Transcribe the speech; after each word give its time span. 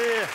ser 0.00 0.28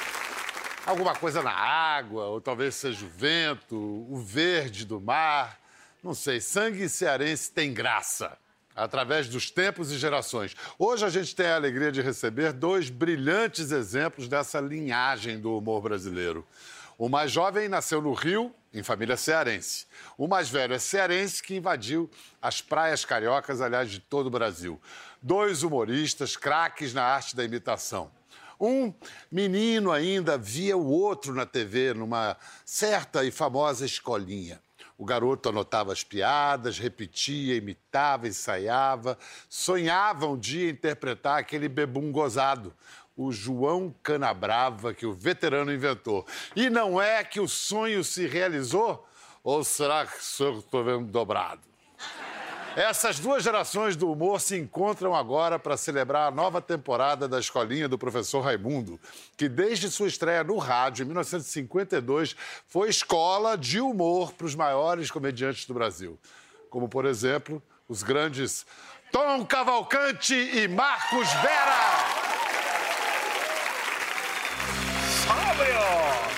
alguma 0.86 1.16
coisa 1.16 1.42
na 1.42 1.52
água, 1.52 2.26
ou 2.26 2.40
talvez 2.40 2.76
seja 2.76 3.04
o 3.04 3.10
vento, 3.10 3.76
o 3.76 4.18
verde 4.18 4.86
do 4.86 5.02
mar. 5.02 5.60
Não 6.04 6.14
sei, 6.14 6.40
sangue 6.40 6.88
cearense 6.88 7.52
tem 7.52 7.74
graça. 7.74 8.38
Através 8.76 9.28
dos 9.30 9.50
tempos 9.50 9.90
e 9.92 9.98
gerações. 9.98 10.54
Hoje 10.78 11.06
a 11.06 11.10
gente 11.10 11.34
tem 11.34 11.48
a 11.48 11.56
alegria 11.56 11.92
de 11.92 12.02
receber 12.02 12.52
dois 12.52 12.90
brilhantes 12.90 13.72
exemplos 13.72 14.28
dessa 14.28 14.60
linhagem 14.60 15.40
do 15.40 15.58
humor 15.58 15.82
brasileiro. 15.82 16.46
O 16.98 17.08
mais 17.08 17.32
jovem 17.32 17.70
nasceu 17.70 18.02
no 18.02 18.14
Rio, 18.14 18.54
em 18.74 18.84
família 18.84 19.16
cearense. 19.16 19.88
O 20.18 20.28
mais 20.28 20.50
velho 20.50 20.74
é 20.74 20.80
cearense 20.80 21.42
que 21.42 21.56
invadiu 21.56 22.12
as 22.42 22.62
praias 22.62 23.06
cariocas, 23.06 23.62
aliás, 23.62 23.90
de 23.90 24.00
todo 24.00 24.28
o 24.28 24.30
Brasil. 24.30 24.80
Dois 25.22 25.64
humoristas, 25.64 26.36
craques 26.36 26.94
na 26.94 27.04
arte 27.04 27.34
da 27.34 27.46
imitação. 27.46 28.12
Um 28.66 28.92
menino 29.32 29.92
ainda 29.92 30.40
via 30.40 30.76
o 30.76 30.90
outro 30.90 31.36
na 31.36 31.46
TV, 31.46 31.94
numa 31.94 32.36
certa 32.66 33.24
e 33.24 33.30
famosa 33.30 33.86
escolinha. 33.86 34.60
O 34.98 35.06
garoto 35.06 35.50
anotava 35.50 35.94
as 35.94 36.04
piadas, 36.04 36.80
repetia, 36.80 37.56
imitava, 37.56 38.28
ensaiava, 38.28 39.20
sonhava 39.48 40.26
um 40.26 40.36
dia 40.36 40.72
interpretar 40.72 41.38
aquele 41.38 41.70
bebum 41.70 42.12
gozado, 42.12 42.74
o 43.16 43.32
João 43.32 43.94
Canabrava, 44.02 44.96
que 44.96 45.06
o 45.06 45.14
veterano 45.14 45.72
inventou. 45.72 46.26
E 46.56 46.68
não 46.68 47.00
é 47.00 47.24
que 47.24 47.40
o 47.40 47.48
sonho 47.48 48.04
se 48.04 48.26
realizou? 48.26 49.08
Ou 49.44 49.64
será 49.64 50.08
que 50.08 50.18
estou 50.18 50.84
vendo 50.84 51.06
dobrado? 51.06 51.62
Essas 52.76 53.20
duas 53.20 53.42
gerações 53.42 53.96
do 53.96 54.12
humor 54.12 54.42
se 54.42 54.58
encontram 54.58 55.16
agora 55.16 55.58
para 55.58 55.78
celebrar 55.78 56.28
a 56.28 56.36
nova 56.36 56.62
temporada 56.62 57.26
da 57.26 57.40
Escolinha 57.40 57.88
do 57.88 57.98
Professor 57.98 58.42
Raimundo, 58.42 59.00
que 59.38 59.48
desde 59.48 59.90
sua 59.90 60.10
estreia 60.10 60.44
no 60.44 60.58
rádio 60.58 61.04
em 61.04 61.06
1952 61.06 62.36
foi 62.68 62.90
escola 62.90 63.58
de 63.58 63.80
humor 63.80 64.34
para 64.34 64.46
os 64.46 64.56
maiores 64.56 65.10
comediantes 65.10 65.66
do 65.66 65.74
Brasil. 65.74 66.20
Como, 66.70 66.90
por 66.90 67.06
exemplo, 67.06 67.64
os 67.88 68.04
grandes 68.04 68.66
Tom 69.10 69.46
Cavalcante 69.46 70.36
e 70.36 70.68
Marcos 70.68 71.32
Vera. 71.36 72.25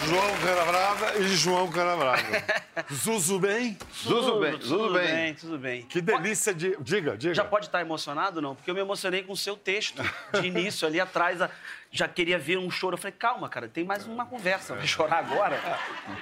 João 0.07 0.37
Canabrava 0.39 1.17
e 1.19 1.27
João 1.35 1.71
Canabrava. 1.71 2.21
Zuzu 2.93 3.39
bem? 3.39 3.77
Zuzu 4.03 4.39
bem, 4.39 4.51
Tudo 4.53 4.65
Zuzu 4.65 4.93
bem. 4.93 5.07
bem, 5.07 5.33
tudo 5.33 5.57
bem. 5.59 5.81
Que 5.83 5.99
delícia 6.01 6.53
de... 6.53 6.77
Diga, 6.79 7.17
diga. 7.17 7.33
Já 7.33 7.43
pode 7.43 7.65
estar 7.65 7.81
emocionado, 7.81 8.41
não? 8.41 8.55
Porque 8.55 8.69
eu 8.71 8.75
me 8.75 8.79
emocionei 8.79 9.23
com 9.23 9.33
o 9.33 9.37
seu 9.37 9.57
texto 9.57 10.01
de 10.39 10.45
início 10.47 10.87
ali 10.87 10.99
atrás. 11.01 11.41
a- 11.41 11.49
Já 11.91 12.07
queria 12.07 12.39
ver 12.39 12.57
um 12.57 12.71
choro. 12.71 12.93
Eu 12.93 12.97
falei, 12.97 13.15
calma, 13.19 13.49
cara, 13.49 13.67
tem 13.67 13.83
mais 13.83 14.05
uma 14.07 14.25
conversa. 14.25 14.75
Vai 14.75 14.87
chorar 14.87 15.17
agora? 15.19 15.59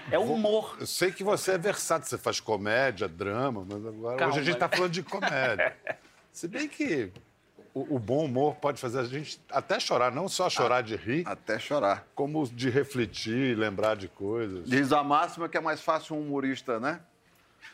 É 0.09 0.17
o 0.17 0.23
humor. 0.23 0.77
Eu 0.79 0.87
sei 0.87 1.11
que 1.11 1.23
você 1.23 1.51
é 1.51 1.57
versátil, 1.57 2.07
você 2.09 2.17
faz 2.17 2.39
comédia, 2.39 3.07
drama, 3.07 3.65
mas 3.69 3.85
agora 3.85 4.17
Calma. 4.17 4.33
hoje 4.33 4.39
a 4.41 4.43
gente 4.43 4.55
está 4.55 4.67
falando 4.69 4.91
de 4.91 5.03
comédia. 5.03 5.75
Se 6.31 6.47
bem 6.47 6.67
que 6.67 7.11
o, 7.75 7.95
o 7.97 7.99
bom 7.99 8.23
humor 8.25 8.55
pode 8.55 8.79
fazer 8.79 8.99
a 8.99 9.03
gente 9.03 9.39
até 9.51 9.79
chorar, 9.79 10.11
não 10.11 10.27
só 10.29 10.49
chorar 10.49 10.81
de 10.81 10.95
rir, 10.95 11.23
Até 11.27 11.59
chorar. 11.59 12.07
como 12.15 12.47
de 12.47 12.69
refletir, 12.69 13.55
lembrar 13.57 13.95
de 13.95 14.07
coisas. 14.07 14.67
Diz 14.67 14.91
a 14.93 15.03
máxima 15.03 15.47
que 15.49 15.57
é 15.57 15.61
mais 15.61 15.81
fácil 15.81 16.15
um 16.15 16.21
humorista, 16.21 16.79
né? 16.79 17.01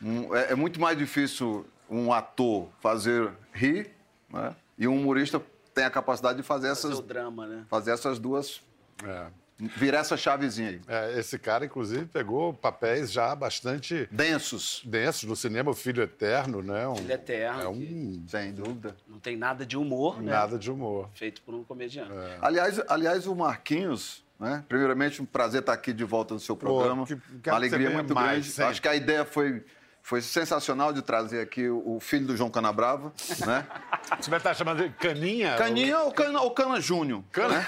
Um- 0.01 0.35
é, 0.35 0.51
é 0.53 0.55
muito 0.55 0.81
mais 0.81 0.97
difícil 0.97 1.65
um 1.89 2.11
ator 2.11 2.67
fazer 2.81 3.31
rir, 3.53 3.91
né? 4.29 4.55
E 4.77 4.87
um 4.87 4.95
humorista 4.99 5.39
tem 5.73 5.85
a 5.85 5.89
capacidade 5.91 6.37
de 6.37 6.43
fazer 6.43 6.69
Fazer 6.69 6.87
essas, 6.87 6.99
o 6.99 7.01
drama, 7.03 7.45
né? 7.45 7.65
fazer 7.69 7.91
essas 7.91 8.17
duas. 8.17 8.61
É. 9.05 9.27
Virar 9.77 9.99
essa 9.99 10.17
chavezinha 10.17 10.69
aí. 10.69 10.81
É, 10.87 11.19
esse 11.19 11.37
cara, 11.37 11.65
inclusive, 11.65 12.05
pegou 12.05 12.53
papéis 12.53 13.11
já 13.11 13.35
bastante 13.35 14.07
Densos, 14.11 14.81
densos 14.85 15.23
no 15.29 15.35
cinema, 15.35 15.71
O 15.71 15.73
Filho 15.75 16.01
Eterno, 16.01 16.63
né? 16.63 16.87
Um, 16.87 16.95
Filho 16.95 17.11
Eterno, 17.13 17.61
É 17.61 17.67
um 17.67 18.23
sem 18.27 18.51
dúvida. 18.53 18.95
Não 19.07 19.19
tem 19.19 19.37
nada 19.37 19.65
de 19.65 19.77
humor, 19.77 20.21
né? 20.21 20.31
nada 20.31 20.57
de 20.57 20.71
humor. 20.71 21.09
Feito 21.13 21.41
por 21.43 21.53
um 21.53 21.63
comediante. 21.63 22.11
Aliás, 22.41 22.81
aliás, 22.87 23.27
o 23.27 23.35
Marquinhos, 23.35 24.23
né? 24.39 24.63
Primeiramente, 24.67 25.21
um 25.21 25.25
prazer 25.25 25.59
estar 25.59 25.73
aqui 25.73 25.93
de 25.93 26.03
volta 26.03 26.33
no 26.33 26.39
seu 26.39 26.55
programa. 26.55 27.05
que- 27.05 27.13
Uma 27.13 27.21
quero 27.21 27.41
que 27.41 27.49
você 27.69 27.75
alegria 27.75 27.89
muito 27.91 28.15
mais, 28.15 28.29
grande. 28.31 28.49
sempre. 28.49 28.71
Acho 28.71 28.81
que 28.81 28.87
a 28.87 28.95
ideia 28.95 29.23
foi, 29.25 29.63
foi 30.03 30.21
sensacional 30.21 30.91
de 30.91 31.01
trazer 31.01 31.41
aqui 31.41 31.69
o, 31.69 31.99
filho 31.99 32.27
do 32.27 32.35
João 32.35 32.49
Canabrava, 32.49 33.13
né? 33.45 33.67
Você 34.19 34.29
vai 34.29 34.39
estar 34.39 34.53
chamando 34.53 34.83
de 34.83 34.89
Caninha? 34.95 35.55
Caninha 35.55 35.99
ou 35.99 36.11
Cana, 36.11 36.41
ou 36.41 36.51
Cana 36.51 36.81
Júnior? 36.81 37.23
Cana- 37.31 37.59
Né? 37.59 37.65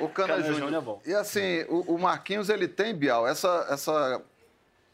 O 0.00 0.08
Cana, 0.08 0.34
Cana 0.34 0.42
Júnior. 0.42 0.60
Júnior 0.60 0.82
é 0.82 0.84
bom. 0.84 1.02
E 1.04 1.14
assim, 1.14 1.62
o, 1.68 1.94
o 1.94 1.98
Marquinhos, 1.98 2.48
ele 2.48 2.68
tem, 2.68 2.94
Bial, 2.94 3.26
essa, 3.26 3.66
essa 3.70 4.22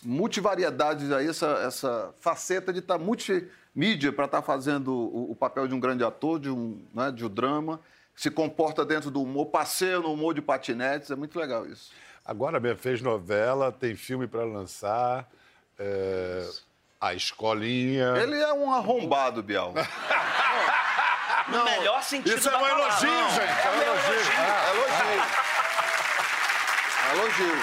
multivariedade 0.04 1.12
aí, 1.12 1.28
essa, 1.28 1.46
essa 1.66 2.14
faceta 2.20 2.72
de 2.72 2.78
estar 2.78 2.98
multimídia 2.98 4.12
para 4.12 4.24
estar 4.26 4.42
fazendo 4.42 4.92
o, 4.92 5.32
o 5.32 5.36
papel 5.36 5.66
de 5.68 5.74
um 5.74 5.80
grande 5.80 6.04
ator, 6.04 6.38
de 6.38 6.50
um, 6.50 6.80
né, 6.94 7.10
de 7.10 7.24
um 7.24 7.28
drama, 7.28 7.80
se 8.14 8.30
comporta 8.30 8.84
dentro 8.84 9.10
do 9.10 9.22
humor, 9.22 9.46
passeia 9.46 9.98
no 10.00 10.12
humor 10.12 10.34
de 10.34 10.40
patinetes, 10.42 11.10
é 11.10 11.16
muito 11.16 11.38
legal 11.38 11.66
isso. 11.66 11.90
Agora 12.24 12.60
mesmo 12.60 12.78
fez 12.78 13.00
novela, 13.00 13.72
tem 13.72 13.94
filme 13.96 14.26
para 14.26 14.44
lançar. 14.44 15.28
É, 15.78 16.48
A 17.00 17.14
Escolinha. 17.14 18.14
Ele 18.16 18.40
é 18.40 18.52
um 18.52 18.72
arrombado, 18.72 19.42
Bial. 19.42 19.72
No 21.48 21.64
melhor 21.64 22.02
sentido 22.02 22.36
Isso 22.36 22.46
é 22.50 22.56
um 22.56 22.60
palavra. 22.60 22.82
elogio, 22.84 23.10
Não, 23.10 23.30
gente. 23.30 23.40
É 23.40 23.64
É 23.64 23.70
um 23.70 23.78
um 23.78 23.82
elogio. 23.82 24.12
elogio. 24.12 24.32
Elogio. 24.74 25.22
Elogio. 27.14 27.54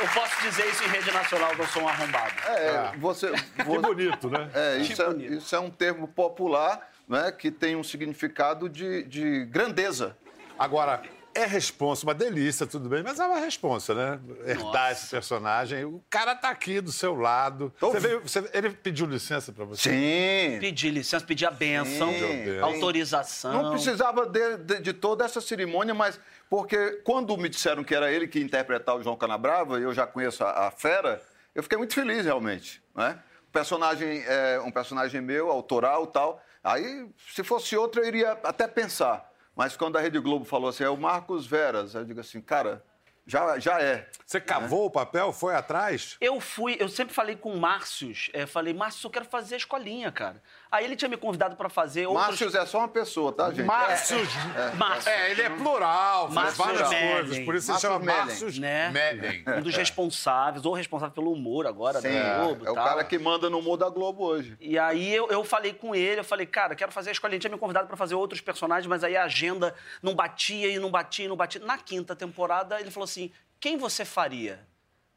Eu 0.00 0.08
posso 0.14 0.40
dizer 0.42 0.66
isso 0.68 0.84
em 0.84 0.86
rede 0.86 1.10
nacional 1.10 1.50
que 1.50 1.60
eu 1.60 1.66
sou 1.66 1.82
um 1.82 1.88
arrombado. 1.88 2.32
É, 2.46 2.92
você, 2.98 3.32
Que 3.56 3.64
bonito, 3.64 4.30
né? 4.30 4.48
É, 4.54 4.76
isso, 4.76 4.94
Que 5.16 5.24
é, 5.26 5.28
isso 5.34 5.56
é 5.56 5.58
um 5.58 5.68
termo 5.70 6.06
popular 6.06 6.88
né, 7.08 7.32
que 7.32 7.50
tem 7.50 7.74
um 7.74 7.82
significado 7.82 8.68
de, 8.68 9.02
de 9.02 9.44
grandeza. 9.46 10.16
Agora, 10.56 11.02
é 11.34 11.44
responsa, 11.46 12.04
uma 12.04 12.14
delícia, 12.14 12.66
tudo 12.66 12.88
bem, 12.88 13.02
mas 13.02 13.20
é 13.20 13.26
uma 13.26 13.38
responsa, 13.38 13.94
né? 13.94 14.20
Herdar 14.44 14.64
Nossa. 14.64 14.92
esse 14.92 15.08
personagem. 15.08 15.84
O 15.84 16.02
cara 16.10 16.34
tá 16.34 16.50
aqui 16.50 16.80
do 16.80 16.90
seu 16.90 17.14
lado. 17.14 17.72
Tô- 17.78 17.90
Você 17.92 18.00
veio- 18.00 18.20
você- 18.20 18.50
ele 18.52 18.70
pediu 18.70 19.06
licença 19.06 19.52
para 19.52 19.64
você? 19.64 19.90
Sim. 19.90 20.58
Pedir 20.60 20.90
licença, 20.90 21.24
pedir 21.24 21.46
a 21.46 21.50
benção, 21.50 22.10
Sim. 22.12 22.58
autorização. 22.60 23.52
Não 23.62 23.70
precisava 23.72 24.26
de, 24.26 24.56
de- 24.58 24.80
de 24.80 24.92
toda 24.92 25.24
essa 25.24 25.40
cerimônia, 25.40 25.94
mas 25.94 26.18
porque 26.50 27.00
quando 27.04 27.36
me 27.36 27.48
disseram 27.48 27.84
que 27.84 27.94
era 27.94 28.10
ele 28.10 28.26
que 28.26 28.38
ia 28.38 28.44
interpretar 28.44 28.96
o 28.96 29.02
João 29.02 29.16
Canabrava, 29.16 29.78
e 29.78 29.82
eu 29.82 29.92
já 29.94 30.06
conheço 30.06 30.42
a, 30.44 30.66
a 30.66 30.70
fera, 30.70 31.22
eu 31.54 31.62
fiquei 31.62 31.78
muito 31.78 31.94
feliz 31.94 32.24
realmente, 32.24 32.82
né? 32.94 33.18
O 33.48 33.50
personagem 33.52 34.22
é 34.26 34.60
um 34.60 34.70
personagem 34.70 35.20
meu, 35.20 35.50
autoral, 35.50 36.06
tal. 36.06 36.42
Aí, 36.62 37.06
se 37.34 37.42
fosse 37.44 37.76
outro, 37.76 38.00
eu 38.02 38.06
iria 38.08 38.32
até 38.44 38.66
pensar. 38.66 39.27
Mas 39.58 39.76
quando 39.76 39.98
a 39.98 40.00
Rede 40.00 40.20
Globo 40.20 40.44
falou 40.44 40.70
assim, 40.70 40.84
é 40.84 40.88
o 40.88 40.96
Marcos 40.96 41.44
Veras, 41.44 41.92
eu 41.92 42.04
digo 42.04 42.20
assim, 42.20 42.40
cara, 42.40 42.80
já, 43.26 43.58
já 43.58 43.82
é. 43.82 44.08
Você 44.24 44.40
cavou 44.40 44.86
o 44.86 44.90
papel, 44.90 45.32
foi 45.32 45.52
atrás? 45.52 46.16
Eu 46.20 46.40
fui, 46.40 46.76
eu 46.78 46.88
sempre 46.88 47.12
falei 47.12 47.34
com 47.34 47.52
o 47.52 47.58
Márcios, 47.58 48.30
é, 48.32 48.46
falei, 48.46 48.72
Márcio, 48.72 49.08
eu 49.08 49.10
quero 49.10 49.24
fazer 49.24 49.56
a 49.56 49.58
escolinha, 49.58 50.12
cara. 50.12 50.40
Aí 50.70 50.84
ele 50.84 50.96
tinha 50.96 51.08
me 51.08 51.16
convidado 51.16 51.56
pra 51.56 51.68
fazer 51.70 52.06
outros... 52.06 52.26
Márcios 52.26 52.54
é 52.54 52.66
só 52.66 52.78
uma 52.78 52.88
pessoa, 52.88 53.32
tá, 53.32 53.50
gente? 53.50 53.64
Márcios. 53.64 54.28
Márcio. 54.76 55.10
É, 55.10 55.30
ele 55.30 55.40
é 55.42 55.48
plural, 55.50 56.30
faz 56.30 56.34
Márcio 56.58 56.64
várias 56.64 56.90
Mellen. 56.90 57.12
coisas. 57.14 57.38
Por 57.44 57.54
isso 57.54 57.64
se 57.66 57.72
Márcio 57.72 57.88
chama 57.90 58.04
Mellen. 58.04 58.24
Márcios 58.26 58.58
Né? 58.58 58.90
Mellen. 58.90 59.44
Um 59.58 59.62
dos 59.62 59.74
responsáveis, 59.74 60.64
ou 60.66 60.74
responsável 60.74 61.14
pelo 61.14 61.32
humor 61.32 61.66
agora 61.66 62.00
Sim, 62.00 62.12
da 62.12 62.38
Globo 62.44 62.66
é 62.66 62.70
o 62.70 62.74
tal. 62.74 62.84
cara 62.84 63.04
que 63.04 63.18
manda 63.18 63.48
no 63.48 63.58
humor 63.60 63.76
da 63.78 63.88
Globo 63.88 64.24
hoje. 64.24 64.56
E 64.60 64.78
aí 64.78 65.14
eu, 65.14 65.28
eu 65.28 65.42
falei 65.42 65.72
com 65.72 65.94
ele, 65.94 66.20
eu 66.20 66.24
falei, 66.24 66.44
cara, 66.46 66.74
quero 66.74 66.92
fazer 66.92 67.10
a 67.10 67.12
escolinha. 67.12 67.36
Ele 67.36 67.40
tinha 67.40 67.50
me 67.52 67.58
convidado 67.58 67.86
pra 67.88 67.96
fazer 67.96 68.14
outros 68.14 68.40
personagens, 68.40 68.86
mas 68.86 69.02
aí 69.02 69.16
a 69.16 69.24
agenda 69.24 69.74
não 70.02 70.14
batia 70.14 70.68
e 70.68 70.78
não 70.78 70.90
batia 70.90 71.24
e 71.24 71.28
não 71.28 71.36
batia. 71.36 71.60
Na 71.64 71.78
quinta 71.78 72.14
temporada, 72.14 72.78
ele 72.80 72.90
falou 72.90 73.04
assim: 73.04 73.32
quem 73.58 73.76
você 73.78 74.04
faria? 74.04 74.52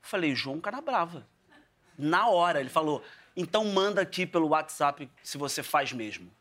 Eu 0.02 0.08
falei, 0.10 0.34
João 0.34 0.60
Canabrava. 0.62 1.28
Na 1.98 2.28
hora, 2.30 2.60
ele 2.60 2.70
falou, 2.70 3.04
então 3.36 3.66
manda 3.66 4.02
aqui 4.02 4.26
pelo 4.26 4.48
WhatsApp 4.50 5.10
se 5.24 5.38
você 5.38 5.62
faz 5.64 5.92
mesmo. 5.94 6.32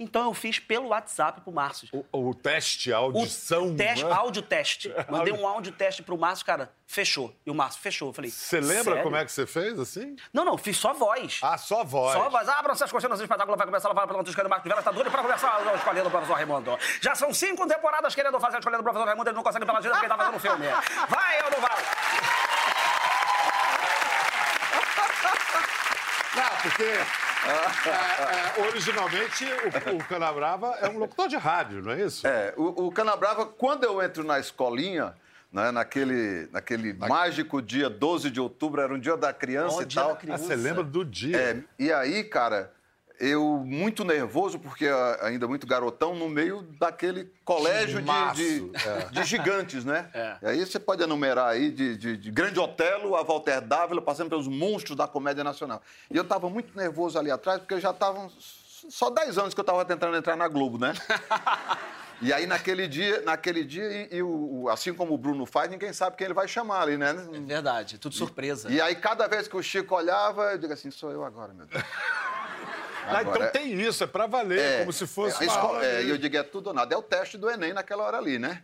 Então 0.00 0.22
eu 0.26 0.32
fiz 0.32 0.60
pelo 0.60 0.90
WhatsApp 0.90 1.40
pro 1.40 1.50
Márcio. 1.50 1.88
O, 2.12 2.28
o 2.28 2.32
teste, 2.32 2.92
a 2.92 3.00
O 3.00 3.06
audição. 3.06 3.74
teste, 3.74 4.04
né? 4.04 4.12
áudio 4.12 4.42
teste. 4.42 4.94
Mandei 5.10 5.32
um 5.32 5.44
áudio 5.44 5.72
teste 5.72 6.04
pro 6.04 6.16
Márcio, 6.16 6.46
cara, 6.46 6.70
fechou. 6.86 7.34
E 7.44 7.50
o 7.50 7.54
Márcio 7.54 7.80
fechou. 7.80 8.10
Eu 8.10 8.12
falei, 8.12 8.30
Você 8.30 8.60
lembra 8.60 8.84
"Sério?" 8.84 9.02
como 9.02 9.16
é 9.16 9.24
que 9.24 9.32
você 9.32 9.44
fez, 9.44 9.76
assim? 9.76 10.14
Não, 10.32 10.44
não, 10.44 10.56
fiz 10.56 10.76
só 10.76 10.94
voz. 10.94 11.40
Ah, 11.42 11.58
só 11.58 11.82
voz. 11.82 12.12
Só 12.16 12.30
voz. 12.30 12.48
Abram 12.48 12.76
suas 12.76 12.92
coxinhas, 12.92 13.18
o 13.18 13.22
espetáculo 13.24 13.56
vai 13.56 13.66
começar. 13.66 13.92
Vai 13.92 14.06
pela 14.06 14.22
escolha 14.22 14.44
do 14.44 14.50
Marcos 14.50 14.68
Vera. 14.68 14.78
Está 14.78 14.92
doido 14.92 15.10
pra 15.10 15.20
começar 15.20 15.56
a 15.56 15.74
escolha 15.74 16.04
do 16.04 16.10
professor 16.12 16.34
Raimundo. 16.34 16.78
Já 17.00 17.16
são 17.16 17.34
cinco 17.34 17.66
temporadas 17.66 18.14
querendo 18.14 18.38
fazer 18.38 18.54
a 18.54 18.58
escolha 18.60 18.76
do 18.76 18.84
professor 18.84 19.04
Raimundo. 19.04 19.30
Ele 19.30 19.36
não 19.36 19.42
consegue 19.42 19.66
pela 19.66 19.78
agenda 19.80 19.94
porque 19.96 20.06
ele 20.06 20.14
tá 20.16 20.24
fazendo 20.24 20.38
filme. 20.38 20.66
Vai 21.08 21.42
ou 21.44 21.50
não 21.50 21.60
vai? 21.60 21.76
Porque 26.62 26.82
é, 26.82 28.60
é, 28.60 28.66
originalmente, 28.66 29.44
o, 29.44 29.96
o 29.96 30.04
Canabrava 30.04 30.76
é 30.80 30.88
um 30.88 30.98
locutor 30.98 31.28
de 31.28 31.36
rádio, 31.36 31.82
não 31.82 31.92
é 31.92 32.02
isso? 32.02 32.26
É, 32.26 32.52
o, 32.56 32.86
o 32.86 32.92
Canabrava, 32.92 33.46
quando 33.46 33.84
eu 33.84 34.02
entro 34.02 34.24
na 34.24 34.38
escolinha, 34.38 35.14
né, 35.52 35.70
naquele, 35.70 36.48
naquele 36.52 36.92
mágico 36.92 37.62
dia 37.62 37.88
12 37.88 38.30
de 38.30 38.40
outubro, 38.40 38.80
era 38.80 38.92
um 38.92 38.98
dia 38.98 39.16
da 39.16 39.32
criança 39.32 39.76
Ó, 39.76 39.82
e 39.82 39.86
dia 39.86 40.02
tal. 40.02 40.10
da 40.12 40.16
criança. 40.16 40.44
Ah, 40.44 40.46
você 40.48 40.56
lembra 40.56 40.82
do 40.82 41.04
dia? 41.04 41.38
É, 41.38 41.56
e 41.78 41.92
aí, 41.92 42.24
cara, 42.24 42.72
eu 43.20 43.62
muito 43.64 44.04
nervoso, 44.04 44.58
porque 44.58 44.86
ah, 44.86 45.18
ainda 45.22 45.48
muito 45.48 45.66
garotão, 45.66 46.14
no 46.14 46.28
meio 46.28 46.62
daquele 46.78 47.32
colégio 47.44 48.00
de, 48.00 48.34
de, 48.34 48.88
é. 48.88 49.08
de 49.10 49.24
gigantes, 49.24 49.84
né? 49.84 50.08
É. 50.14 50.36
E 50.42 50.46
aí 50.46 50.66
você 50.66 50.78
pode 50.78 51.02
enumerar 51.02 51.48
aí 51.48 51.70
de, 51.70 51.96
de, 51.96 52.16
de 52.16 52.30
Grande 52.30 52.58
Otelo 52.60 53.16
a 53.16 53.22
Walter 53.22 53.60
Dávila, 53.60 54.00
passando 54.00 54.28
pelos 54.28 54.46
monstros 54.46 54.96
da 54.96 55.06
comédia 55.06 55.42
nacional. 55.42 55.82
E 56.10 56.16
eu 56.16 56.22
estava 56.22 56.48
muito 56.48 56.76
nervoso 56.76 57.18
ali 57.18 57.30
atrás, 57.30 57.58
porque 57.58 57.80
já 57.80 57.90
estavam 57.90 58.30
só 58.88 59.10
10 59.10 59.38
anos 59.38 59.54
que 59.54 59.60
eu 59.60 59.62
estava 59.62 59.84
tentando 59.84 60.16
entrar 60.16 60.36
na 60.36 60.48
Globo, 60.48 60.78
né? 60.78 60.92
E 62.20 62.32
aí, 62.32 62.46
naquele 62.46 62.88
dia, 62.88 63.22
naquele 63.22 63.64
dia 63.64 63.84
e, 63.84 64.16
e 64.16 64.22
o, 64.22 64.68
assim 64.68 64.92
como 64.92 65.14
o 65.14 65.18
Bruno 65.18 65.46
faz, 65.46 65.70
ninguém 65.70 65.92
sabe 65.92 66.16
quem 66.16 66.24
ele 66.24 66.34
vai 66.34 66.48
chamar 66.48 66.82
ali, 66.82 66.96
né? 66.96 67.10
É 67.10 67.40
verdade, 67.40 67.96
tudo 67.96 68.14
surpresa. 68.14 68.68
E 68.70 68.80
aí, 68.80 68.96
cada 68.96 69.28
vez 69.28 69.46
que 69.46 69.56
o 69.56 69.62
Chico 69.62 69.94
olhava, 69.94 70.52
eu 70.52 70.58
digo 70.58 70.72
assim, 70.72 70.90
sou 70.90 71.12
eu 71.12 71.24
agora, 71.24 71.54
meu 71.54 71.66
Deus. 71.66 71.82
Ah, 73.08 73.18
Agora, 73.18 73.38
então 73.48 73.50
tem 73.62 73.72
isso, 73.80 74.04
é 74.04 74.06
pra 74.06 74.26
valer, 74.26 74.80
como 74.80 74.92
se 74.92 75.06
fosse 75.06 75.42
é, 75.42 75.46
escola- 75.46 75.84
é, 75.84 76.02
eu 76.10 76.18
digo, 76.18 76.36
é 76.36 76.42
tudo 76.42 76.68
ou 76.68 76.74
nada. 76.74 76.94
É 76.94 76.98
o 76.98 77.02
teste 77.02 77.36
do 77.38 77.48
Enem 77.50 77.72
naquela 77.72 78.04
hora 78.04 78.18
ali, 78.18 78.38
né? 78.38 78.62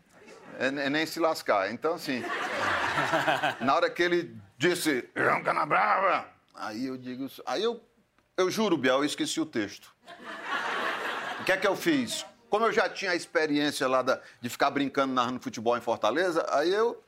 É, 0.58 0.66
é 0.66 0.90
nem 0.90 1.04
se 1.06 1.18
lascar. 1.18 1.70
Então, 1.72 1.94
assim, 1.94 2.22
na 3.60 3.74
hora 3.74 3.90
que 3.90 4.02
ele 4.02 4.36
disse, 4.56 5.08
João 5.16 5.42
Canabrava, 5.42 6.26
aí 6.54 6.86
eu 6.86 6.96
digo, 6.96 7.26
aí 7.46 7.62
eu, 7.62 7.80
eu 8.36 8.50
juro, 8.50 8.76
Biel, 8.76 8.96
eu 8.98 9.04
esqueci 9.04 9.40
o 9.40 9.46
texto. 9.46 9.92
O 11.40 11.44
que 11.44 11.52
é 11.52 11.56
que 11.56 11.66
eu 11.66 11.76
fiz? 11.76 12.24
Como 12.48 12.64
eu 12.66 12.72
já 12.72 12.88
tinha 12.88 13.10
a 13.10 13.16
experiência 13.16 13.86
lá 13.88 14.00
da- 14.02 14.20
de 14.40 14.48
ficar 14.48 14.70
brincando 14.70 15.12
narrando 15.12 15.40
futebol 15.40 15.76
em 15.76 15.80
Fortaleza, 15.80 16.46
aí 16.50 16.72
eu 16.72 17.02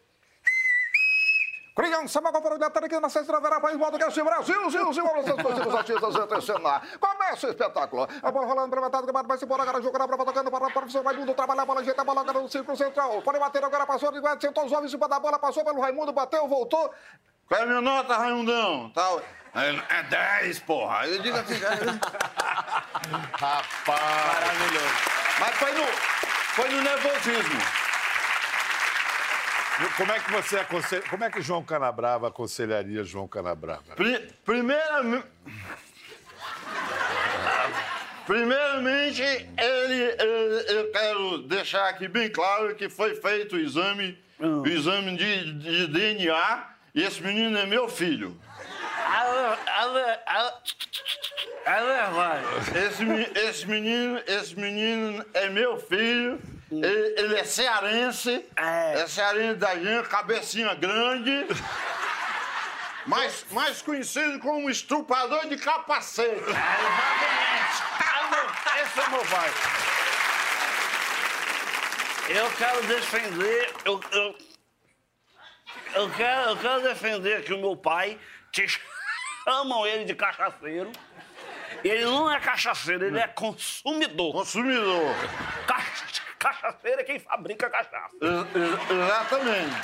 Criança, 1.77 2.21
uma 2.21 2.33
comunidade 2.33 2.73
aqui 2.79 2.99
na 2.99 3.11
sexta 3.11 3.39
verá 3.39 3.61
país 3.61 3.77
modo 3.77 3.99
que 3.99 4.05
este 4.05 4.23
Brasil, 4.23 4.71
Zil, 4.71 4.95
Zil, 4.95 5.05
torcidas 5.43 5.75
artistas 5.75 6.63
lá. 6.63 6.81
Começa 6.99 7.49
o 7.49 7.51
espetáculo. 7.51 8.09
A 8.23 8.31
bola 8.31 8.47
rolando, 8.47 8.75
levantado, 8.75 9.07
que 9.07 9.13
vai 9.13 9.37
se 9.37 9.45
embora, 9.45 9.63
agora 9.63 9.83
jogando, 9.83 10.03
a 10.03 10.07
bola 10.07 10.25
tocando 10.25 10.51
para 10.51 10.69
o 10.69 10.73
professor 10.73 11.05
Raimundo, 11.05 11.35
trabalhar 11.35 11.65
a 11.65 11.67
bola, 11.67 11.81
ajeitar 11.81 12.01
a 12.01 12.07
bola 12.07 12.23
agora 12.23 12.41
no 12.41 12.49
círculo 12.49 12.79
central. 12.79 13.21
Pode 13.21 13.39
bater, 13.39 13.63
agora 13.63 13.85
passou, 13.85 14.11
de 14.11 14.23
sentou 14.41 14.65
os 14.65 14.73
homens 14.73 14.87
em 14.87 14.97
cima 14.97 15.07
da 15.07 15.21
bola, 15.21 15.39
passou 15.39 15.63
pelo 15.67 15.79
Raimundo, 15.83 16.15
bateu, 16.15 16.49
voltou. 16.49 16.91
Qual 17.47 17.61
é 17.61 17.65
a 17.65 17.67
minha 17.67 17.83
nota, 17.83 18.17
Raimundão? 18.17 18.91
Tal. 18.95 19.21
É, 19.55 19.99
é 19.99 20.03
10, 20.45 20.59
porra. 20.61 21.01
Aí 21.01 21.15
eu 21.15 21.23
digo 21.23 21.37
assim, 21.37 21.61
Rapaz! 23.39 23.85
Maravilhoso. 23.87 24.95
mas 25.41 25.57
foi 25.57 25.73
no, 25.73 25.85
foi 26.55 26.69
no 26.71 26.81
nervosismo. 26.81 27.76
Como 29.97 30.13
é 30.13 30.19
que 30.21 30.33
você 30.33 30.59
aconselha... 30.59 31.03
Como 31.09 31.25
é 31.25 31.31
que 31.31 31.41
João 31.43 31.63
Canabrava 31.63 32.29
aconselharia 32.29 33.05
João 33.05 33.29
Canabrava? 33.29 33.83
Pri- 33.95 34.29
primeiramente. 34.45 35.27
Primeiramente, 38.27 39.23
ele, 39.23 40.03
ele- 40.03 40.65
eu 40.79 40.91
quero 40.91 41.39
deixar 41.43 41.89
aqui 41.89 42.09
bem 42.09 42.29
claro 42.29 42.75
que 42.75 42.89
foi 42.89 43.15
feito 43.15 43.55
o 43.55 43.59
exame, 43.61 44.19
o 44.41 44.67
exame 44.67 45.17
de, 45.17 45.53
de 45.55 45.87
DNA 45.87 46.67
e 46.95 47.03
esse 47.05 47.23
menino 47.23 47.57
é 47.57 47.67
meu 47.67 47.89
filho. 47.89 48.37
É 51.65 51.75
verdade. 51.85 52.47
Esse, 52.87 53.39
esse 53.49 53.67
menino, 53.67 54.21
esse 54.27 54.59
menino 54.59 55.25
é 55.35 55.49
meu 55.49 55.79
filho. 55.79 56.41
Ele, 56.71 57.15
ele 57.17 57.37
é 57.39 57.45
cearense, 57.45 58.45
É. 58.57 59.01
é 59.01 59.07
cearense 59.07 59.55
da 59.57 59.75
gente, 59.77 60.09
cabecinha 60.09 60.75
grande. 60.75 61.47
Mais, 63.07 63.47
mais 63.53 63.81
conhecido 63.83 64.41
como 64.41 64.69
estrupador 64.69 65.47
de 65.47 65.57
capacete. 65.57 66.43
Esse 68.83 69.01
é 69.01 69.09
meu 69.11 69.25
pai. 69.27 69.51
Eu 72.29 72.51
quero 72.51 72.83
defender. 72.89 73.73
Eu, 73.85 74.01
eu, 74.11 74.37
eu, 75.95 76.11
quero, 76.11 76.51
eu 76.51 76.57
quero 76.57 76.83
defender 76.83 77.45
que 77.45 77.55
o 77.55 77.59
meu 77.59 77.77
pai, 77.77 78.19
que 78.51 78.67
chamam 79.47 79.87
ele 79.87 80.05
de 80.05 80.15
cachaceiro, 80.17 80.91
ele 81.85 82.05
não 82.05 82.29
é 82.29 82.41
cachaceiro, 82.41 83.05
ele 83.05 83.21
é 83.21 83.29
consumidor. 83.29 84.33
Consumidor. 84.33 85.15
Cachaceiro 86.39 87.01
é 87.01 87.05
quem 87.05 87.19
fabrica 87.19 87.69
cachaça. 87.71 88.11
Ex- 88.21 88.57
ex- 88.57 88.91
Exatamente. 88.91 89.77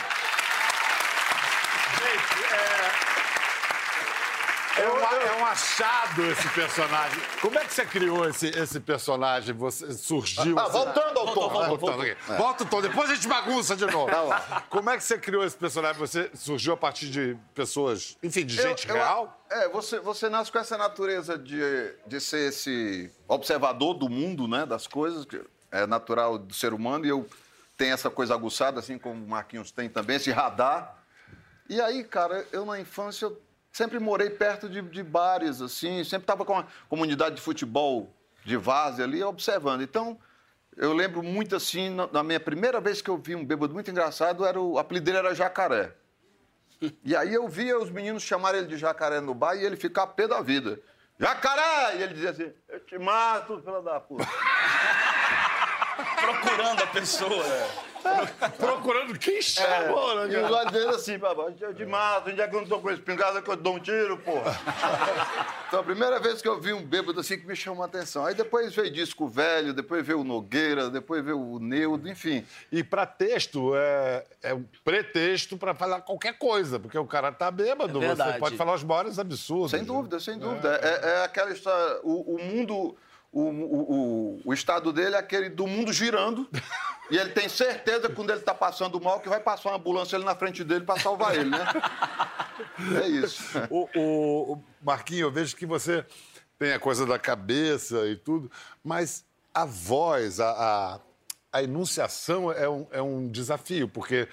É, 4.75 4.87
uma- 4.89 5.15
é 5.23 5.33
um 5.37 5.45
achado 5.47 6.25
esse 6.31 6.49
personagem. 6.49 7.21
Como 7.43 7.59
é 7.59 7.65
que 7.65 7.75
você 7.75 7.85
criou 7.85 8.27
esse, 8.27 8.47
esse 8.49 8.81
personagem? 8.81 9.55
Você 9.55 9.93
surgiu. 9.93 10.59
Ah, 10.59 10.63
assim- 10.63 10.73
voltando 10.73 11.19
ao 11.21 11.35
tom. 11.35 11.61
né? 11.61 11.69
Voltando 11.69 12.03
aqui. 12.03 12.17
Volta 12.39 12.65
o 12.65 12.67
tom, 12.67 12.81
depois 12.81 13.11
a 13.11 13.15
gente 13.15 13.29
bagunça 13.29 13.77
de 13.77 13.85
novo. 13.85 14.11
Como 14.71 14.89
é 14.89 14.97
que 14.97 15.05
você 15.05 15.19
criou 15.19 15.45
esse 15.45 15.57
personagem? 15.57 15.99
Você 16.01 16.31
surgiu 16.35 16.73
a 16.73 16.77
partir 16.77 17.11
de 17.11 17.37
pessoas, 17.55 18.17
enfim, 18.23 18.47
de 18.47 18.57
gente 18.57 18.89
Eu- 18.89 18.97
eu- 18.97 19.03
real? 19.03 19.45
É, 19.51 19.69
você, 19.69 20.01
você 20.01 20.31
nasce 20.31 20.51
com 20.51 20.59
essa 20.59 20.79
natureza 20.79 21.37
de, 21.39 21.95
de 22.07 22.19
ser 22.19 22.49
esse 22.49 23.13
observador 23.29 23.93
do 23.93 24.09
mundo, 24.09 24.49
né? 24.49 24.65
Das 24.65 24.87
coisas, 24.87 25.27
que 25.27 25.39
é 25.73 25.87
natural 25.87 26.39
do 26.39 26.55
ser 26.55 26.73
humano, 26.73 27.05
e 27.05 27.09
eu 27.09 27.27
tenho 27.77 27.95
essa 27.95 28.11
coisa 28.11 28.35
aguçada, 28.35 28.79
assim 28.79 28.99
como 28.99 29.25
o 29.25 29.29
Marquinhos 29.29 29.73
tem 29.73 29.89
também, 29.89 30.17
esse 30.17 30.31
radar. 30.31 31.03
E 31.69 31.81
aí, 31.81 32.05
cara, 32.05 32.47
eu 32.53 32.65
na 32.65 32.79
infância 32.79 33.25
eu 33.25 33.43
sempre 33.73 33.99
morei 33.99 34.31
perto 34.31 34.69
de, 34.69 34.83
de 34.83 35.03
bares, 35.03 35.61
assim, 35.61 36.05
sempre 36.05 36.25
estava 36.25 36.45
com 36.45 36.59
a 36.59 36.67
comunidade 36.89 37.37
de 37.37 37.41
futebol 37.41 38.15
de 38.45 38.57
várzea 38.57 39.05
ali, 39.05 39.23
observando. 39.23 39.83
Então, 39.83 40.19
eu 40.77 40.93
lembro 40.93 41.23
muito 41.23 41.57
assim, 41.57 41.91
na, 41.91 42.07
na 42.07 42.23
minha 42.23 42.41
primeira 42.41 42.81
vez 42.81 43.01
que 43.01 43.11
eu 43.11 43.17
vi 43.17 43.35
um 43.35 43.45
bêbado 43.45 43.73
muito 43.73 43.91
engraçado, 43.91 44.45
era 44.45 44.61
o, 44.61 44.73
o 44.73 44.79
apelido 44.79 45.07
dele 45.07 45.19
era 45.19 45.35
Jacaré. 45.35 45.95
E 47.05 47.15
aí 47.15 47.33
eu 47.33 47.47
via 47.49 47.79
os 47.79 47.91
meninos 47.91 48.25
chamarem 48.25 48.61
ele 48.61 48.69
de 48.69 48.77
jacaré 48.77 49.21
no 49.21 49.33
bar 49.33 49.55
e 49.55 49.65
ele 49.65 49.77
ficar 49.77 50.05
pé 50.09 50.27
da 50.27 50.41
vida. 50.41 50.81
Jacaré! 51.17 51.97
E 51.97 52.03
ele 52.03 52.15
dizia 52.15 52.31
assim, 52.31 52.53
eu 52.69 52.81
te 52.81 52.99
mato, 52.99 53.61
filha 53.61 53.81
da 53.81 54.01
puta. 54.01 54.27
Procurando 55.97 56.83
a 56.83 56.87
pessoa. 56.87 57.45
Procurando 58.59 59.19
quem 59.19 59.41
chamou, 59.41 60.27
né, 60.27 60.35
E 60.35 60.37
os 60.37 60.51
olhos 60.51 60.73
dele 60.73 60.89
assim, 60.89 61.21
eu 61.61 61.75
te 61.75 61.87
mato, 61.87 62.31
onde 62.31 62.41
é 62.41 62.49
que 62.49 62.57
eu 62.57 62.61
não 62.61 62.69
tô 62.69 62.81
com 62.81 62.91
espingarda 62.91 63.41
que 63.41 63.49
eu 63.49 63.57
dou 63.57 63.77
um 63.77 63.79
tiro, 63.79 64.19
porra? 64.19 64.59
então, 65.69 65.81
a 65.81 65.83
primeira 65.83 66.19
vez 66.19 66.43
que 66.43 66.49
eu 66.49 66.61
vi 66.61 66.73
um 66.73 66.83
bêbado 66.83 67.21
assim 67.21 67.39
que 67.39 67.47
me 67.47 67.55
chamou 67.55 67.83
a 67.83 67.87
atenção. 67.87 68.27
Aí 68.27 68.35
depois 68.35 68.75
veio 68.75 68.91
disco 68.91 69.29
velho, 69.29 69.73
depois 69.73 70.05
veio 70.05 70.21
o 70.21 70.25
Nogueira, 70.25 70.91
depois 70.91 71.25
veio 71.25 71.41
o 71.41 71.59
Neudo, 71.61 72.09
enfim. 72.09 72.45
E 72.71 72.83
pra 72.83 73.07
texto, 73.07 73.73
é, 73.77 74.25
é 74.43 74.55
um 74.55 74.65
pretexto 74.85 75.57
pra 75.57 75.75
falar 75.75 76.01
qualquer 76.01 76.37
coisa, 76.37 76.81
porque 76.81 76.99
o 76.99 77.07
cara 77.07 77.31
tá 77.31 77.51
bêbado, 77.51 78.03
É 78.03 78.15
você 78.15 78.33
pode 78.39 78.57
falar 78.57 78.75
os 78.75 78.83
maiores 78.83 79.19
absurdos. 79.19 79.71
Sem 79.71 79.85
dúvida, 79.85 80.19
sem 80.19 80.39
dúvida. 80.39 80.81
É, 80.83 81.21
é 81.21 81.25
aquela 81.25 81.53
história, 81.53 82.01
o, 82.03 82.35
o 82.35 82.43
mundo, 82.43 82.97
o, 83.33 83.41
o, 83.41 84.41
o, 84.45 84.53
estado 84.53 84.93
dele 84.93 85.17
é 85.17 85.19
aquele 85.19 85.49
do 85.49 85.67
mundo 85.67 85.93
girando. 85.93 86.47
e 87.11 87.17
ele 87.17 87.31
tem 87.31 87.49
certeza 87.49 88.11
quando 88.11 88.31
ele 88.31 88.41
está 88.41 88.55
passando 88.55 89.01
mal 89.01 89.21
que 89.21 89.29
vai 89.29 89.41
passar 89.41 89.71
uma 89.71 89.79
ambulância 89.79 90.17
ali 90.17 90.25
na 90.25 90.35
frente 90.35 90.63
dele 90.63 90.85
para 90.85 91.01
salvar 91.01 91.35
ele, 91.35 91.49
né? 91.49 91.65
É 93.03 93.09
isso. 93.09 93.43
O, 93.71 94.53
o 94.53 94.63
Marquinho, 94.83 95.27
eu 95.27 95.31
vejo 95.31 95.57
que 95.57 95.65
você 95.65 96.05
tem 96.59 96.75
a 96.75 96.79
coisa 96.79 97.07
da 97.07 97.19
cabeça 97.19 98.07
e 98.07 98.17
tudo, 98.17 98.51
mas 98.85 99.25
a 99.55 99.65
voz, 99.65 100.39
a, 100.39 100.51
a, 100.51 101.01
a 101.53 101.63
enunciação 101.63 102.53
é 102.53 102.69
um, 102.69 102.87
é 102.91 103.03
um 103.03 103.29
desafio, 103.29 103.89
porque 103.89 104.29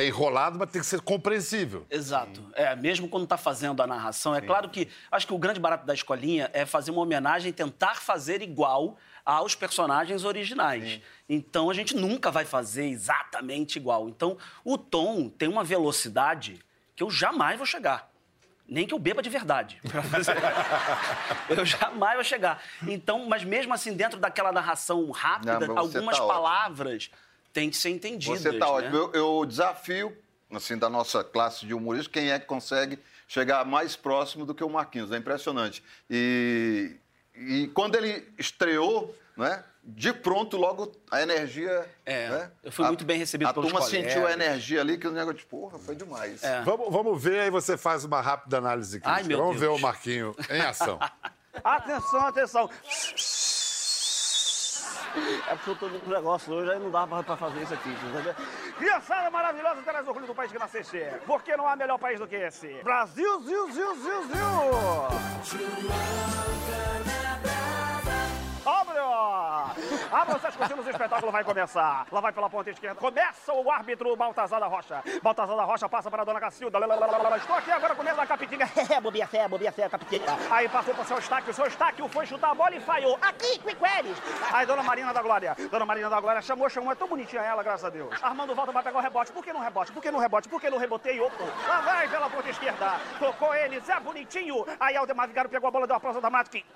é 0.00 0.06
enrolado, 0.06 0.58
mas 0.58 0.70
tem 0.70 0.80
que 0.80 0.86
ser 0.86 1.00
compreensível. 1.00 1.86
Exato. 1.90 2.44
É, 2.54 2.74
mesmo 2.76 3.08
quando 3.08 3.24
está 3.24 3.36
fazendo 3.36 3.82
a 3.82 3.86
narração, 3.86 4.34
é 4.34 4.40
claro 4.40 4.68
que 4.68 4.88
acho 5.10 5.26
que 5.26 5.34
o 5.34 5.38
grande 5.38 5.60
barato 5.60 5.86
da 5.86 5.94
escolinha 5.94 6.50
é 6.52 6.64
fazer 6.66 6.90
uma 6.90 7.02
homenagem, 7.02 7.52
tentar 7.52 7.96
fazer 7.96 8.42
igual 8.42 8.96
aos 9.24 9.54
personagens 9.54 10.24
originais. 10.24 11.00
Então 11.28 11.70
a 11.70 11.74
gente 11.74 11.94
nunca 11.94 12.30
vai 12.30 12.44
fazer 12.44 12.86
exatamente 12.86 13.76
igual. 13.76 14.08
Então 14.08 14.36
o 14.64 14.76
tom 14.76 15.28
tem 15.28 15.48
uma 15.48 15.62
velocidade 15.62 16.58
que 16.96 17.02
eu 17.02 17.10
jamais 17.10 17.56
vou 17.56 17.66
chegar. 17.66 18.10
Nem 18.66 18.86
que 18.86 18.94
eu 18.94 18.98
beba 19.00 19.20
de 19.20 19.28
verdade. 19.28 19.80
eu 21.48 21.66
jamais 21.66 22.14
vou 22.14 22.24
chegar. 22.24 22.62
Então, 22.86 23.26
mas 23.28 23.42
mesmo 23.42 23.74
assim, 23.74 23.92
dentro 23.92 24.20
daquela 24.20 24.52
narração 24.52 25.10
rápida, 25.10 25.66
Não, 25.66 25.74
você 25.74 25.96
algumas 25.98 26.16
tá 26.16 26.24
ótimo. 26.24 27.10
Têm 27.52 27.70
que 27.70 27.76
ser 27.76 27.90
entendidas. 27.90 28.40
Você 28.40 28.50
está 28.50 28.66
né? 28.66 28.72
ótimo. 28.72 28.96
Eu, 28.96 29.12
eu 29.12 29.46
desafio, 29.46 30.16
assim, 30.50 30.76
da 30.76 30.88
nossa 30.88 31.22
classe 31.24 31.66
de 31.66 31.74
humoristas, 31.74 32.08
quem 32.12 32.30
é 32.30 32.38
que 32.38 32.46
consegue 32.46 32.98
chegar 33.26 33.64
mais 33.64 33.96
próximo 33.96 34.44
do 34.44 34.54
que 34.54 34.64
o 34.64 34.68
Marquinhos. 34.68 35.12
É 35.12 35.16
impressionante. 35.16 35.82
E, 36.08 36.96
e 37.34 37.68
quando 37.68 37.96
ele 37.96 38.26
estreou, 38.38 39.14
né? 39.36 39.64
De 39.82 40.12
pronto, 40.12 40.58
logo 40.58 40.92
a 41.10 41.22
energia. 41.22 41.88
É, 42.04 42.28
né? 42.28 42.50
eu 42.62 42.70
fui 42.70 42.84
a, 42.84 42.88
muito 42.88 43.04
bem 43.04 43.18
recebido 43.18 43.48
A 43.48 43.54
pelos 43.54 43.70
turma 43.70 43.80
colegas. 43.84 44.12
sentiu 44.12 44.26
a 44.26 44.32
energia 44.32 44.80
ali, 44.82 44.98
que 44.98 45.08
o 45.08 45.10
negócio 45.10 45.38
de 45.38 45.46
porra, 45.46 45.78
foi 45.78 45.96
demais. 45.96 46.44
É. 46.44 46.60
Vamos, 46.62 46.92
vamos 46.92 47.22
ver, 47.22 47.40
aí 47.40 47.50
você 47.50 47.78
faz 47.78 48.04
uma 48.04 48.20
rápida 48.20 48.58
análise 48.58 49.00
crítica. 49.00 49.10
Ai, 49.10 49.22
meu 49.22 49.38
vamos 49.38 49.54
ver 49.54 49.66
Deus. 49.68 49.78
o 49.78 49.82
Marquinho 49.82 50.36
em 50.50 50.60
ação. 50.60 50.98
Atenção, 51.64 52.20
atenção. 52.26 52.70
É 55.48 55.54
porque 55.54 55.70
eu 55.70 55.76
tô 55.76 55.88
com 55.88 56.10
negócio 56.10 56.52
hoje, 56.52 56.70
aí 56.70 56.78
não 56.78 56.90
dá 56.90 57.06
pra, 57.06 57.36
fazer 57.36 57.62
isso 57.62 57.74
aqui, 57.74 57.88
entendeu? 57.88 58.34
Criançada 58.78 59.30
maravilhosa, 59.30 59.82
traz 59.82 60.06
orgulho 60.06 60.26
do 60.26 60.34
país 60.34 60.52
que 60.52 60.58
nasceste. 60.58 61.02
Porque 61.26 61.56
não 61.56 61.66
há 61.66 61.76
melhor 61.76 61.98
país 61.98 62.18
do 62.20 62.26
que 62.26 62.36
esse. 62.36 62.68
Brasil, 62.82 63.40
ziu, 63.42 63.72
ziu, 63.72 63.94
ziu, 63.96 64.22
ziu. 64.28 65.60
Abre! 68.66 69.00
Abra 70.12 70.36
os 70.36 70.42
seus 70.42 70.56
cortinas, 70.56 70.86
o 70.86 70.90
espetáculo 70.90 71.30
vai 71.30 71.44
começar. 71.44 72.06
Lá 72.10 72.20
vai 72.20 72.32
pela 72.32 72.50
ponta 72.50 72.68
esquerda. 72.68 73.00
Começa 73.00 73.52
o 73.52 73.70
árbitro 73.70 74.16
Baltazar 74.16 74.58
da 74.58 74.66
Rocha. 74.66 75.02
Baltazar 75.22 75.56
da 75.56 75.64
Rocha 75.64 75.88
passa 75.88 76.10
para 76.10 76.22
a 76.22 76.24
dona 76.24 76.40
Cacilda. 76.40 76.78
Estou 77.36 77.56
aqui 77.56 77.70
agora 77.70 77.94
com 77.94 78.02
medo 78.02 78.16
da. 78.16 78.26
É, 78.90 79.00
bobia 79.00 79.26
fé, 79.26 79.46
bobia 79.46 79.70
fé, 79.70 79.88
capitinga. 79.88 80.36
Aí 80.50 80.68
passou 80.68 80.94
para 80.94 81.02
o 81.02 81.06
seu 81.06 81.18
Estáquio. 81.18 81.50
O 81.50 81.54
seu 81.54 81.66
Estáquio 81.66 82.08
foi 82.08 82.26
chutar 82.26 82.50
a 82.50 82.54
bola 82.54 82.74
e 82.74 82.80
falhou. 82.80 83.18
Aqui, 83.22 83.58
Quiqueles. 83.58 84.16
Aí 84.52 84.66
dona 84.66 84.82
Marina 84.82 85.12
da 85.12 85.22
Glória. 85.22 85.54
Dona 85.70 85.86
Marina 85.86 86.10
da 86.10 86.20
Glória 86.20 86.42
chamou, 86.42 86.68
chamou. 86.68 86.90
É 86.90 86.94
tão 86.96 87.06
bonitinha 87.06 87.42
ela, 87.42 87.62
graças 87.62 87.84
a 87.84 87.90
Deus. 87.90 88.10
Armando 88.22 88.54
volta 88.54 88.72
para 88.72 88.82
pegar 88.82 88.98
o 88.98 89.02
rebote. 89.02 89.32
Por 89.32 89.44
que 89.44 89.52
não 89.52 89.60
rebote? 89.60 89.92
Por 89.92 90.02
que 90.02 90.10
não 90.10 90.18
rebote? 90.18 90.48
Por 90.48 90.60
que 90.60 90.70
não 90.70 90.78
rebotei? 90.78 91.20
Opa. 91.20 91.44
Lá 91.68 91.80
vai 91.82 92.08
pela 92.08 92.28
ponta 92.28 92.48
esquerda. 92.48 92.98
Tocou 93.18 93.54
ele, 93.54 93.78
Zé 93.80 94.00
Bonitinho. 94.00 94.66
Aí 94.80 94.96
Aldemar 94.96 95.28
Vigário 95.28 95.50
pegou 95.50 95.68
a 95.68 95.70
bola, 95.70 95.86
deu 95.86 95.94
uma 95.94 96.00
prosa 96.00 96.20
dramática. 96.20 96.66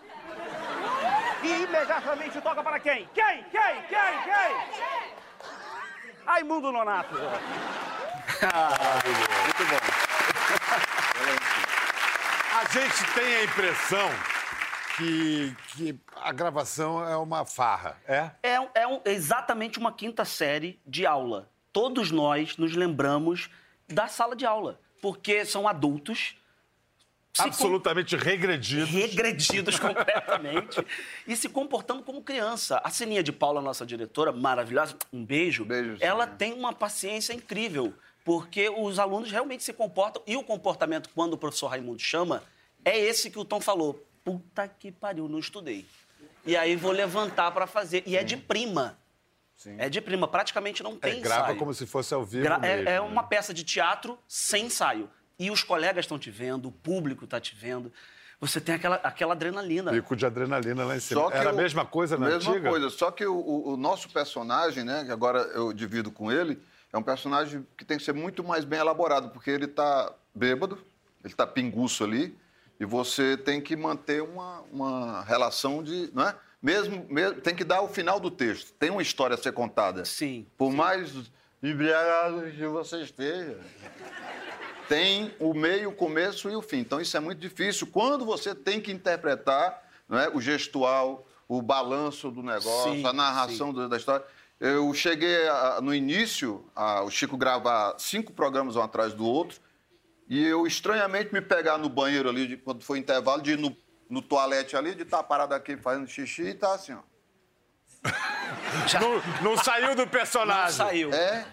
E- 1.45 1.49
e 1.49 1.63
imediatamente 1.65 2.41
toca 2.41 2.63
para 2.63 2.79
quem? 2.81 3.09
Quem? 3.15 3.43
Quem? 3.45 3.83
Quem? 3.83 4.23
Quem? 4.25 4.57
Raimundo 6.27 6.73
Nonato. 6.73 7.15
Muito 7.19 7.31
bom. 9.71 9.79
A 12.61 12.65
gente 12.73 13.05
tem 13.15 13.37
a 13.37 13.45
impressão 13.45 14.11
que, 14.97 15.55
que 15.69 15.99
a 16.23 16.33
gravação 16.33 17.07
é 17.07 17.17
uma 17.17 17.45
farra, 17.45 17.97
é? 18.07 18.31
É, 18.43 18.55
é 18.83 18.87
um- 18.87 19.01
exatamente 19.05 19.79
uma 19.79 19.93
quinta 19.93 20.25
série 20.25 20.81
de 20.87 21.05
aula. 21.05 21.51
Todos 21.73 22.11
nós 22.11 22.57
nos 22.57 22.75
lembramos 22.75 23.51
da 23.89 24.07
sala 24.07 24.35
de 24.37 24.47
aula, 24.47 24.81
porque 25.03 25.45
são 25.45 25.67
adultos 25.69 26.37
se 27.35 27.43
com- 27.43 27.49
Absolutamente 27.49 28.17
regredidos. 28.17 28.89
regredidos 28.91 29.79
completamente 29.81 30.85
e 31.27 31.35
se 31.37 31.49
comportando 31.49 32.03
como 32.05 32.23
criança. 32.23 32.81
A 32.85 32.91
Sininha 32.91 33.23
de 33.25 33.33
Paula, 33.33 33.61
nossa 33.61 33.85
diretora, 33.85 34.31
maravilhosa, 34.33 34.97
um 35.13 35.25
beijo. 35.25 35.65
Beijo, 35.65 35.97
ela 36.01 36.27
tem 36.29 36.53
uma 36.53 36.73
paciência 36.73 37.33
incrível, 37.33 37.93
porque 38.25 38.69
os 38.71 38.99
alunos 39.01 39.31
realmente 39.33 39.65
se 39.65 39.73
comportam 39.73 40.23
e 40.27 40.37
o 40.37 40.45
comportamento 40.45 41.11
quando 41.15 41.35
o 41.35 41.37
professor 41.39 41.67
Raimundo 41.67 42.01
chama 42.01 42.43
é 42.85 42.97
esse 42.97 43.29
que 43.31 43.39
o 43.39 43.45
Tom 43.45 43.61
falou. 43.61 44.07
Puta 44.25 44.69
que 44.69 44.93
pariu, 44.93 45.29
não 45.29 45.39
estudei. 45.41 45.85
E 46.47 46.57
aí 46.57 46.77
vou 46.77 46.93
levantar 46.93 47.51
para 47.51 47.67
fazer 47.67 48.05
e 48.07 48.17
é 48.17 48.23
de 48.23 48.37
prima. 48.37 48.97
É 49.79 49.89
de 49.89 50.01
prima, 50.01 50.29
praticamente 50.29 50.83
não 50.83 50.93
É, 50.95 51.11
tem 51.11 51.21
grava 51.21 51.43
ensaio. 51.45 51.59
como 51.59 51.73
se 51.75 51.87
fosse 51.87 52.13
ao 52.15 52.25
vivo 52.25 52.45
Gra- 52.45 52.57
é- 52.57 52.77
mesmo, 52.77 52.89
é, 52.89 52.93
né? 52.93 53.01
uma 53.01 53.23
peça 53.23 53.53
de 53.55 53.65
teatro 53.65 54.19
sem 54.29 54.67
ensaio. 54.67 55.09
E 55.39 55.51
os 55.51 55.63
colegas 55.63 56.05
estão 56.05 56.19
te 56.19 56.31
vendo, 56.31 56.69
o 56.69 56.73
público 56.73 57.25
está 57.25 57.41
te 57.41 57.55
vendo. 57.55 57.93
Você 58.41 58.61
tem 58.61 58.75
aquela, 58.75 58.97
aquela 58.97 59.33
adrenalina. 59.35 59.91
Pico 59.91 60.15
de 60.15 60.27
adrenalina 60.27 60.85
lá 60.85 60.97
em 60.97 61.01
cima. 61.01 61.21
Só 61.21 61.31
que 61.31 61.37
Era 61.37 61.51
a 61.51 61.53
o- 61.53 61.57
mesma 61.57 61.85
coisa 61.87 62.17
na 62.19 62.27
mesma 62.27 62.53
antiga? 62.53 62.69
coisa, 62.69 62.91
só 62.91 63.11
que 63.11 63.25
o, 63.27 63.69
o- 63.73 63.77
nosso 63.77 64.09
personagem, 64.11 64.85
né, 64.85 65.05
que 65.05 65.11
agora 65.11 65.39
eu 65.55 65.73
divido 65.73 66.11
com 66.11 66.31
ele, 66.31 66.61
é 66.93 66.99
um 66.99 67.03
personagem 67.03 67.67
que 67.77 67.85
tem 67.85 67.97
que 67.97 68.05
ser 68.05 68.13
muito 68.13 68.45
mais 68.45 68.65
bem 68.65 68.79
elaborado, 68.81 69.31
porque 69.31 69.51
ele 69.51 69.65
está 69.65 70.13
bêbado, 70.35 70.77
ele 71.25 71.33
está 71.33 71.47
pinguço 71.47 72.05
ali, 72.05 72.37
e 72.79 72.85
você 72.85 73.37
tem 73.37 73.61
que 73.61 73.75
manter 73.77 74.23
uma, 74.23 74.61
uma 74.71 75.23
relação 75.23 75.83
de. 75.83 76.11
Não 76.13 76.29
é? 76.29 76.35
mesmo, 76.61 77.07
mesmo, 77.09 77.41
tem 77.41 77.55
que 77.55 77.65
dar 77.65 77.81
o 77.83 77.89
final 77.89 78.19
do 78.21 78.31
texto. 78.31 78.73
Tem 78.75 78.91
uma 78.91 79.03
história 79.03 79.35
a 79.35 79.39
ser 79.39 79.53
contada. 79.53 80.05
Sim. 80.05 80.47
Por 80.59 80.73
mais 80.73 81.13
embriagado 81.63 82.43
que 82.51 82.67
você 82.67 83.01
esteja. 83.03 83.59
Tem 84.89 85.35
o 85.41 85.55
meio, 85.55 85.91
o 85.91 85.95
começo 85.95 86.51
e 86.51 86.57
o 86.57 86.63
fim. 86.63 86.79
Então, 86.79 87.01
isso 87.01 87.17
é 87.17 87.21
muito 87.21 87.39
difícil 87.39 87.87
quando 87.87 88.25
você 88.25 88.55
tem 88.55 88.81
que 88.81 88.93
interpretar 88.93 89.83
não 90.09 90.19
é, 90.19 90.29
o 90.29 90.41
gestual, 90.41 91.27
o 91.49 91.63
balanço 91.63 92.31
do 92.31 92.43
negócio, 92.43 92.93
Sim, 92.93 93.07
a 93.07 93.13
narração 93.13 93.73
do- 93.73 93.89
da 93.89 93.97
história. 93.97 94.25
Eu 94.61 94.93
cheguei 94.95 95.49
a- 95.49 95.81
no 95.83 95.95
início, 95.95 96.65
a- 96.77 97.03
o 97.03 97.11
Chico 97.11 97.37
gravar 97.37 97.95
cinco 97.99 98.33
programas 98.33 98.77
um 98.77 98.83
atrás 98.83 99.15
do 99.15 99.25
outro, 99.25 99.59
e 100.29 100.43
eu 100.47 100.67
estranhamente 100.67 101.33
me 101.33 101.41
pegar 101.41 101.79
no 101.79 101.89
banheiro 101.89 102.29
ali, 102.29 102.47
de- 102.47 102.57
quando 102.59 102.83
foi 102.83 102.99
intervalo, 102.99 103.41
de 103.43 103.53
ir 103.53 103.59
no, 103.59 103.75
no 104.09 104.21
toalete 104.23 104.77
ali, 104.77 104.95
de 104.95 105.03
estar 105.03 105.23
parado 105.23 105.55
aqui 105.55 105.77
fazendo 105.77 106.07
xixi 106.07 106.43
e 106.43 106.55
tá 106.55 106.75
assim, 106.75 106.93
ó. 106.93 106.99
Não, 109.01 109.53
não 109.53 109.57
saiu 109.57 109.95
do 109.95 110.03
Não 110.03 110.09
personagem. 110.09 110.73
saiu. 110.73 111.13
É, 111.13 111.47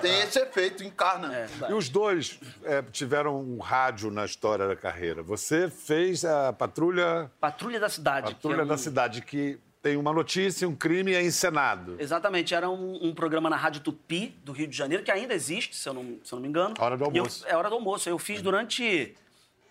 tem 0.00 0.20
esse 0.22 0.38
efeito, 0.40 0.82
encarna. 0.82 1.32
É. 1.34 1.46
E 1.70 1.72
os 1.72 1.88
dois 1.88 2.38
é, 2.64 2.82
tiveram 2.82 3.40
um 3.40 3.58
rádio 3.58 4.10
na 4.10 4.24
história 4.24 4.66
da 4.66 4.76
carreira. 4.76 5.22
Você 5.22 5.70
fez 5.70 6.24
a 6.24 6.52
Patrulha, 6.52 7.30
Patrulha 7.40 7.78
da 7.80 7.88
Cidade. 7.88 8.34
Patrulha 8.34 8.60
é 8.62 8.64
um- 8.64 8.66
da 8.66 8.76
Cidade, 8.76 9.22
que 9.22 9.58
tem 9.80 9.96
uma 9.96 10.12
notícia, 10.12 10.68
um 10.68 10.74
crime 10.76 11.12
e 11.12 11.14
é 11.14 11.22
encenado. 11.22 11.96
Exatamente, 11.98 12.54
era 12.54 12.68
um, 12.68 12.98
um 13.02 13.14
programa 13.14 13.48
na 13.48 13.56
Rádio 13.56 13.80
Tupi, 13.80 14.36
do 14.44 14.52
Rio 14.52 14.66
de 14.68 14.76
Janeiro, 14.76 15.02
que 15.02 15.10
ainda 15.10 15.34
existe, 15.34 15.74
se 15.76 15.88
eu 15.88 15.94
não, 15.94 16.18
se 16.22 16.32
eu 16.32 16.36
não 16.36 16.42
me 16.42 16.48
engano. 16.48 16.74
Hora 16.78 16.96
do 16.96 17.04
E 17.04 17.06
eu- 17.16 17.22
almoço. 17.22 17.44
é 17.48 17.56
hora 17.56 17.68
do 17.68 17.74
almoço. 17.76 18.08
Eu 18.08 18.18
fiz 18.18 18.42
durante 18.42 19.14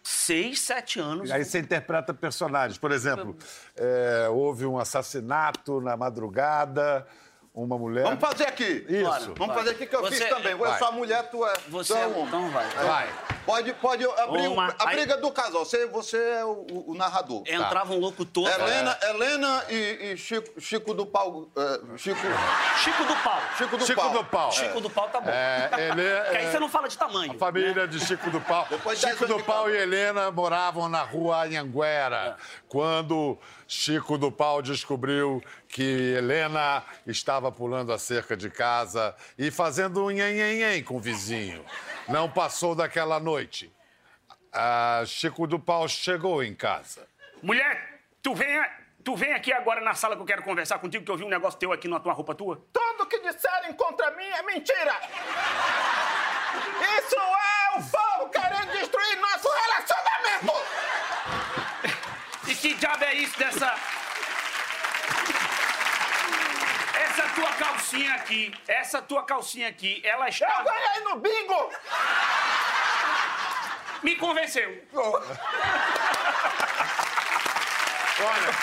seis, 0.04 0.60
sete 0.60 1.00
anos. 1.00 1.30
E 1.30 1.34
aí 1.34 1.44
você 1.46 1.60
interpreta 1.60 2.14
personagens. 2.14 2.78
Por 2.78 2.92
exemplo, 2.92 3.36
é, 3.76 4.28
houve 4.30 4.66
um 4.66 4.78
assassinato 4.80 5.80
na 5.82 5.96
madrugada, 5.96 7.06
uma 7.54 7.78
mulher. 7.78 8.04
Vamos 8.04 8.20
fazer 8.22 8.46
aqui. 8.48 8.86
Isso. 8.88 9.04
Bora. 9.04 9.20
Vamos 9.20 9.48
Vai. 9.48 9.58
fazer 9.58 9.70
aqui 9.72 9.86
que 9.86 9.96
eu 9.96 10.02
Você- 10.02 10.16
fiz 10.16 10.30
também. 10.30 10.52
Eu 10.54 10.58
vai. 10.58 10.80
sou 10.80 10.88
a 10.88 10.92
mulher, 10.92 11.30
tu 11.30 11.46
é, 11.46 11.54
Você 11.70 11.94
tu 11.94 12.00
é 12.00 12.04
é- 12.04 12.08
o 12.08 12.12
homem. 12.12 12.26
então 12.28 12.50
vai. 12.50 12.68
Vai. 12.70 13.10
Pode, 13.46 13.74
pode 13.74 14.06
abrir 14.06 14.48
o- 14.48 14.54
Uma- 14.54 14.74
a 14.78 14.90
aí- 14.90 14.96
briga 14.98 15.18
do 15.18 15.32
casal. 15.32 15.66
Você, 15.66 15.86
você 15.88 16.18
é 16.18 16.46
o, 16.46 16.66
o- 16.72 16.92
o 16.92 16.96
narrador. 16.96 17.44
Entrava 17.48 17.92
um 17.94 18.00
locutor. 18.00 18.48
Helena, 18.48 18.98
Helena 19.02 19.66
e, 19.70 20.12
e 20.14 20.18
Chico, 20.18 20.62
Chico 20.62 20.94
do 20.94 21.06
Pau. 21.06 21.48
é, 21.58 21.98
Chico, 21.98 22.20
Chico 22.84 23.04
do 23.04 23.16
Pau. 23.18 23.42
Chico 23.58 23.78
do 23.78 23.86
Chico 23.86 24.02
Pau. 24.02 24.10
do 24.12 24.24
Pau. 24.26 24.52
Chico 24.52 24.80
do 24.80 24.90
Pau 24.90 25.10
tá 25.10 25.20
bom. 25.20 25.30
É, 25.30 25.70
é- 25.74 26.22
Porque 26.24 26.38
aí 26.38 26.52
você 26.52 26.60
não 26.60 26.70
fala 26.70 26.88
de 26.88 26.98
tamanho. 26.98 27.34
A 27.34 27.38
família 27.38 27.88
de 27.88 28.00
Chico 28.00 28.30
do 28.30 28.40
Pau. 28.40 28.66
Depois 28.70 29.00
Chico 29.00 29.26
do 29.28 29.44
Pau 29.44 29.70
e 29.70 29.76
Helena 29.76 30.32
moravam 30.32 30.88
na 30.88 31.02
rua 31.02 31.44
Anhanguera. 31.44 32.38
Quando 32.70 33.38
Chico 33.72 34.18
do 34.18 34.30
Pau 34.30 34.62
descobriu 34.62 35.42
que 35.70 35.82
Helena 36.18 36.84
estava 37.08 37.50
pulando 37.50 37.94
a 37.94 37.98
cerca 37.98 38.36
de 38.36 38.50
casa 38.50 39.16
e 39.38 39.50
fazendo 39.50 40.04
um 40.04 40.10
nhen 40.10 40.84
com 40.84 40.98
o 40.98 41.00
vizinho. 41.00 41.64
Não 42.10 42.30
passou 42.30 42.76
daquela 42.76 43.18
noite. 43.18 43.72
Ah, 44.52 45.04
Chico 45.08 45.48
do 45.48 45.58
Pau 45.58 45.88
chegou 45.88 46.44
em 46.44 46.54
casa. 46.54 47.08
Mulher, 47.42 48.02
tu 48.22 48.36
vem, 48.36 48.62
tu 49.06 49.16
vem 49.16 49.32
aqui 49.32 49.54
agora 49.54 49.80
na 49.80 49.94
sala 49.94 50.18
que 50.18 50.22
eu 50.22 50.26
quero 50.26 50.44
conversar 50.44 50.78
contigo, 50.80 51.06
que 51.06 51.12
eu 51.12 51.16
vi 51.16 51.24
um 51.24 51.30
negócio 51.30 51.58
teu 51.58 51.72
aqui 51.72 51.88
na 51.88 52.02
tua 52.02 52.12
roupa 52.12 52.36
tua. 52.36 52.62
Tudo 52.74 53.06
que 53.06 53.20
disserem 53.20 53.72
contra 53.72 54.12
mim 54.12 54.26
é 54.26 54.44
mentira! 54.44 55.00
Isso 57.00 57.16
é 57.16 57.80
o 57.80 57.84
povo 57.84 58.30
querendo 58.32 58.70
destruir 58.74 59.18
nosso 59.22 59.48
relacionamento! 59.48 59.91
Que 62.62 62.76
diabo 62.76 63.04
é 63.04 63.16
isso 63.16 63.38
dessa. 63.40 63.74
Essa 66.96 67.24
tua 67.36 67.52
calcinha 67.54 68.14
aqui, 68.14 68.54
essa 68.68 69.02
tua 69.02 69.24
calcinha 69.24 69.68
aqui, 69.68 70.00
ela 70.06 70.26
Eu 70.26 70.30
está. 70.30 70.62
ganhei 70.64 71.04
no 71.04 71.16
bingo! 71.18 71.72
Me 74.04 74.16
convenceu. 74.16 74.84
Olha, 78.24 78.54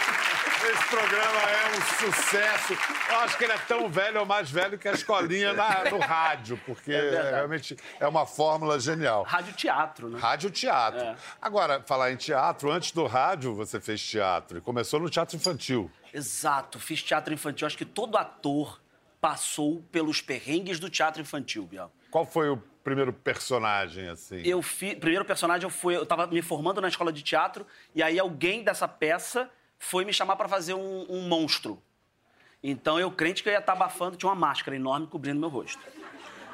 esse 0.67 0.85
programa 0.89 1.41
é 1.51 1.77
um 1.77 2.13
sucesso. 2.13 2.73
Eu 3.11 3.19
acho 3.21 3.37
que 3.39 3.45
ele 3.45 3.53
é 3.53 3.59
tão 3.59 3.89
velho 3.89 4.21
ou 4.21 4.27
mais 4.27 4.51
velho 4.51 4.79
que 4.79 4.89
a 4.89 4.93
escolinha 4.93 5.53
na- 5.53 5.85
no 5.91 5.99
rádio, 5.99 6.61
porque 6.67 6.91
verdade. 6.93 7.31
realmente 7.35 7.77
é 8.01 8.07
uma 8.09 8.27
fórmula 8.27 8.79
genial. 8.81 9.23
Rádio 9.25 9.53
teatro, 9.55 10.09
né? 10.09 10.19
Rádio 10.19 10.51
teatro. 10.51 11.01
É. 11.01 11.17
Agora, 11.41 11.83
falar 11.83 12.11
em 12.13 12.17
teatro, 12.17 12.71
antes 12.71 12.93
do 12.93 13.07
rádio 13.07 13.55
você 13.55 13.81
fez 13.81 14.03
teatro 14.03 14.59
e 14.59 14.61
começou 14.61 14.99
no 15.01 15.09
teatro 15.11 15.37
infantil. 15.37 15.91
Exato, 16.13 16.79
fiz 16.81 17.03
teatro 17.03 17.33
infantil. 17.33 17.67
Acho 17.67 17.77
que 17.79 17.85
todo 17.85 18.17
ator 18.17 18.81
passou 19.21 19.83
pelos 19.93 20.21
perrengues 20.21 20.79
do 20.79 20.89
teatro 20.89 21.21
infantil, 21.21 21.67
Biel. 21.67 21.93
Qual 22.11 22.25
foi 22.25 22.49
o 22.49 22.57
primeiro 22.83 23.13
personagem, 23.13 24.09
assim? 24.09 24.41
Eu 24.45 24.63
fiz. 24.63 24.95
Primeiro 24.95 25.25
personagem 25.25 25.65
eu 25.65 25.71
fui. 25.71 25.95
Eu 25.97 26.07
tava 26.07 26.27
me 26.27 26.41
formando 26.41 26.81
na 26.81 26.89
escola 26.89 27.13
de 27.13 27.23
teatro 27.23 27.67
e 27.95 28.03
aí 28.03 28.19
alguém 28.19 28.63
dessa 28.63 28.89
peça 28.89 29.51
foi 29.79 30.05
me 30.05 30.13
chamar 30.13 30.37
para 30.37 30.49
fazer 30.49 30.75
um, 30.75 31.07
um, 31.09 31.23
monstro. 31.29 31.83
Então 32.63 32.99
eu 32.99 33.11
crente 33.11 33.43
que 33.43 33.49
eu 33.49 33.53
ia 33.53 33.59
estar 33.59 33.73
tá 33.73 33.79
abafando, 33.79 34.17
tinha 34.17 34.29
uma 34.29 34.35
máscara 34.35 34.77
enorme 34.77 35.07
cobrindo 35.07 35.39
meu 35.39 35.49
rosto. 35.49 35.81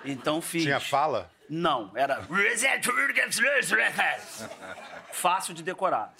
Então 0.04 0.40
fiz. 0.40 0.62
Tinha 0.62 0.80
fala? 0.80 1.30
Não, 1.48 1.90
era. 1.94 2.26
Fácil 5.12 5.54
de 5.54 5.62
decorar. 5.62 6.14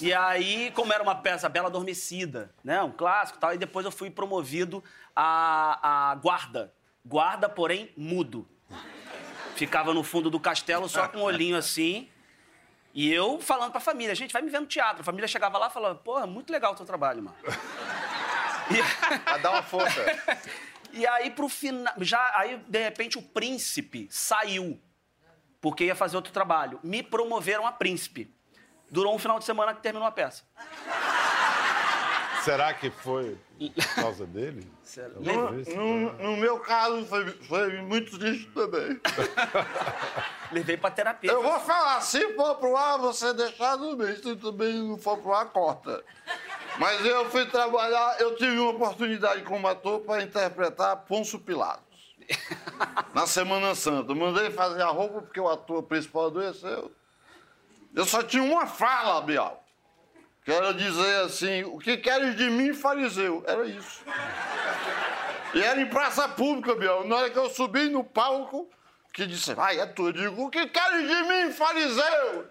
E 0.00 0.12
aí, 0.12 0.70
como 0.74 0.92
era 0.92 1.02
uma 1.02 1.14
peça 1.14 1.48
Bela 1.48 1.68
Adormecida, 1.68 2.52
né? 2.64 2.82
Um 2.82 2.90
clássico 2.90 3.38
e 3.38 3.40
tal, 3.40 3.54
e 3.54 3.58
depois 3.58 3.84
eu 3.86 3.92
fui 3.92 4.10
promovido 4.10 4.82
a, 5.14 6.10
a 6.10 6.14
guarda. 6.16 6.72
Guarda, 7.04 7.48
porém, 7.48 7.92
mudo. 7.96 8.48
Ficava 9.54 9.92
no 9.92 10.02
fundo 10.02 10.30
do 10.30 10.40
castelo 10.40 10.88
só 10.88 11.06
com 11.08 11.18
um 11.18 11.22
olhinho 11.22 11.56
assim. 11.56 12.08
E 12.94 13.12
eu 13.12 13.40
falando 13.40 13.72
pra 13.72 13.80
família, 13.80 14.14
gente, 14.14 14.32
vai 14.32 14.42
me 14.42 14.50
ver 14.50 14.60
no 14.60 14.66
teatro. 14.66 15.00
A 15.00 15.04
família 15.04 15.26
chegava 15.26 15.56
lá 15.58 15.68
e 15.68 15.70
falava, 15.70 15.94
porra, 15.94 16.26
muito 16.26 16.52
legal 16.52 16.72
o 16.72 16.76
teu 16.76 16.86
trabalho, 16.86 17.22
mano. 17.22 17.36
E... 18.70 19.28
A 19.28 19.38
dar 19.38 19.50
uma 19.50 19.62
força. 19.62 20.00
E 20.92 21.06
aí, 21.06 21.30
pro 21.30 21.48
final. 21.48 21.94
Já, 21.98 22.20
aí, 22.36 22.58
de 22.68 22.82
repente, 22.82 23.18
o 23.18 23.22
príncipe 23.22 24.06
saiu. 24.10 24.78
Porque 25.60 25.84
ia 25.84 25.94
fazer 25.94 26.16
outro 26.16 26.32
trabalho. 26.32 26.78
Me 26.82 27.02
promoveram 27.02 27.66
a 27.66 27.72
príncipe. 27.72 28.30
Durou 28.90 29.14
um 29.14 29.18
final 29.18 29.38
de 29.38 29.44
semana 29.46 29.74
que 29.74 29.80
terminou 29.80 30.06
a 30.06 30.12
peça. 30.12 30.44
Será 32.44 32.74
que 32.74 32.90
foi 32.90 33.38
por 33.58 33.94
causa 33.94 34.26
dele? 34.26 34.68
No, 35.20 35.52
no, 35.52 36.12
no, 36.12 36.36
meu 36.36 36.58
caso, 36.58 37.04
foi, 37.06 37.30
foi 37.30 37.76
muito 37.82 38.18
triste 38.18 38.50
também. 38.50 39.00
Levei 40.50 40.76
pra 40.76 40.90
terapia. 40.90 41.30
Eu 41.30 41.42
vou 41.42 41.60
falar, 41.60 42.00
se 42.00 42.34
for 42.34 42.56
pro 42.56 42.76
ar, 42.76 42.98
você 42.98 43.32
deixar 43.32 43.76
no 43.76 43.96
meio. 43.96 44.16
Se 44.16 44.36
também 44.36 44.74
não 44.74 44.98
for 44.98 45.16
pro 45.18 45.32
ar, 45.32 45.46
corta. 45.46 46.04
Mas 46.78 47.04
eu 47.04 47.30
fui 47.30 47.46
trabalhar, 47.46 48.20
eu 48.20 48.34
tive 48.36 48.58
uma 48.58 48.70
oportunidade 48.70 49.42
como 49.42 49.68
ator 49.68 50.00
para 50.00 50.22
interpretar 50.22 50.96
Ponço 50.96 51.38
Pilatos. 51.38 52.16
Na 53.14 53.26
Semana 53.26 53.74
Santa. 53.74 54.14
mandei 54.14 54.50
fazer 54.50 54.82
a 54.82 54.88
roupa 54.88 55.22
porque 55.22 55.40
o 55.40 55.48
ator 55.48 55.82
principal 55.84 56.26
adoeceu. 56.26 56.90
Eu 57.94 58.04
só 58.04 58.22
tinha 58.22 58.42
uma 58.42 58.66
fala, 58.66 59.20
Bial. 59.20 59.62
Que 60.44 60.50
era 60.50 60.74
dizer 60.74 61.24
assim, 61.24 61.62
o 61.64 61.78
que 61.78 61.96
queres 61.96 62.36
de 62.36 62.50
mim, 62.50 62.74
fariseu? 62.74 63.44
Era 63.46 63.64
isso. 63.64 64.04
E 65.54 65.62
era 65.62 65.80
em 65.80 65.86
praça 65.86 66.28
pública, 66.28 66.74
Bial. 66.74 67.06
Na 67.06 67.16
hora 67.16 67.30
que 67.30 67.38
eu 67.38 67.48
subi 67.48 67.88
no 67.88 68.02
palco, 68.02 68.68
que 69.12 69.24
disse, 69.26 69.54
vai, 69.54 69.78
é 69.78 69.86
tu. 69.86 70.08
Eu 70.08 70.12
digo, 70.12 70.44
o 70.44 70.50
que 70.50 70.66
queres 70.66 71.06
de 71.06 71.22
mim, 71.22 71.52
fariseu? 71.52 72.46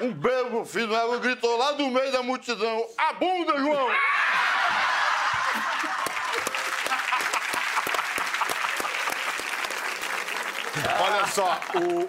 Um 0.00 0.12
bebo, 0.12 0.64
filho 0.64 0.88
dela, 0.88 1.18
gritou 1.18 1.56
lá 1.56 1.72
do 1.72 1.86
meio 1.88 2.10
da 2.12 2.22
multidão: 2.22 2.86
A 2.98 3.12
bunda, 3.12 3.56
João! 3.58 3.88
Olha 11.00 11.26
só, 11.26 11.60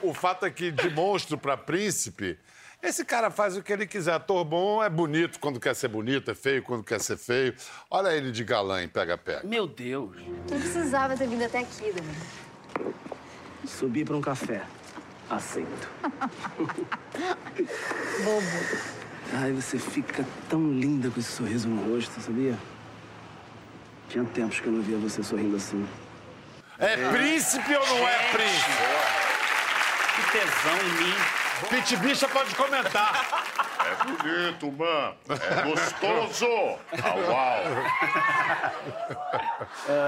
o, 0.01 0.09
o 0.09 0.13
fato 0.13 0.45
aqui 0.45 0.71
de 0.71 0.89
monstro 0.89 1.37
para 1.37 1.57
príncipe. 1.57 2.39
Esse 2.83 3.05
cara 3.05 3.31
faz 3.31 3.55
o 3.55 3.63
que 3.63 3.71
ele 3.71 3.87
quiser. 3.87 4.11
Ator 4.11 4.43
bom 4.43 4.83
é 4.83 4.89
bonito 4.89 5.39
quando 5.39 5.57
quer 5.57 5.73
ser 5.73 5.87
bonito, 5.87 6.29
é 6.29 6.35
feio 6.35 6.61
quando 6.61 6.83
quer 6.83 6.99
ser 6.99 7.15
feio. 7.15 7.55
Olha 7.89 8.13
ele 8.13 8.29
de 8.29 8.43
galã 8.43 8.83
em 8.83 8.89
pega-pega. 8.89 9.47
Meu 9.47 9.65
Deus. 9.65 10.17
Não 10.51 10.59
precisava 10.59 11.15
ter 11.15 11.25
vindo 11.29 11.45
até 11.45 11.59
aqui, 11.59 11.93
Dani. 11.93 12.93
Subi 13.65 14.03
para 14.03 14.17
um 14.17 14.21
café. 14.21 14.63
Aceito. 15.29 15.89
Bobo. 18.21 18.47
Ai, 19.35 19.53
você 19.53 19.79
fica 19.79 20.25
tão 20.49 20.69
linda 20.73 21.09
com 21.09 21.21
esse 21.21 21.31
sorriso 21.31 21.69
no 21.69 21.93
rosto, 21.93 22.19
sabia? 22.19 22.59
Tinha 24.09 24.25
tempos 24.25 24.59
que 24.59 24.67
eu 24.67 24.73
não 24.73 24.81
via 24.81 24.97
você 24.97 25.23
sorrindo 25.23 25.55
assim. 25.55 25.87
É 26.77 26.97
príncipe 27.09 27.73
ou 27.75 27.87
não 27.87 28.07
é 28.09 28.17
príncipe? 28.33 28.71
Que 30.15 30.31
tesão 30.33 30.77
em 30.77 30.91
mim. 31.01 31.42
Pit 31.69 31.95
Bicha 31.97 32.27
pode 32.27 32.55
comentar. 32.55 33.43
É 33.85 33.95
bonito, 34.05 34.71
mano. 34.71 35.15
É 35.29 35.61
gostoso. 35.63 36.45
Au, 36.45 37.19
au. 37.31 37.63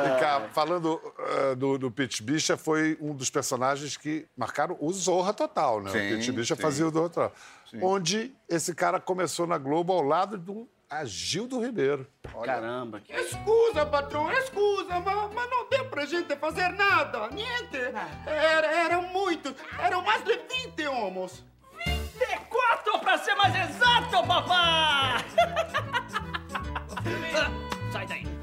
Vem 0.03 0.19
cá, 0.19 0.47
falando 0.53 0.95
uh, 0.95 1.55
do, 1.55 1.77
do 1.77 1.91
Pit 1.91 2.23
Bicha, 2.23 2.57
foi 2.57 2.97
um 3.01 3.13
dos 3.13 3.29
personagens 3.29 3.97
que 3.97 4.25
marcaram 4.35 4.77
o 4.79 4.91
Zorra 4.91 5.33
Total, 5.33 5.81
né? 5.81 5.91
Sim, 5.91 5.97
o 5.97 6.17
Pit 6.17 6.31
Bicha 6.31 6.55
sim. 6.55 6.61
fazia 6.61 6.87
o 6.87 6.91
Zorra 6.91 7.09
Total. 7.09 7.33
Onde 7.81 8.33
esse 8.47 8.73
cara 8.73 8.99
começou 8.99 9.45
na 9.45 9.57
Globo 9.57 9.91
ao 9.91 10.01
lado 10.01 10.37
do 10.37 10.67
Agildo 10.89 11.59
Ribeiro. 11.59 12.07
Caramba. 12.43 12.99
Que... 13.01 13.13
Scusa, 13.23 13.85
patrão, 13.85 14.29
scusa, 14.45 14.99
mas, 14.99 15.33
mas 15.33 15.49
não 15.49 15.67
deu 15.69 15.85
pra 15.85 16.05
gente 16.05 16.35
fazer 16.35 16.69
nada, 16.73 17.27
niente. 17.29 17.77
Era, 18.25 18.67
eram 18.67 19.01
muitos, 19.03 19.53
eram 19.79 20.01
mais 20.03 20.23
de 20.23 20.37
20 20.37 20.87
homens. 20.87 21.43
24 21.85 22.99
pra 22.99 23.17
ser 23.17 23.35
mais 23.35 23.69
exato, 23.69 24.27
papá! 24.27 25.17
Sai 27.91 28.05
daí. 28.07 28.34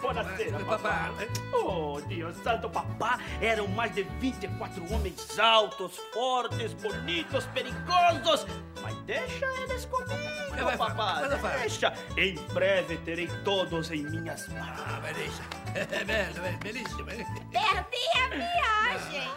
Buonasera, 0.00 0.58
papá. 0.64 1.10
Oh, 1.52 2.00
Deus 2.08 2.36
santo, 2.42 2.68
papá. 2.68 3.18
Eram 3.40 3.68
mais 3.68 3.94
de 3.94 4.02
24 4.20 4.92
homens 4.92 5.38
altos, 5.38 5.96
fortes, 6.12 6.72
bonitos, 6.74 7.46
perigosos. 7.46 8.46
Mas 8.82 8.96
deixa 9.02 9.46
eles 9.62 9.84
comigo, 9.86 10.78
papá. 10.78 11.22
Deixa. 11.60 11.92
Em 12.16 12.34
breve 12.52 12.96
terei 12.98 13.28
todos 13.44 13.90
em 13.90 14.02
minhas 14.04 14.48
mãos. 14.48 15.40
Perdi 17.52 18.06
a 18.16 18.28
viagem. 18.28 19.30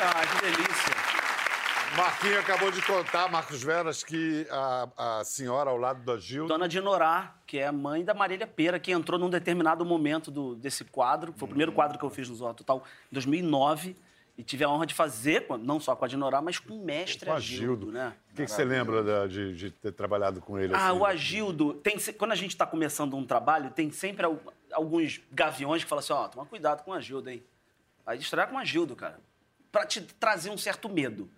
Ah, 0.00 0.22
que 0.26 0.40
delícia. 0.42 1.07
Marquinho 1.96 2.38
acabou 2.38 2.70
de 2.70 2.80
contar, 2.82 3.28
Marcos 3.30 3.62
Veras, 3.62 4.04
que 4.04 4.46
a, 4.50 5.18
a 5.20 5.24
senhora 5.24 5.70
ao 5.70 5.76
lado 5.76 6.02
do 6.02 6.12
Agildo... 6.12 6.48
Dona 6.48 6.68
Dinorá, 6.68 7.34
que 7.46 7.58
é 7.58 7.66
a 7.66 7.72
mãe 7.72 8.04
da 8.04 8.14
Marília 8.14 8.46
Pera, 8.46 8.78
que 8.78 8.92
entrou 8.92 9.18
num 9.18 9.30
determinado 9.30 9.84
momento 9.84 10.30
do- 10.30 10.54
desse 10.54 10.84
quadro. 10.84 11.32
Foi 11.36 11.46
o 11.46 11.48
primeiro 11.48 11.72
quadro 11.72 11.98
que 11.98 12.04
eu 12.04 12.10
fiz 12.10 12.28
no 12.28 12.34
Zorra 12.36 12.54
Total 12.54 12.84
em 13.10 13.14
2009. 13.14 13.96
E 14.36 14.44
tive 14.44 14.62
a 14.62 14.68
honra 14.68 14.86
de 14.86 14.94
fazer, 14.94 15.44
não 15.62 15.80
só 15.80 15.96
com 15.96 16.04
a 16.04 16.08
Dinorá, 16.08 16.40
mas 16.40 16.60
com 16.60 16.74
o 16.74 16.84
mestre 16.84 17.26
Com 17.26 17.32
Agildo, 17.32 17.64
Agildo. 17.88 17.92
né? 17.92 18.12
O 18.30 18.34
que, 18.36 18.44
que 18.44 18.50
você 18.52 18.64
lembra 18.64 19.02
da- 19.02 19.26
de, 19.26 19.52
de 19.56 19.70
ter 19.72 19.90
trabalhado 19.90 20.40
com 20.40 20.56
ele? 20.56 20.72
Ah, 20.74 20.90
assim? 20.90 20.98
o 21.00 21.04
Agildo, 21.04 21.74
tem, 21.74 21.96
quando 22.16 22.30
a 22.30 22.36
gente 22.36 22.50
está 22.52 22.64
começando 22.64 23.16
um 23.16 23.24
trabalho, 23.26 23.70
tem 23.70 23.90
sempre 23.90 24.24
al- 24.26 24.38
alguns 24.72 25.20
gaviões 25.32 25.82
que 25.82 25.88
falam 25.88 25.98
assim, 26.00 26.12
ó, 26.12 26.28
toma 26.28 26.46
cuidado 26.46 26.84
com 26.84 26.92
o 26.92 26.94
Agildo, 26.94 27.28
hein? 27.30 27.42
Aí 28.06 28.16
distrai 28.16 28.46
com 28.46 28.54
o 28.54 28.58
Agildo, 28.58 28.94
cara. 28.94 29.18
Pra 29.72 29.84
te 29.84 30.00
trazer 30.02 30.50
um 30.50 30.56
certo 30.58 30.88
medo. 30.88 31.28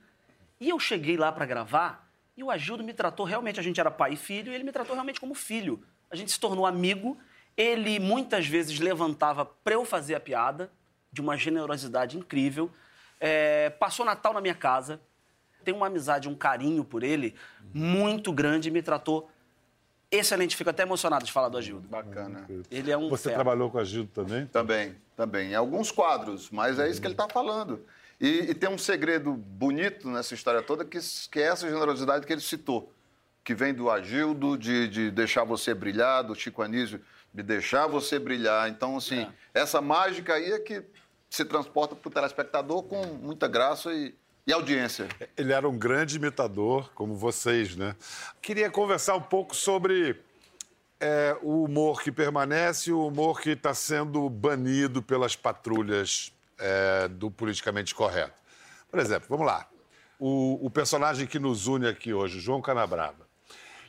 E 0.60 0.68
eu 0.68 0.78
cheguei 0.78 1.16
lá 1.16 1.32
pra 1.32 1.46
gravar 1.46 2.08
e 2.36 2.44
o 2.44 2.50
Agildo 2.50 2.84
me 2.84 2.92
tratou 2.92 3.24
realmente, 3.24 3.58
a 3.58 3.62
gente 3.62 3.80
era 3.80 3.90
pai 3.90 4.12
e 4.12 4.16
filho, 4.16 4.52
e 4.52 4.54
ele 4.54 4.64
me 4.64 4.72
tratou 4.72 4.94
realmente 4.94 5.18
como 5.20 5.34
filho. 5.34 5.82
A 6.10 6.16
gente 6.16 6.30
se 6.30 6.38
tornou 6.38 6.66
amigo. 6.66 7.18
Ele 7.56 7.98
muitas 7.98 8.46
vezes 8.46 8.78
levantava 8.78 9.44
pra 9.44 9.74
eu 9.74 9.84
fazer 9.84 10.14
a 10.14 10.20
piada, 10.20 10.70
de 11.12 11.20
uma 11.20 11.36
generosidade 11.36 12.16
incrível. 12.16 12.70
É, 13.18 13.70
passou 13.70 14.06
Natal 14.06 14.32
na 14.32 14.40
minha 14.40 14.54
casa. 14.54 15.00
Tenho 15.64 15.76
uma 15.76 15.88
amizade, 15.88 16.28
um 16.28 16.34
carinho 16.34 16.84
por 16.84 17.02
ele 17.02 17.34
muito 17.74 18.32
grande 18.32 18.68
e 18.68 18.70
me 18.72 18.80
tratou 18.80 19.30
excelente. 20.10 20.56
Fico 20.56 20.70
até 20.70 20.82
emocionado 20.82 21.24
de 21.24 21.32
falar 21.32 21.48
do 21.48 21.58
Agildo. 21.58 21.88
Bacana. 21.88 22.48
Ele 22.70 22.90
é 22.90 22.96
um 22.96 23.08
Você 23.10 23.24
fera. 23.24 23.36
trabalhou 23.36 23.70
com 23.70 23.76
o 23.76 23.80
Agildo 23.80 24.10
também? 24.14 24.46
Também, 24.46 24.96
também. 25.14 25.50
Em 25.50 25.54
alguns 25.54 25.90
quadros, 25.90 26.50
mas 26.50 26.78
é 26.78 26.88
isso 26.88 27.00
que 27.00 27.06
ele 27.06 27.14
está 27.14 27.28
falando. 27.28 27.84
E, 28.20 28.50
e 28.50 28.54
tem 28.54 28.68
um 28.68 28.76
segredo 28.76 29.32
bonito 29.32 30.08
nessa 30.08 30.34
história 30.34 30.60
toda, 30.60 30.84
que, 30.84 30.98
que 31.30 31.40
é 31.40 31.44
essa 31.44 31.66
generosidade 31.66 32.26
que 32.26 32.32
ele 32.32 32.42
citou. 32.42 32.92
Que 33.42 33.54
vem 33.54 33.72
do 33.72 33.90
Agildo, 33.90 34.58
de, 34.58 34.86
de 34.88 35.10
deixar 35.10 35.44
você 35.44 35.72
brilhar, 35.72 36.22
do 36.22 36.34
Chico 36.34 36.60
Anísio, 36.60 37.00
de 37.32 37.42
deixar 37.42 37.86
você 37.86 38.18
brilhar. 38.18 38.68
Então, 38.68 38.98
assim, 38.98 39.26
essa 39.54 39.80
mágica 39.80 40.34
aí 40.34 40.52
é 40.52 40.58
que 40.58 40.82
se 41.30 41.44
transporta 41.44 41.96
para 41.96 42.08
o 42.08 42.12
telespectador 42.12 42.82
com 42.82 43.06
muita 43.06 43.48
graça 43.48 43.90
e, 43.94 44.14
e 44.46 44.52
audiência. 44.52 45.08
Ele 45.34 45.52
era 45.52 45.66
um 45.66 45.78
grande 45.78 46.16
imitador, 46.16 46.90
como 46.94 47.14
vocês, 47.14 47.74
né? 47.74 47.96
Queria 48.42 48.68
conversar 48.68 49.14
um 49.14 49.22
pouco 49.22 49.56
sobre 49.56 50.20
é, 51.00 51.34
o 51.40 51.64
humor 51.64 52.02
que 52.02 52.12
permanece 52.12 52.90
e 52.90 52.92
o 52.92 53.06
humor 53.06 53.40
que 53.40 53.50
está 53.50 53.72
sendo 53.72 54.28
banido 54.28 55.00
pelas 55.00 55.34
patrulhas 55.34 56.32
é, 56.60 57.08
do 57.08 57.30
politicamente 57.30 57.94
correto. 57.94 58.34
Por 58.90 58.98
exemplo, 59.00 59.26
vamos 59.28 59.46
lá. 59.46 59.66
O, 60.18 60.58
o 60.66 60.70
personagem 60.70 61.26
que 61.26 61.38
nos 61.38 61.66
une 61.66 61.88
aqui 61.88 62.12
hoje, 62.12 62.40
João 62.40 62.60
Canabrava. 62.60 63.28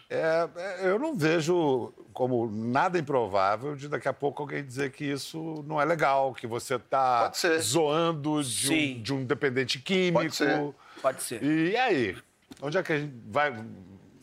É, 0.09 0.49
é, 0.55 0.87
eu 0.89 0.99
não 0.99 1.15
vejo 1.15 1.93
como 2.13 2.49
nada 2.51 2.97
improvável 2.99 3.75
de 3.75 3.87
daqui 3.87 4.07
a 4.09 4.13
pouco 4.13 4.41
alguém 4.43 4.65
dizer 4.65 4.91
que 4.91 5.05
isso 5.05 5.63
não 5.65 5.79
é 5.81 5.85
legal, 5.85 6.33
que 6.33 6.45
você 6.45 6.75
está 6.75 7.31
zoando 7.61 8.43
de 8.43 8.73
um, 8.73 9.01
de 9.01 9.13
um 9.13 9.25
dependente 9.25 9.79
químico. 9.79 10.21
Pode 10.23 10.35
ser. 10.35 10.73
Pode 11.01 11.23
ser. 11.23 11.41
E 11.43 11.77
aí? 11.77 12.17
Onde 12.61 12.77
é 12.77 12.83
que 12.83 12.91
a 12.93 12.99
gente 12.99 13.13
vai. 13.27 13.51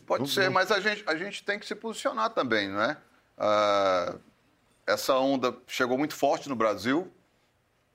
Pode 0.07 0.21
Não- 0.23 0.27
ser, 0.29 0.45
não- 0.45 0.53
mas 0.53 0.71
a 0.71 0.79
gente, 0.81 1.03
a 1.07 1.15
gente 1.17 1.43
tem 1.43 1.59
que 1.59 1.67
se 1.67 1.75
posicionar 1.75 2.31
também, 2.31 2.69
não 2.69 2.81
é? 2.83 2.97
Ah, 3.37 4.15
essa 4.87 5.15
onda 5.19 5.57
chegou 5.67 5.97
muito 5.99 6.15
forte 6.15 6.49
no 6.49 6.57
Brasil. 6.57 7.11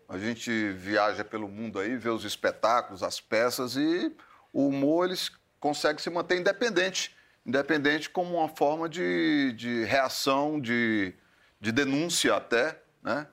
A 0.07 0.17
gente 0.17 0.71
viaja 0.73 1.23
pelo 1.23 1.47
mundo 1.47 1.79
aí, 1.79 1.95
vê 1.95 2.09
os 2.09 2.23
espetáculos, 2.23 3.03
as 3.03 3.19
peças 3.19 3.75
e 3.75 4.15
o 4.51 4.67
humor 4.67 5.07
eles 5.07 5.31
consegue 5.59 6.01
se 6.01 6.09
manter 6.09 6.39
independente, 6.39 7.15
independente 7.45 8.09
como 8.09 8.37
uma 8.37 8.49
forma 8.49 8.87
de, 8.87 9.53
de 9.53 9.83
reação, 9.85 10.59
de, 10.59 11.13
de 11.59 11.71
denúncia 11.71 12.35
até, 12.35 12.79
né? 13.01 13.27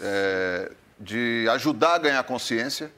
É, 0.00 0.72
de 0.98 1.46
ajudar 1.50 1.94
a 1.94 1.98
ganhar 1.98 2.22
consciência, 2.24 2.92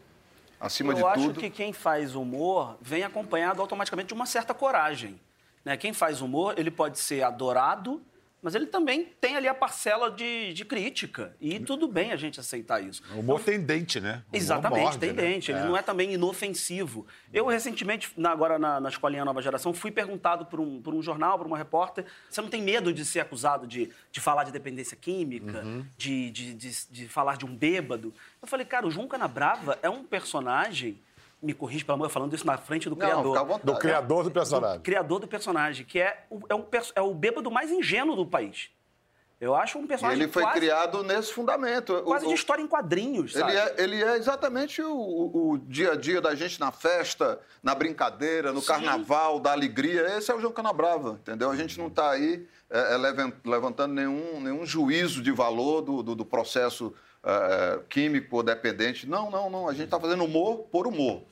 acima 0.60 0.92
Eu 0.92 0.96
de 0.96 1.04
acho 1.04 1.26
tudo. 1.26 1.40
que 1.40 1.50
quem 1.50 1.72
faz 1.72 2.14
humor 2.14 2.76
vem 2.80 3.02
acompanhado 3.02 3.60
automaticamente 3.60 4.08
de 4.08 4.14
uma 4.14 4.26
certa 4.26 4.54
coragem. 4.54 5.20
Né? 5.64 5.76
Quem 5.76 5.92
faz 5.92 6.20
humor, 6.20 6.54
ele 6.56 6.70
pode 6.70 6.98
ser 6.98 7.22
adorado, 7.22 8.02
mas 8.46 8.54
ele 8.54 8.66
também 8.66 9.06
tem 9.20 9.34
ali 9.36 9.48
a 9.48 9.54
parcela 9.54 10.08
de, 10.08 10.52
de 10.52 10.64
crítica. 10.64 11.34
E 11.40 11.58
tudo 11.58 11.88
bem 11.88 12.12
a 12.12 12.16
gente 12.16 12.38
aceitar 12.38 12.80
isso. 12.80 13.02
O 13.12 13.18
humor 13.18 13.40
tem 13.40 13.58
dente, 13.60 13.98
né? 14.00 14.22
O 14.32 14.36
Exatamente, 14.36 14.82
morde, 14.82 14.98
tem 14.98 15.12
né? 15.12 15.20
dente. 15.22 15.50
Ele 15.50 15.58
não 15.62 15.76
é 15.76 15.82
também 15.82 16.12
inofensivo. 16.12 17.04
Eu, 17.32 17.46
recentemente, 17.46 18.12
na- 18.16 18.30
agora 18.30 18.56
na, 18.56 18.78
na 18.78 18.88
Escolinha 18.88 19.24
Nova 19.24 19.42
Geração, 19.42 19.74
fui 19.74 19.90
perguntado 19.90 20.46
por 20.46 20.60
um, 20.60 20.80
por 20.80 20.94
um 20.94 21.02
jornal, 21.02 21.36
por 21.36 21.46
uma 21.48 21.58
repórter, 21.58 22.04
você 22.30 22.40
não 22.40 22.48
tem 22.48 22.62
medo 22.62 22.92
de 22.92 23.04
ser 23.04 23.18
acusado 23.18 23.66
de, 23.66 23.90
de 24.12 24.20
falar 24.20 24.44
de 24.44 24.52
dependência 24.52 24.96
química, 24.96 25.62
Uhum. 25.64 25.84
de, 25.98 26.30
de, 26.30 26.54
de, 26.54 26.86
de 26.88 27.08
falar 27.08 27.36
de 27.36 27.44
um 27.44 27.52
bêbado? 27.56 28.14
Eu 28.40 28.46
falei, 28.46 28.64
cara, 28.64 28.86
o 28.86 28.90
João 28.92 29.08
Canabrava 29.08 29.76
é 29.82 29.90
um 29.90 30.04
personagem, 30.04 31.00
me 31.42 31.52
corrige 31.52 31.84
pelo 31.84 31.94
amor, 31.96 32.08
falando 32.10 32.34
isso 32.34 32.46
na 32.46 32.56
frente 32.56 32.88
do 32.88 32.96
Não, 32.96 33.06
criador. 33.06 33.38
vontade. 33.44 33.64
Do 33.66 33.76
criador 33.78 34.24
do 34.24 34.30
personagem. 34.30 34.78
Do 34.78 34.82
criador 34.82 35.20
do 35.20 35.28
personagem, 35.28 35.84
que 35.86 36.00
é 36.00 36.24
o, 36.30 36.40
é, 36.48 36.54
um, 36.54 36.64
é 36.94 37.00
o 37.02 37.14
bêbado 37.14 37.50
mais 37.50 37.70
ingênuo 37.70 38.16
do 38.16 38.26
país. 38.26 38.70
Eu 39.38 39.54
acho 39.54 39.78
um 39.78 39.84
E 39.84 39.86
personagem 39.86 40.22
ele 40.22 40.32
foi 40.32 40.42
quase, 40.42 40.58
criado 40.58 41.02
nesse 41.04 41.30
fundamento. 41.30 42.02
Quase 42.04 42.24
o- 42.24 42.28
de 42.28 42.34
história 42.34 42.62
em 42.62 42.66
quadrinhos, 42.66 43.34
sabe? 43.34 43.50
Ele 43.52 43.58
é, 43.60 43.74
ele 43.76 44.02
é 44.02 44.16
exatamente 44.16 44.80
o, 44.80 44.90
o- 45.52 45.58
dia 45.58 45.92
a 45.92 45.94
dia 45.96 46.22
da 46.22 46.34
gente 46.34 46.58
na 46.58 46.72
festa, 46.72 47.38
na 47.62 47.74
brincadeira, 47.74 48.50
no 48.50 48.62
carnaval, 48.62 49.38
da 49.38 49.52
alegria. 49.52 50.16
Esse 50.16 50.30
é 50.30 50.34
o 50.34 50.40
João 50.40 50.54
Canabrava, 50.54 51.18
entendeu? 51.20 51.50
A 51.50 51.56
gente 51.56 51.78
não 51.78 51.88
está 51.88 52.10
aí 52.12 52.46
é, 52.70 52.94
é, 52.94 52.96
levan- 52.96 53.32
levantando 53.44 53.92
nenhum, 53.92 54.40
nenhum 54.40 54.64
juízo 54.64 55.22
de 55.22 55.30
valor 55.32 55.82
do, 55.82 56.02
do- 56.02 56.14
do 56.16 56.24
processo 56.24 56.94
é, 57.26 57.80
químico 57.90 58.36
ou 58.36 58.42
dependente. 58.42 59.06
Não, 59.06 59.30
não, 59.30 59.50
não. 59.50 59.68
A 59.68 59.72
gente 59.72 59.86
está 59.86 59.98
fazendo 59.98 60.24
humor 60.24 60.68
por 60.70 60.86
humor. 60.86 61.24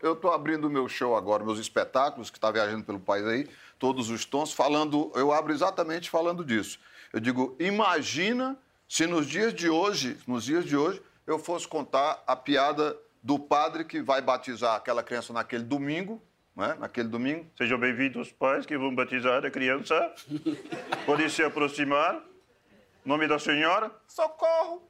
Eu 0.00 0.12
estou 0.12 0.30
abrindo 0.30 0.70
meu 0.70 0.88
show 0.88 1.16
agora, 1.16 1.42
meus 1.42 1.58
espetáculos, 1.58 2.30
que 2.30 2.36
está 2.36 2.50
viajando 2.50 2.84
pelo 2.84 3.00
país 3.00 3.26
aí, 3.26 3.48
todos 3.78 4.10
os 4.10 4.24
tons, 4.24 4.52
falando. 4.52 5.10
Eu 5.14 5.32
abro 5.32 5.52
exatamente 5.52 6.08
falando 6.08 6.44
disso. 6.44 6.78
Eu 7.12 7.18
digo, 7.18 7.56
imagina 7.58 8.56
se 8.86 9.06
nos 9.06 9.26
dias 9.26 9.52
de 9.52 9.68
hoje, 9.68 10.16
nos 10.26 10.44
dias 10.44 10.64
de 10.64 10.76
hoje, 10.76 11.02
eu 11.26 11.38
fosse 11.38 11.66
contar 11.66 12.22
a 12.26 12.36
piada 12.36 12.96
do 13.22 13.38
padre 13.38 13.84
que 13.84 14.00
vai 14.00 14.22
batizar 14.22 14.76
aquela 14.76 15.02
criança 15.02 15.32
naquele 15.32 15.64
domingo, 15.64 16.22
né? 16.56 16.76
Naquele 16.78 17.08
domingo. 17.08 17.46
Sejam 17.56 17.78
bem-vindos, 17.78 18.32
pais 18.32 18.64
que 18.64 18.76
vão 18.78 18.94
batizar 18.94 19.44
a 19.44 19.50
criança. 19.50 20.14
Podem 21.04 21.28
se 21.28 21.42
aproximar. 21.42 22.22
Nome 23.08 23.26
da 23.26 23.38
senhora? 23.38 23.90
Socorro! 24.06 24.82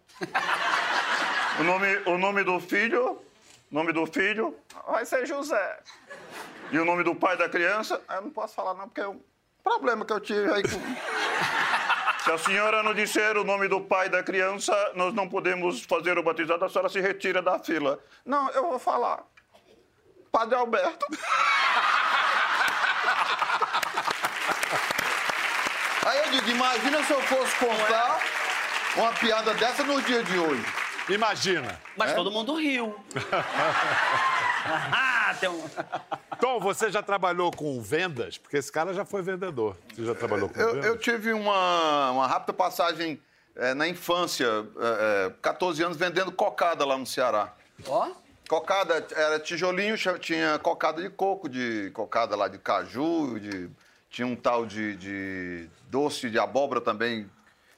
O 1.60 1.62
nome, 1.62 1.96
o 2.04 2.18
nome 2.18 2.42
do 2.42 2.58
filho? 2.58 3.22
Nome 3.70 3.92
do 3.92 4.06
filho? 4.06 4.56
Vai 4.88 5.06
ser 5.06 5.24
José. 5.24 5.78
E 6.72 6.78
o 6.80 6.84
nome 6.84 7.04
do 7.04 7.14
pai 7.14 7.36
da 7.36 7.48
criança? 7.48 8.02
Ah, 8.08 8.16
Eu 8.16 8.22
não 8.22 8.30
posso 8.30 8.56
falar 8.56 8.74
não, 8.74 8.88
porque 8.88 9.02
é 9.02 9.06
um 9.06 9.20
problema 9.62 10.04
que 10.04 10.12
eu 10.12 10.18
tive 10.18 10.52
aí 10.52 10.64
com... 10.64 10.68
Se 12.24 12.32
a 12.32 12.38
senhora 12.38 12.82
não 12.82 12.92
disser 12.92 13.36
o 13.38 13.44
nome 13.44 13.68
do 13.68 13.82
pai 13.82 14.08
da 14.08 14.20
criança, 14.20 14.74
nós 14.96 15.14
não 15.14 15.28
podemos 15.28 15.82
fazer 15.84 16.18
o 16.18 16.22
batizado, 16.24 16.64
a 16.64 16.68
senhora 16.68 16.88
se 16.88 17.00
retira 17.00 17.40
da 17.40 17.60
fila. 17.60 18.02
Não, 18.26 18.50
eu 18.50 18.62
vou 18.68 18.80
falar. 18.80 19.22
Padre 20.32 20.56
Alberto. 20.56 21.06
Aí 26.08 26.18
eu 26.20 26.30
digo, 26.30 26.48
imagina 26.48 27.04
se 27.04 27.12
eu 27.12 27.20
fosse 27.20 27.54
contar 27.56 28.18
uma 28.96 29.12
piada 29.12 29.52
dessa 29.52 29.84
nos 29.84 30.02
dias 30.06 30.24
de 30.24 30.38
hoje. 30.38 30.64
Imagina. 31.10 31.78
Mas 31.98 32.14
todo 32.14 32.30
mundo 32.30 32.54
riu. 32.54 32.98
ah, 34.90 35.36
tem 35.38 35.50
um... 35.50 35.62
Tom, 36.40 36.60
você 36.60 36.90
já 36.90 37.02
trabalhou 37.02 37.50
com 37.50 37.78
vendas? 37.82 38.38
Porque 38.38 38.56
esse 38.56 38.72
cara 38.72 38.94
já 38.94 39.04
foi 39.04 39.20
vendedor. 39.20 39.76
Você 39.94 40.06
já 40.06 40.14
trabalhou 40.14 40.48
com 40.48 40.58
Eu, 40.58 40.72
vendas? 40.72 40.86
eu 40.86 40.96
tive 40.96 41.34
uma, 41.34 42.10
uma 42.12 42.26
rápida 42.26 42.54
passagem 42.54 43.20
eh, 43.54 43.74
na 43.74 43.86
infância, 43.86 44.46
eh, 44.80 45.32
14 45.42 45.82
anos, 45.82 45.98
vendendo 45.98 46.32
cocada 46.32 46.86
lá 46.86 46.96
no 46.96 47.04
Ceará. 47.04 47.52
Ó, 47.86 48.12
Cocada 48.48 49.06
era 49.14 49.38
tijolinho, 49.38 49.94
tinha 50.18 50.58
cocada 50.58 51.02
de 51.02 51.10
coco, 51.10 51.50
de 51.50 51.90
cocada 51.92 52.34
lá 52.34 52.48
de 52.48 52.56
caju, 52.56 53.38
de, 53.38 53.68
tinha 54.18 54.26
um 54.26 54.34
tal 54.34 54.66
de, 54.66 54.96
de 54.96 55.68
doce 55.88 56.28
de 56.28 56.40
abóbora 56.40 56.80
também, 56.80 57.30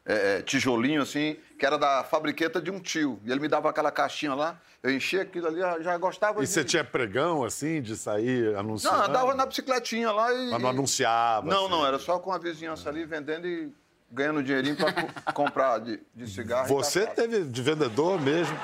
é, 0.07 0.39
é, 0.39 0.43
tijolinho 0.43 1.03
assim, 1.03 1.37
que 1.59 1.67
era 1.67 1.77
da 1.77 2.03
fabriqueta 2.03 2.63
de 2.63 2.71
um 2.71 2.81
tio. 2.81 3.21
E 3.27 3.31
ele 3.31 3.41
me 3.41 3.47
dava 3.47 3.69
aquela 3.69 3.91
caixinha 3.91 4.33
lá, 4.33 4.59
eu 4.83 4.91
enchia 4.91 5.21
aquilo 5.21 5.49
ali, 5.49 5.61
já, 5.85 5.99
gostava 5.99 6.41
E 6.43 6.47
de... 6.47 6.51
você 6.51 6.65
tinha 6.65 6.83
pregão, 6.83 7.45
assim, 7.45 7.83
de 7.83 7.95
sair 7.95 8.57
anunciando? 8.57 8.97
Não, 8.97 9.05
andava 9.05 9.35
na 9.35 9.45
bicicletinha 9.45 10.11
lá 10.11 10.33
e... 10.33 10.51
Mas 10.51 10.63
não 10.63 10.71
anunciava? 10.71 11.47
Não, 11.47 11.67
assim. 11.67 11.71
não, 11.73 11.87
era 11.87 11.99
só 11.99 12.19
com 12.19 12.33
a 12.33 12.39
vizinhança 12.39 12.89
ali 12.89 13.05
vendendo 13.05 13.47
e 13.47 13.71
ganhando 14.11 14.43
dinheirinho 14.43 14.77
pra 14.77 14.95
co- 14.95 15.09
comprar 15.35 15.79
de, 15.79 16.01
de 16.15 16.27
cigarro. 16.27 16.69
Você 16.69 17.07
teve 17.07 17.45
de 17.45 17.61
vendedor 17.61 18.19
mesmo? 18.19 18.59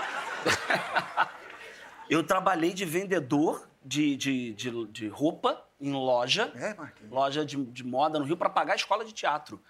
eu 2.09 2.23
trabalhei 2.23 2.73
de 2.73 2.87
vendedor 2.87 3.69
de, 3.85 4.17
de, 4.17 4.55
de, 4.55 4.87
de 4.87 5.09
roupa 5.09 5.66
em 5.81 5.93
loja. 5.93 6.51
É, 6.57 6.75
Marquinhos. 6.75 7.13
Loja 7.13 7.45
de, 7.45 7.57
de 7.65 7.85
moda 7.85 8.19
no 8.19 8.25
Rio 8.25 8.37
para 8.37 8.49
pagar 8.51 8.73
a 8.73 8.77
escola 8.77 9.05
de 9.05 9.13
teatro. 9.13 9.61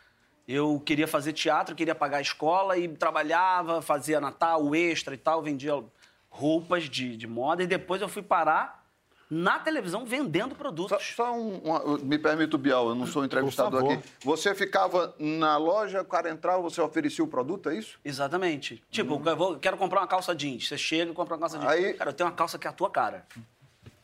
Eu 0.47 0.81
queria 0.85 1.09
fazer 1.09 1.33
teatro, 1.33 1.75
queria 1.75 1.95
pagar 1.95 2.19
a 2.19 2.21
escola 2.21 2.79
e 2.79 2.87
trabalhava, 2.89 3.83
fazia 3.83 4.21
Natal, 4.21 4.75
extra 4.75 5.15
e 5.15 5.19
tal, 5.19 5.43
vendia 5.43 5.83
roupas 6.31 6.85
de, 6.85 7.17
de 7.17 7.27
moda 7.27 7.63
e 7.63 7.67
depois 7.67 8.01
eu 8.01 8.09
fui 8.09 8.23
parar 8.23 8.85
na 9.29 9.59
televisão 9.59 10.05
vendendo 10.07 10.51
Só, 10.51 10.57
produtos. 10.57 11.15
só 11.17 11.33
um, 11.35 11.57
uma- 11.59 11.99
me 11.99 12.17
permita, 12.17 12.57
Bial, 12.57 12.91
eu 12.91 12.95
não 12.95 13.09
sou 13.09 13.25
entrevistador 13.25 13.81
favor. 13.81 13.95
aqui. 13.99 14.09
Você 14.23 14.55
ficava 14.55 15.13
na 15.19 15.57
loja, 15.57 16.03
o 16.03 16.05
cara 16.05 16.31
entrava, 16.31 16.63
você 16.63 16.81
oferecia 16.81 17.25
o 17.25 17.27
produto, 17.27 17.69
é 17.69 17.75
isso? 17.75 17.99
Exatamente. 18.05 18.81
Tipo, 18.89 19.21
eu 19.29 19.37
vou- 19.37 19.59
quero 19.59 19.77
comprar 19.77 20.01
uma 20.03 20.07
calça 20.07 20.33
jeans. 20.33 20.69
Você 20.69 20.79
chega 20.79 21.11
e 21.11 21.15
compra 21.15 21.35
uma 21.35 21.41
calça 21.41 21.59
jeans. 21.59 21.73
Aí- 21.73 21.95
Cara, 21.95 22.11
eu 22.11 22.15
tenho 22.15 22.29
uma 22.31 22.37
calça 22.37 22.57
que 22.57 22.69
é 22.69 22.71
a 22.71 22.73
tua 22.73 22.89
cara. 22.89 23.27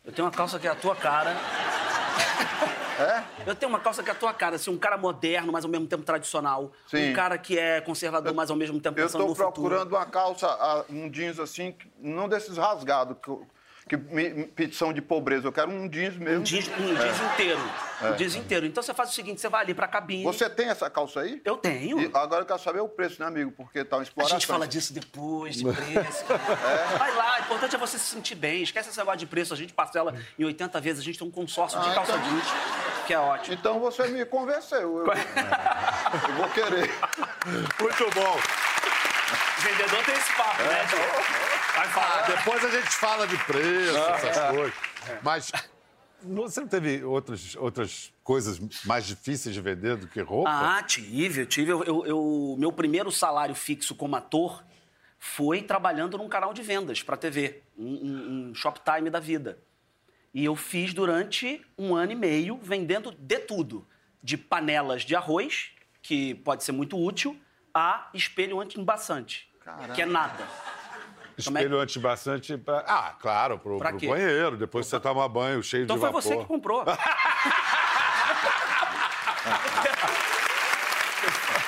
Eu 0.04 0.12
tenho 0.12 0.26
uma 0.26 0.34
calça 0.34 0.58
que 0.58 0.66
é 0.66 0.70
a 0.70 0.74
tua 0.74 0.96
cara. 0.96 1.36
É? 2.98 3.24
Eu 3.46 3.54
tenho 3.54 3.70
uma 3.70 3.80
calça 3.80 4.02
que 4.02 4.10
é 4.10 4.12
a 4.12 4.14
tua 4.14 4.32
cara, 4.34 4.56
assim, 4.56 4.70
um 4.70 4.78
cara 4.78 4.96
moderno, 4.96 5.50
mas 5.50 5.64
ao 5.64 5.70
mesmo 5.70 5.86
tempo 5.86 6.04
tradicional. 6.04 6.70
Sim. 6.86 7.10
Um 7.10 7.14
cara 7.14 7.36
que 7.38 7.58
é 7.58 7.80
conservador, 7.80 8.32
mas 8.34 8.50
ao 8.50 8.56
mesmo 8.56 8.78
tempo 8.80 8.98
Eu 9.00 9.06
pensando 9.06 9.22
estou 9.22 9.28
no 9.28 9.34
futuro. 9.34 9.52
procurando 9.52 9.92
uma 9.96 10.06
calça, 10.06 10.46
ah, 10.46 10.84
um 10.88 11.10
jeans 11.10 11.40
assim, 11.40 11.74
não 11.98 12.28
desses 12.28 12.56
rasgados, 12.56 13.16
que, 13.88 14.72
são 14.72 14.92
de 14.92 15.02
pobreza. 15.02 15.46
Eu 15.48 15.52
quero 15.52 15.70
um 15.70 15.88
jeans 15.88 16.16
mesmo. 16.16 16.40
Um 16.40 16.44
jeans, 16.44 16.68
um 16.68 16.94
jeans 16.94 17.20
inteiro. 17.32 17.60
Um 18.02 18.12
jeans 18.16 18.34
inteiro. 18.36 18.66
Então 18.66 18.82
você 18.82 18.94
faz 18.94 19.10
o 19.10 19.12
seguinte, 19.12 19.40
você 19.40 19.48
vai 19.48 19.62
ali 19.62 19.74
pra 19.74 19.86
cabine. 19.88 20.24
Você 20.24 20.48
tem 20.48 20.68
essa 20.68 20.88
calça 20.88 21.20
aí? 21.20 21.40
Eu 21.44 21.56
tenho. 21.56 22.00
E 22.00 22.10
agora 22.14 22.42
eu 22.42 22.46
quero 22.46 22.58
saber 22.58 22.80
o 22.80 22.88
preço, 22.88 23.20
né, 23.20 23.26
amigo? 23.28 23.52
Porque 23.52 23.84
tá 23.84 23.96
uma 23.96 24.02
A 24.02 24.04
exploração. 24.04 24.38
gente 24.38 24.46
fala 24.46 24.66
disso 24.66 24.92
depois, 24.92 25.56
de 25.56 25.64
preço. 25.72 26.24
É. 26.32 26.96
Vai 26.98 27.14
lá, 27.14 27.38
o 27.40 27.42
importante 27.42 27.74
é 27.74 27.78
você 27.78 27.98
se 27.98 28.06
sentir 28.06 28.34
bem. 28.34 28.62
Esquece 28.62 28.88
esse 28.88 28.98
negócio 28.98 29.18
de 29.20 29.26
preço. 29.26 29.52
A 29.52 29.56
gente 29.56 29.72
parcela 29.72 30.14
em 30.38 30.44
80 30.44 30.80
vezes, 30.80 31.00
a 31.00 31.04
gente 31.04 31.18
tem 31.18 31.26
um 31.26 31.30
consórcio 31.30 31.80
de 31.80 31.88
Ah, 31.90 31.94
calça 31.94 32.12
então- 32.16 32.28
jeans, 32.30 32.46
que 33.06 33.12
é 33.14 33.18
ótimo. 33.18 33.54
Então 33.54 33.80
você 33.80 34.06
me 34.08 34.24
convenceu. 34.24 34.98
Eu, 34.98 35.06
eu 35.06 36.34
vou 36.36 36.48
querer. 36.50 36.90
Muito 37.80 38.10
bom. 38.14 38.71
Vendedor 39.60 40.04
tem 40.04 40.14
esse 40.14 40.32
papo, 40.36 40.62
né? 40.62 40.84
de- 40.84 41.72
Vai 41.76 41.88
falar. 41.88 42.22
Depois 42.26 42.64
a 42.64 42.70
gente 42.70 42.90
fala 42.90 43.26
de 43.26 43.36
preço, 43.44 43.96
essas 43.98 44.50
coisas. 44.54 44.74
Mas 45.22 45.50
você 46.22 46.60
não 46.60 46.68
teve 46.68 47.02
outras, 47.02 47.56
outras 47.56 48.12
coisas 48.22 48.60
mais 48.84 49.06
difíceis 49.06 49.54
de 49.54 49.60
vender 49.60 49.96
do 49.96 50.06
que 50.06 50.20
roupa? 50.20 50.50
Ah, 50.50 50.82
tive, 50.82 51.40
eu 51.42 51.46
tive. 51.46 51.72
Eu, 51.72 51.82
eu- 51.84 52.06
eu- 52.06 52.56
meu 52.58 52.70
primeiro 52.72 53.10
salário 53.10 53.54
fixo 53.54 53.94
como 53.94 54.14
ator 54.16 54.62
foi 55.18 55.62
trabalhando 55.62 56.18
num 56.18 56.28
canal 56.28 56.52
de 56.52 56.62
vendas 56.62 57.02
para 57.02 57.16
TV, 57.16 57.62
um, 57.76 57.86
um, 57.86 58.50
um 58.50 58.54
Shoptime 58.54 59.08
da 59.08 59.18
vida. 59.20 59.58
E 60.34 60.44
eu 60.44 60.54
fiz 60.56 60.92
durante 60.94 61.64
um 61.78 61.94
ano 61.94 62.12
e 62.12 62.16
meio 62.16 62.58
vendendo 62.62 63.12
de 63.12 63.38
tudo. 63.38 63.86
de 64.24 64.36
panelas 64.36 65.02
de 65.02 65.16
arroz, 65.16 65.70
que 66.00 66.36
pode 66.36 66.62
ser 66.62 66.70
muito 66.70 66.96
útil, 66.96 67.36
a 67.74 68.08
espelho 68.14 68.60
anti-embaçante, 68.60 69.48
que 69.94 70.02
é 70.02 70.06
nada. 70.06 70.42
É- 70.68 70.72
Espelho 71.38 71.80
antibaçante 71.80 72.58
pra... 72.58 72.84
Ah, 72.86 73.14
claro, 73.18 73.58
pro, 73.58 73.78
Pra 73.78 73.90
pro 73.94 74.08
banheiro. 74.08 74.54
Depois 74.58 74.86
você 74.86 75.00
toma 75.00 75.26
banho 75.28 75.62
cheio 75.62 75.84
Então 75.84 75.96
de 75.96 76.00
foi 76.00 76.10
vapor. 76.10 76.22
você 76.22 76.36
que 76.36 76.44
comprou. 76.44 76.84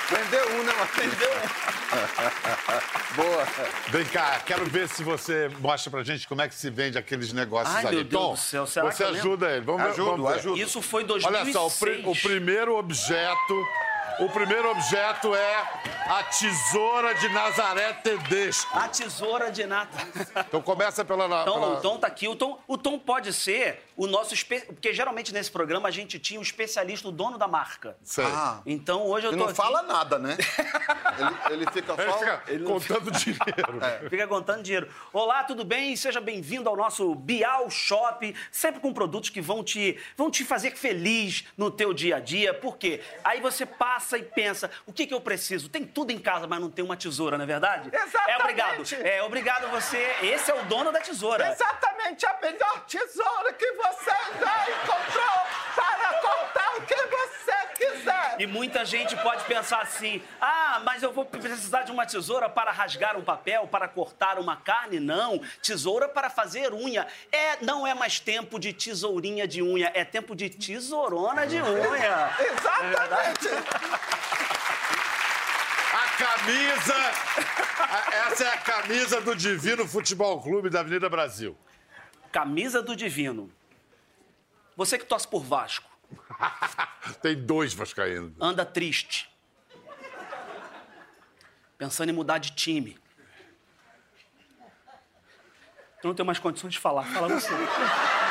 Vendeu 0.09 0.47
um, 0.59 0.63
né? 0.63 0.73
Mas 0.77 0.89
vendeu 0.91 1.29
um. 1.31 3.15
Boa. 3.15 3.43
Vem 3.89 4.05
cá, 4.05 4.39
quero 4.45 4.65
ver 4.65 4.87
se 4.87 5.03
você 5.03 5.49
mostra 5.59 5.89
pra 5.89 6.03
gente 6.03 6.27
como 6.27 6.41
é 6.41 6.47
que 6.47 6.53
se 6.55 6.69
vende 6.69 6.97
aqueles 6.97 7.33
negócios 7.33 7.75
Ai, 7.75 7.87
ali. 7.87 7.95
meu 7.97 8.03
Deus 8.05 8.21
Tom, 8.23 8.31
do 8.33 8.37
céu, 8.37 8.67
será 8.67 8.85
você 8.91 8.97
que 8.97 9.03
eu 9.03 9.07
lembro? 9.13 9.27
ajuda 9.29 9.51
ele. 9.51 9.65
Vamos 9.65 9.81
ver, 9.83 9.89
Ajudo, 9.89 10.11
vamos 10.11 10.29
ver. 10.31 10.35
ajudo. 10.39 10.57
Isso 10.61 10.81
foi 10.81 11.01
Olha 11.03 11.07
2006. 11.07 11.53
só, 11.53 11.67
o, 11.67 11.71
pri- 11.71 12.03
o 12.05 12.15
primeiro 12.21 12.75
objeto... 12.77 13.67
O 14.19 14.29
primeiro 14.29 14.71
objeto 14.71 15.35
é 15.35 15.63
a 16.07 16.23
tesoura 16.23 17.13
de 17.15 17.27
Nazaré 17.29 17.93
Tedesco. 17.93 18.77
A 18.77 18.87
tesoura 18.87 19.51
de 19.51 19.65
nata. 19.65 19.97
Então 20.47 20.61
começa 20.61 21.03
pela... 21.03 21.25
Então, 21.25 21.53
pela... 21.53 21.67
o 21.73 21.81
Tom 21.81 21.97
tá 21.97 22.07
aqui. 22.07 22.27
O 22.27 22.35
Tom, 22.35 22.57
o 22.67 22.77
Tom 22.77 22.97
pode 22.97 23.33
ser 23.33 23.84
o 23.95 24.07
nosso... 24.07 24.33
Espe... 24.33 24.61
Porque 24.61 24.93
geralmente 24.93 25.33
nesse 25.33 25.49
programa 25.49 25.87
a 25.87 25.91
gente 25.91 26.19
tinha 26.19 26.39
um 26.39 26.43
especialista, 26.43 27.07
o 27.07 27.11
dono 27.11 27.37
da 27.37 27.47
marca. 27.47 27.97
Sei. 28.03 28.25
Ah. 28.25 28.61
Então 28.65 29.05
hoje 29.05 29.27
eu 29.27 29.31
Ele 29.31 29.37
tô 29.37 29.43
não 29.43 29.51
aqui... 29.51 29.57
fala 29.57 29.83
nada, 29.83 30.19
né? 30.19 30.37
Ele, 31.49 31.63
ele 31.63 31.71
fica 31.71 31.93
Ele 32.47 32.65
só... 32.67 32.79
fica 32.79 32.95
contando 32.97 33.11
dinheiro. 33.11 34.09
Fica 34.09 34.27
contando 34.27 34.63
dinheiro. 34.63 34.89
Olá, 35.13 35.43
tudo 35.43 35.63
bem? 35.63 35.95
Seja 35.95 36.19
bem-vindo 36.19 36.69
ao 36.69 36.75
nosso 36.75 37.15
Bial 37.15 37.69
Shop, 37.69 38.35
sempre 38.51 38.81
com 38.81 38.93
produtos 38.93 39.29
que 39.29 39.39
vão 39.39 39.63
te, 39.63 39.97
vão 40.17 40.29
te 40.29 40.43
fazer 40.43 40.75
feliz 40.75 41.45
no 41.57 41.71
teu 41.71 41.93
dia 41.93 42.17
a 42.17 42.19
dia. 42.19 42.53
Por 42.53 42.77
quê? 42.77 43.01
Aí 43.23 43.39
você 43.39 43.65
passa 43.65 44.17
e 44.17 44.23
pensa, 44.23 44.69
o 44.85 44.91
que, 44.91 45.07
que 45.07 45.13
eu 45.13 45.21
preciso? 45.21 45.69
Tem 45.69 45.85
tudo 45.85 46.11
em 46.11 46.19
casa, 46.19 46.47
mas 46.47 46.59
não 46.59 46.69
tem 46.69 46.83
uma 46.83 46.97
tesoura, 46.97 47.37
não 47.37 47.43
é 47.43 47.47
verdade? 47.47 47.89
Exatamente. 47.93 48.29
É 48.29 48.37
obrigado. 48.37 48.93
É 49.03 49.23
obrigado 49.23 49.71
você. 49.71 50.15
Esse 50.21 50.51
é 50.51 50.53
o 50.53 50.65
dono 50.65 50.91
da 50.91 50.99
tesoura. 50.99 51.49
Exatamente 51.49 52.25
a 52.25 52.37
melhor 52.41 52.85
tesoura 52.85 53.53
que 53.53 53.71
você 53.73 53.84
já 54.39 54.65
encontrou 54.69 55.35
para 55.75 56.13
cortar 56.21 56.77
o 56.77 56.81
que 56.81 56.95
você 56.95 57.53
quiser. 57.77 58.35
E 58.39 58.47
muita 58.47 58.83
gente 58.85 59.15
pode 59.17 59.43
pensar 59.45 59.81
assim: 59.81 60.21
ah, 60.41 60.81
mas 60.83 61.03
eu 61.03 61.11
vou 61.11 61.25
precisar 61.25 61.83
de 61.83 61.91
uma 61.91 62.05
tesoura 62.05 62.49
para 62.49 62.71
rasgar 62.71 63.17
um 63.17 63.23
papel, 63.23 63.67
para 63.67 63.87
cortar 63.87 64.39
uma 64.39 64.55
carne? 64.57 64.99
Não. 64.99 65.41
Tesoura 65.61 66.07
para 66.07 66.29
fazer 66.29 66.73
unha. 66.73 67.07
É, 67.31 67.57
não 67.63 67.85
é 67.85 67.93
mais 67.93 68.19
tempo 68.19 68.59
de 68.59 68.73
tesourinha 68.73 69.47
de 69.47 69.61
unha, 69.61 69.91
é 69.93 70.03
tempo 70.03 70.35
de 70.35 70.49
tesourona 70.49 71.45
de 71.45 71.61
unha. 71.61 72.29
Exatamente. 72.39 73.49
A 75.93 76.17
camisa. 76.17 76.95
Essa 78.27 78.43
é 78.43 78.47
a 78.49 78.57
camisa 78.57 79.21
do 79.21 79.35
Divino 79.35 79.87
Futebol 79.87 80.41
Clube 80.41 80.69
da 80.69 80.81
Avenida 80.81 81.09
Brasil. 81.09 81.57
Camisa 82.31 82.81
do 82.81 82.95
Divino. 82.95 83.49
Você 84.75 84.97
que 84.97 85.05
torce 85.05 85.27
por 85.27 85.43
Vasco, 85.43 85.89
Tem 87.21 87.35
dois 87.35 87.73
vascaínos. 87.73 88.33
anda 88.39 88.65
triste. 88.65 89.29
Pensando 91.77 92.09
em 92.09 92.13
mudar 92.13 92.37
de 92.37 92.51
time. 92.51 92.99
Eu 96.03 96.09
não 96.09 96.13
tenho 96.13 96.25
mais 96.25 96.39
condições 96.39 96.73
de 96.73 96.79
falar. 96.79 97.03
Fala 97.03 97.27
você. 97.27 97.49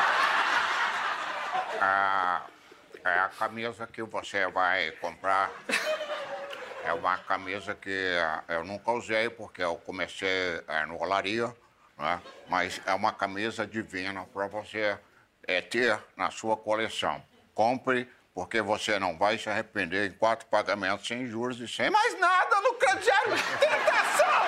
É 3.07 3.19
a 3.19 3.29
camisa 3.29 3.87
que 3.87 4.03
você 4.03 4.47
vai 4.47 4.91
comprar. 4.93 5.51
É 6.83 6.93
uma 6.95 7.19
camisa 7.19 7.75
que 7.75 7.91
eh, 7.91 8.43
eu 8.49 8.65
nunca 8.65 8.93
usei 8.93 9.29
porque 9.29 9.63
eu 9.63 9.77
comecei 9.77 10.63
eh, 10.67 10.87
no 10.87 10.99
olaria, 10.99 11.55
né? 11.99 12.23
mas 12.49 12.81
é 12.87 12.95
uma 12.95 13.13
camisa 13.13 13.67
divina 13.67 14.25
para 14.33 14.47
você 14.47 14.99
eh, 15.47 15.61
ter 15.63 15.99
na 16.17 16.31
sua 16.31 16.57
coleção. 16.57 17.23
Compre 17.55 18.09
porque 18.35 18.61
você 18.61 18.99
não 18.99 19.17
vai 19.17 19.39
se 19.39 19.49
arrepender 19.49 20.09
em 20.11 20.13
quatro 20.13 20.47
pagamentos 20.47 21.07
sem 21.07 21.27
juros 21.27 21.61
e 21.61 21.69
sem 21.69 21.89
mais 21.91 22.19
nada 22.19 22.61
no 22.61 22.75
crediário. 22.75 23.33
Tentação. 23.61 24.45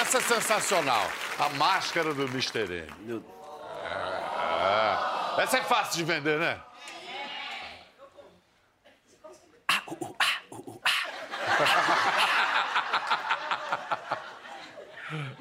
Essa 0.00 0.18
é 0.18 0.20
sensacional. 0.20 1.10
A 1.38 1.48
máscara 1.50 2.12
do 2.14 2.24
Mr. 2.24 2.60
M. 2.60 2.86
Meu- 3.00 3.24
É. 5.38 5.42
Essa 5.42 5.58
é 5.58 5.62
fácil 5.62 5.96
de 5.98 6.04
vender, 6.04 6.38
né? 6.38 6.60
Ah, 9.68 9.82
uh, 9.86 9.92
uh, 10.04 10.16
ah, 10.18 10.40
uh, 10.50 10.70
uh, 10.70 10.80
ah. 10.84 11.95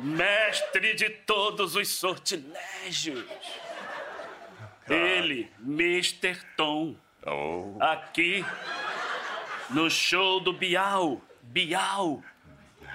Mestre 0.05 0.93
de 0.93 1.09
todos 1.09 1.75
os 1.75 1.87
sortilégios. 1.87 3.25
Ele, 4.87 5.51
Mr. 5.59 6.37
Tom. 6.55 6.95
Aqui, 7.79 8.45
no 9.71 9.89
show 9.89 10.39
do 10.39 10.53
Bial. 10.53 11.19
Bial. 11.41 12.21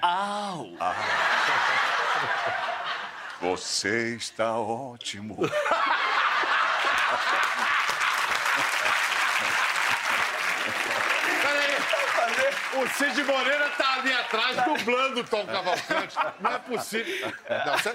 Au. 0.00 0.70
Você 3.42 4.14
está 4.14 4.56
ótimo. 4.56 5.36
O 12.72 12.88
Cid 12.88 13.22
Moreira 13.24 13.68
tá 13.70 13.94
ali 13.94 14.12
atrás 14.12 14.56
dublando 14.64 15.20
o 15.20 15.24
Tom 15.24 15.44
Cavalcante. 15.46 16.16
Não 16.40 16.52
é 16.52 16.58
possível. 16.58 17.32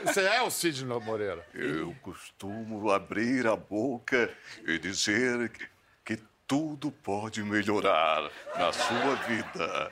Você- 0.05 0.21
é 0.25 0.41
o 0.41 0.49
Cid 0.51 0.83
Moreira. 0.85 1.45
Eu 1.53 1.95
costumo 2.01 2.91
abrir 2.91 3.47
a 3.47 3.55
boca 3.55 4.29
e 4.67 4.77
dizer 4.77 5.49
que, 5.49 5.67
que 6.03 6.23
tudo 6.45 6.91
pode 6.91 7.41
melhorar 7.43 8.29
na 8.57 8.73
sua 8.73 9.15
vida. 9.27 9.91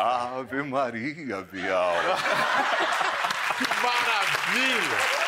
Ave 0.00 0.62
Maria, 0.62 1.42
Vial. 1.42 1.94
Maravilha! 3.82 5.23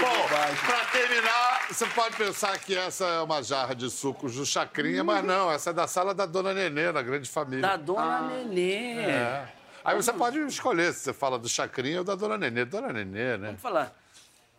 Bom, 0.00 0.28
pra 0.66 0.84
terminar, 0.92 1.66
você 1.68 1.86
pode 1.86 2.16
pensar 2.16 2.56
que 2.58 2.76
essa 2.76 3.04
é 3.04 3.20
uma 3.20 3.42
jarra 3.42 3.74
de 3.74 3.90
sucos 3.90 4.34
do 4.36 4.46
Chacrinha, 4.46 5.02
mas 5.02 5.24
não, 5.24 5.50
essa 5.50 5.70
é 5.70 5.72
da 5.72 5.86
sala 5.88 6.14
da 6.14 6.24
Dona 6.24 6.54
Nenê, 6.54 6.92
na 6.92 7.02
grande 7.02 7.28
família. 7.28 7.62
Da 7.62 7.76
Dona 7.76 8.20
Nenê. 8.22 9.00
É. 9.00 9.48
Aí 9.84 9.96
você 9.96 10.12
pode 10.12 10.38
escolher 10.46 10.92
se 10.92 11.00
você 11.00 11.12
fala 11.12 11.38
do 11.38 11.48
Chacrinha 11.48 11.98
ou 11.98 12.04
da 12.04 12.14
Dona 12.14 12.38
Nenê. 12.38 12.64
Dona 12.64 12.92
Nenê, 12.92 13.36
né? 13.36 13.46
Vamos 13.48 13.62
falar. 13.62 13.92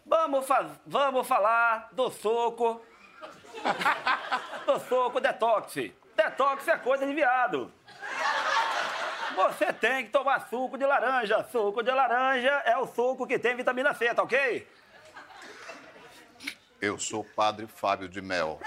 Vamos, 0.06 0.46
fa- 0.46 0.70
vamos 0.86 1.28
falar 1.28 1.90
do 1.94 2.10
soco. 2.12 2.82
do 4.66 4.80
soco 4.90 5.20
detox. 5.22 5.74
Detox 6.16 6.68
é 6.68 6.78
coisa 6.78 7.06
de 7.06 7.14
viado. 7.14 7.72
Você 9.36 9.72
tem 9.72 10.04
que 10.06 10.10
tomar 10.12 10.48
suco 10.50 10.78
de 10.78 10.86
laranja. 10.86 11.46
Suco 11.52 11.82
de 11.84 11.92
laranja 11.92 12.50
é 12.66 12.76
o 12.78 12.88
suco 12.88 13.26
que 13.26 13.40
tem 13.40 13.56
vitamina 13.56 13.94
C, 13.94 14.14
tá 14.14 14.24
ok? 14.24 14.68
Eu 16.82 16.98
sou 16.98 17.26
padre 17.26 17.68
Fábio 17.68 18.08
de 18.08 18.22
Mel. 18.22 18.58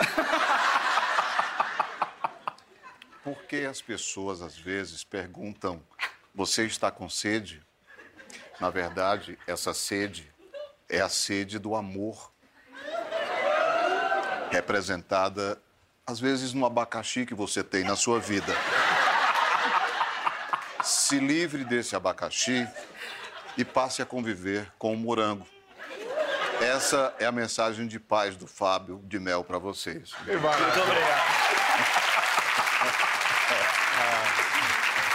Por 3.25 3.43
que 3.45 3.65
as 3.65 3.81
pessoas 3.81 4.43
às 4.43 4.55
vezes 4.55 5.03
perguntam: 5.03 5.83
você 6.35 6.67
está 6.67 6.91
com 6.91 7.09
sede? 7.09 7.63
Na 8.61 8.69
verdade, 8.69 9.39
essa 9.47 9.73
sede 9.73 10.31
é 10.91 11.01
a 11.01 11.09
sede 11.09 11.59
do 11.59 11.75
amor. 11.75 12.31
Representada, 14.51 15.59
às 16.07 16.21
vezes, 16.21 16.53
no 16.53 16.67
abacaxi 16.67 17.25
que 17.25 17.35
você 17.35 17.65
tem 17.65 17.83
na 17.83 17.97
sua 17.97 18.21
vida. 18.21 18.53
Se 20.85 21.19
livre 21.19 21.65
desse 21.65 21.97
abacaxi 21.97 22.69
e 23.57 23.65
passe 23.65 24.03
a 24.03 24.07
conviver 24.07 24.71
com 24.79 24.93
o 24.93 24.97
morango. 24.99 25.47
Essa 26.63 27.13
é 27.19 27.25
a 27.27 27.33
mensagem 27.33 27.89
de 27.89 27.99
paz 27.99 28.37
do 28.37 28.47
Fábio 28.47 29.01
de 29.05 29.19
Mel 29.19 29.43
para 29.43 29.59
vocês. 29.59 30.13
Muito 30.25 30.47
obrigado. 30.47 30.83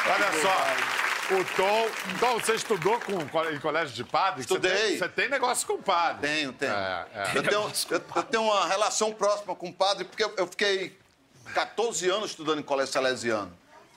Olha 0.09 0.31
só, 0.41 1.35
o 1.35 1.43
Tom. 1.55 1.89
Tom, 2.19 2.39
você 2.39 2.53
estudou 2.55 2.99
com, 3.01 3.27
co- 3.27 3.49
em 3.49 3.59
colégio 3.59 3.93
de 3.95 4.03
padre? 4.03 4.41
Você 4.43 4.53
Estudei. 4.53 4.71
tem- 4.75 4.97
Você 4.97 5.09
tem 5.09 5.29
negócio 5.29 5.67
com 5.67 5.81
padre. 5.81 6.27
Tenho, 6.27 6.53
tenho. 6.53 6.71
É, 6.73 7.05
é. 7.13 7.31
Eu, 7.35 7.43
tenho 7.43 7.71
eu, 7.91 8.01
eu 8.15 8.23
tenho 8.23 8.43
uma 8.43 8.67
relação 8.67 9.13
próxima 9.13 9.55
com 9.55 9.67
o 9.69 9.73
padre, 9.73 10.05
porque 10.05 10.23
eu, 10.23 10.33
eu 10.37 10.47
fiquei 10.47 10.97
14 11.53 12.09
anos 12.09 12.31
estudando 12.31 12.59
em 12.59 12.63
colégio 12.63 12.93
salesiano. 12.93 13.51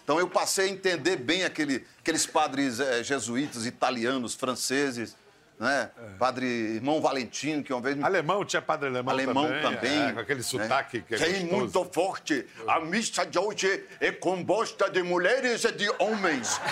Então 0.05 0.19
eu 0.19 0.29
passei 0.29 0.67
a 0.67 0.69
entender 0.73 1.17
bem 1.17 1.45
aquele, 1.45 1.87
aqueles 2.01 2.27
padres 2.27 2.81
eh, 2.81 3.03
jesuítas, 3.05 3.65
italianos, 3.67 4.35
franceses. 4.35 5.17
Né? 5.61 5.91
Padre 6.19 6.47
Irmão 6.47 7.03
Valentino, 7.03 7.63
que 7.63 7.71
uma 7.71 7.83
vez... 7.83 8.03
Alemão, 8.03 8.43
tinha 8.47 8.63
padre 8.63 8.89
alemão, 8.89 9.13
Alemão 9.13 9.45
também. 9.45 9.61
também. 9.61 10.09
é, 10.09 10.13
com 10.13 10.21
aquele 10.21 10.39
né? 10.39 10.45
sotaque 10.45 11.03
que 11.03 11.15
é 11.15 11.19
gostoso. 11.19 11.45
muito 11.45 11.85
forte. 11.93 12.47
A 12.67 12.81
missa 12.81 13.27
de 13.27 13.39
hoje 13.39 13.87
é 14.01 14.11
composta 14.11 14.89
de 14.89 15.03
mulheres 15.03 15.63
e 15.65 15.73
de 15.73 15.91
homens. 15.99 16.59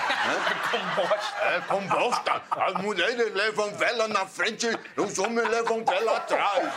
composta? 0.70 1.44
É 1.44 1.60
composta. 1.60 2.42
As 2.50 2.82
mulheres 2.82 3.34
levam 3.34 3.70
vela 3.72 4.08
na 4.08 4.24
frente, 4.24 4.66
os 4.96 5.18
homens 5.18 5.50
levam 5.50 5.84
vela 5.84 6.16
atrás. 6.16 6.68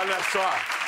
Olha 0.00 0.18
só. 0.32 0.81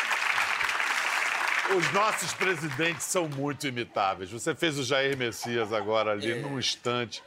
Os 1.76 1.92
nossos 1.92 2.32
presidentes 2.34 3.04
são 3.04 3.28
muito 3.28 3.66
imitáveis. 3.66 4.30
Você 4.30 4.54
fez 4.54 4.78
o 4.78 4.82
Jair 4.84 5.16
Messias 5.16 5.72
agora 5.72 6.12
ali, 6.12 6.32
É. 6.32 6.34
num 6.36 6.58
instante. 6.58 7.22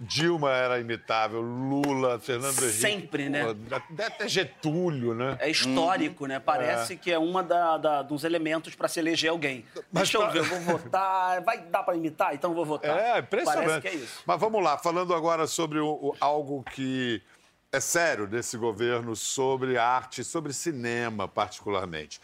Dilma 0.00 0.52
era 0.52 0.78
imitável, 0.78 1.40
Lula, 1.40 2.20
Fernando 2.20 2.56
Henrique. 2.62 2.78
Sempre, 2.78 3.28
né? 3.28 3.42
pô, 3.52 3.74
Até 3.74 4.28
Getúlio, 4.28 5.12
né? 5.12 5.36
É 5.40 5.50
histórico, 5.50 6.26
né? 6.26 6.38
Parece 6.38 6.96
que 6.96 7.10
é 7.10 7.18
uma 7.18 7.42
da, 7.42 7.76
da- 7.78 8.02
dos 8.02 8.22
elementos 8.22 8.76
para 8.76 8.86
se 8.86 9.00
eleger 9.00 9.30
alguém. 9.30 9.64
Mas 9.90 10.04
Deixa 10.08 10.18
eu 10.18 10.20
pra- 10.22 10.30
ver, 10.30 10.38
eu 10.38 10.44
vou 10.44 10.60
votar. 10.78 11.40
Vai 11.42 11.58
dar 11.62 11.82
para 11.82 11.96
imitar? 11.96 12.32
Então 12.32 12.50
eu 12.50 12.54
vou 12.54 12.64
votar. 12.64 12.96
É, 12.96 13.18
impressionante. 13.18 13.64
Parece 13.66 13.80
que 13.80 13.88
é 13.88 13.94
isso. 13.94 14.22
Mas 14.24 14.38
vamos 14.38 14.62
lá, 14.62 14.78
falando 14.78 15.12
agora 15.12 15.48
sobre 15.48 15.80
o- 15.80 15.88
o- 15.90 16.16
algo 16.20 16.62
que 16.72 17.20
é 17.72 17.80
sério 17.80 18.28
desse 18.28 18.56
governo, 18.56 19.16
sobre 19.16 19.76
arte, 19.78 20.22
sobre 20.22 20.52
cinema, 20.52 21.26
particularmente. 21.26 22.20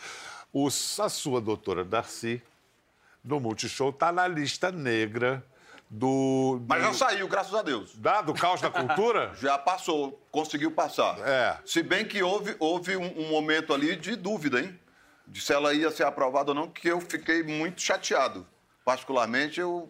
A 1.03 1.09
sua 1.09 1.40
doutora 1.40 1.85
Darcy, 1.85 2.40
do 3.23 3.40
Multishow, 3.40 3.90
está 3.90 4.12
na 4.12 4.29
lista 4.29 4.71
negra 4.71 5.45
do. 5.90 6.59
do 6.61 6.67
Mas 6.69 6.83
já 6.83 6.93
saiu, 6.95 7.27
graças 7.27 7.55
a 7.55 7.62
Deus. 7.62 7.95
da- 7.97 8.23
do 8.23 8.33
caos 8.35 8.61
da 8.61 8.71
cultura? 8.71 9.33
Já 9.40 9.59
passou, 9.59 10.21
conseguiu 10.31 10.71
passar. 10.71 11.19
É. 11.27 11.59
Se 11.67 11.83
bem 11.83 12.05
que 12.07 12.23
houve, 12.23 12.55
houve 12.59 12.97
um, 12.97 13.21
um 13.21 13.29
momento 13.31 13.73
ali 13.75 13.97
de 13.97 14.14
dúvida, 14.14 14.61
hein? 14.61 14.79
De 15.27 15.40
se 15.40 15.53
ela 15.53 15.73
ia 15.75 15.90
ser 15.90 16.05
aprovada 16.05 16.51
ou 16.51 16.55
não, 16.55 16.69
que 16.69 16.87
eu 16.88 17.01
fiquei 17.01 17.43
muito 17.43 17.81
chateado. 17.81 18.47
Particularmente, 18.85 19.59
eu, 19.59 19.88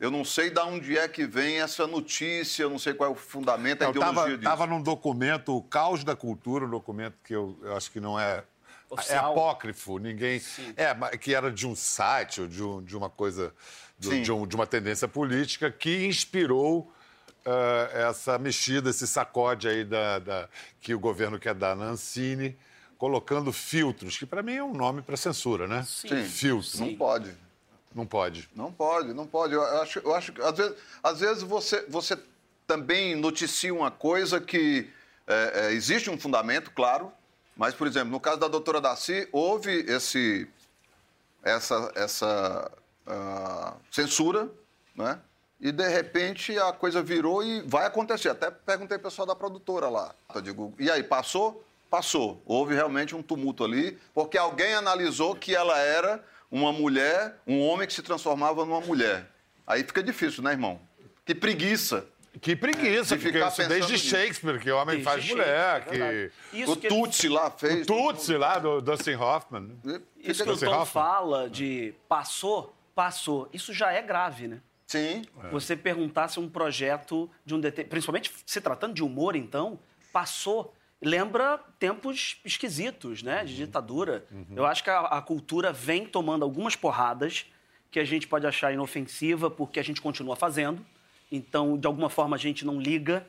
eu 0.00 0.10
não 0.10 0.24
sei 0.24 0.50
de 0.50 0.58
onde 0.60 0.98
é 0.98 1.06
que 1.08 1.24
vem 1.24 1.60
essa 1.60 1.86
notícia, 1.86 2.64
eu 2.64 2.70
não 2.70 2.78
sei 2.78 2.92
qual 2.92 3.08
é 3.10 3.12
o 3.12 3.16
fundamento, 3.16 3.82
a 3.82 3.84
Eu 3.86 3.90
ideologia 3.90 4.10
estava 4.20 4.36
disso. 4.36 4.42
tava 4.50 4.66
num 4.66 4.82
documento, 4.82 5.56
o 5.56 5.62
Caos 5.62 6.02
da 6.04 6.16
Cultura, 6.16 6.64
um 6.66 6.70
documento 6.70 7.14
que 7.24 7.34
eu, 7.34 7.56
eu 7.62 7.76
acho 7.76 7.90
que 7.90 8.00
não 8.00 8.18
é. 8.18 8.42
É 8.90 8.94
Oficial. 8.94 9.32
apócrifo, 9.32 9.98
ninguém. 9.98 10.40
É, 10.76 10.92
mas 10.94 11.16
que 11.16 11.34
era 11.34 11.50
de 11.50 11.66
um 11.66 11.74
site 11.74 12.40
ou 12.42 12.46
de, 12.46 12.62
um- 12.62 12.82
de 12.82 12.96
uma 12.96 13.10
coisa, 13.10 13.52
do- 13.98 14.10
Sim. 14.10 14.22
de, 14.22 14.30
um- 14.32 14.46
de 14.46 14.54
uma 14.54 14.66
tendência 14.66 15.08
política 15.08 15.70
que 15.70 16.06
inspirou 16.06 16.92
ah, 17.46 17.90
essa 18.08 18.38
mexida, 18.38 18.88
esse 18.90 19.06
sacode 19.06 19.68
aí 19.68 19.84
da, 19.84 20.18
da- 20.18 20.48
que 20.80 20.94
o 20.94 20.98
governo 20.98 21.38
quer 21.38 21.54
dar 21.54 21.74
na 21.76 21.86
Ancine, 21.86 22.56
colocando 22.96 23.52
filtros, 23.52 24.16
que 24.16 24.24
para 24.24 24.42
mim 24.42 24.54
é 24.54 24.64
um 24.64 24.72
nome 24.72 25.02
para 25.02 25.16
censura, 25.16 25.66
né? 25.66 25.84
Sim. 25.86 26.24
Filtro. 26.24 26.80
Não 26.80 26.94
pode. 26.96 27.34
Não 27.94 28.06
pode. 28.06 28.48
Não 28.54 28.72
pode, 28.72 29.12
não 29.12 29.26
pode. 29.26 29.52
Eu 29.54 29.62
acho, 29.82 29.98
eu 29.98 30.14
acho 30.14 30.32
que 30.32 30.40
às 30.40 30.56
vezes, 30.56 30.74
às 31.02 31.20
vezes 31.20 31.42
você, 31.42 31.84
você 31.88 32.16
também 32.66 33.14
noticia 33.14 33.74
uma 33.74 33.90
coisa 33.90 34.40
que 34.40 34.88
é, 35.26 35.66
é, 35.66 35.72
existe 35.72 36.08
um 36.10 36.18
fundamento, 36.18 36.70
claro, 36.70 37.12
mas, 37.56 37.74
por 37.74 37.86
exemplo, 37.86 38.10
no 38.10 38.20
caso 38.20 38.38
da 38.38 38.48
doutora 38.48 38.80
Darcy, 38.80 39.28
houve 39.30 39.84
esse, 39.88 40.48
essa, 41.42 41.92
essa 41.94 42.70
ah, 43.06 43.74
censura, 43.90 44.50
né? 44.94 45.20
E, 45.60 45.70
de 45.70 45.88
repente, 45.88 46.58
a 46.58 46.72
coisa 46.72 47.02
virou 47.02 47.42
e 47.42 47.62
vai 47.62 47.86
acontecer. 47.86 48.28
Até 48.28 48.50
perguntei 48.50 48.98
pro 48.98 49.08
pessoal 49.08 49.26
da 49.26 49.34
produtora 49.34 49.88
lá. 49.88 50.14
Eu 50.34 50.42
digo, 50.42 50.74
e 50.78 50.90
aí, 50.90 51.02
passou? 51.02 51.64
Passou. 51.88 52.42
Houve 52.44 52.74
realmente 52.74 53.14
um 53.14 53.22
tumulto 53.22 53.64
ali, 53.64 53.98
porque 54.12 54.36
alguém 54.36 54.74
analisou 54.74 55.34
que 55.34 55.54
ela 55.54 55.78
era 55.78 56.22
uma 56.50 56.72
mulher, 56.72 57.38
um 57.46 57.60
homem 57.60 57.86
que 57.86 57.94
se 57.94 58.02
transformava 58.02 58.64
numa 58.64 58.80
mulher. 58.80 59.30
Aí 59.66 59.82
fica 59.84 60.02
difícil, 60.02 60.42
né, 60.42 60.50
irmão? 60.50 60.80
Que 61.24 61.34
preguiça. 61.34 62.04
Que 62.40 62.56
preguiça, 62.56 63.16
De 63.16 63.22
porque 63.22 63.32
ficar 63.38 63.48
isso 63.48 63.56
pensando 63.56 63.68
desde 63.74 63.92
nisso. 63.92 64.06
Shakespeare, 64.08 64.58
que 64.58 64.70
homem 64.70 64.96
Desde 64.96 65.04
faz 65.04 65.24
Shakespeare, 65.24 65.46
mulher, 65.46 66.30
é 66.52 66.60
que. 66.60 66.64
o 66.70 66.76
que- 66.76 66.88
Tutsi 66.88 67.28
lá 67.28 67.50
fez. 67.50 67.86
Tutsi 67.86 68.36
lá, 68.36 68.58
do 68.58 68.80
Dustin 68.80 69.14
Hoffman. 69.14 69.70
Isso 70.18 70.42
que 70.42 70.48
o 70.50 70.52
Dustin 70.52 70.66
Tom 70.66 70.72
Hoffman. 70.80 70.86
fala 71.04 71.48
de 71.50 71.94
passou, 72.08 72.74
passou, 72.94 73.48
isso 73.52 73.72
já 73.72 73.92
é 73.92 74.02
grave, 74.02 74.48
né? 74.48 74.60
Sim. 74.86 75.22
Você 75.50 75.76
perguntar 75.76 76.28
se 76.28 76.38
um 76.40 76.48
projeto 76.48 77.30
de 77.44 77.54
um 77.54 77.60
determinado. 77.60 77.90
Principalmente 77.90 78.32
se 78.44 78.60
tratando 78.60 78.94
de 78.94 79.02
humor, 79.02 79.36
então, 79.36 79.78
passou. 80.12 80.74
Lembra 81.02 81.58
tempos 81.78 82.40
esquisitos, 82.44 83.22
né? 83.22 83.44
De 83.44 83.54
ditadura. 83.56 84.24
Eu 84.56 84.64
acho 84.64 84.82
que 84.82 84.90
a, 84.90 85.00
a 85.00 85.20
cultura 85.22 85.72
vem 85.72 86.06
tomando 86.06 86.42
algumas 86.44 86.74
porradas 86.74 87.46
que 87.90 88.00
a 88.00 88.04
gente 88.04 88.26
pode 88.26 88.46
achar 88.46 88.72
inofensiva 88.72 89.50
porque 89.50 89.78
a 89.78 89.84
gente 89.84 90.00
continua 90.00 90.34
fazendo. 90.34 90.84
Então, 91.36 91.76
de 91.76 91.86
alguma 91.86 92.08
forma, 92.08 92.36
a 92.36 92.38
gente 92.38 92.64
não 92.64 92.80
liga. 92.80 93.26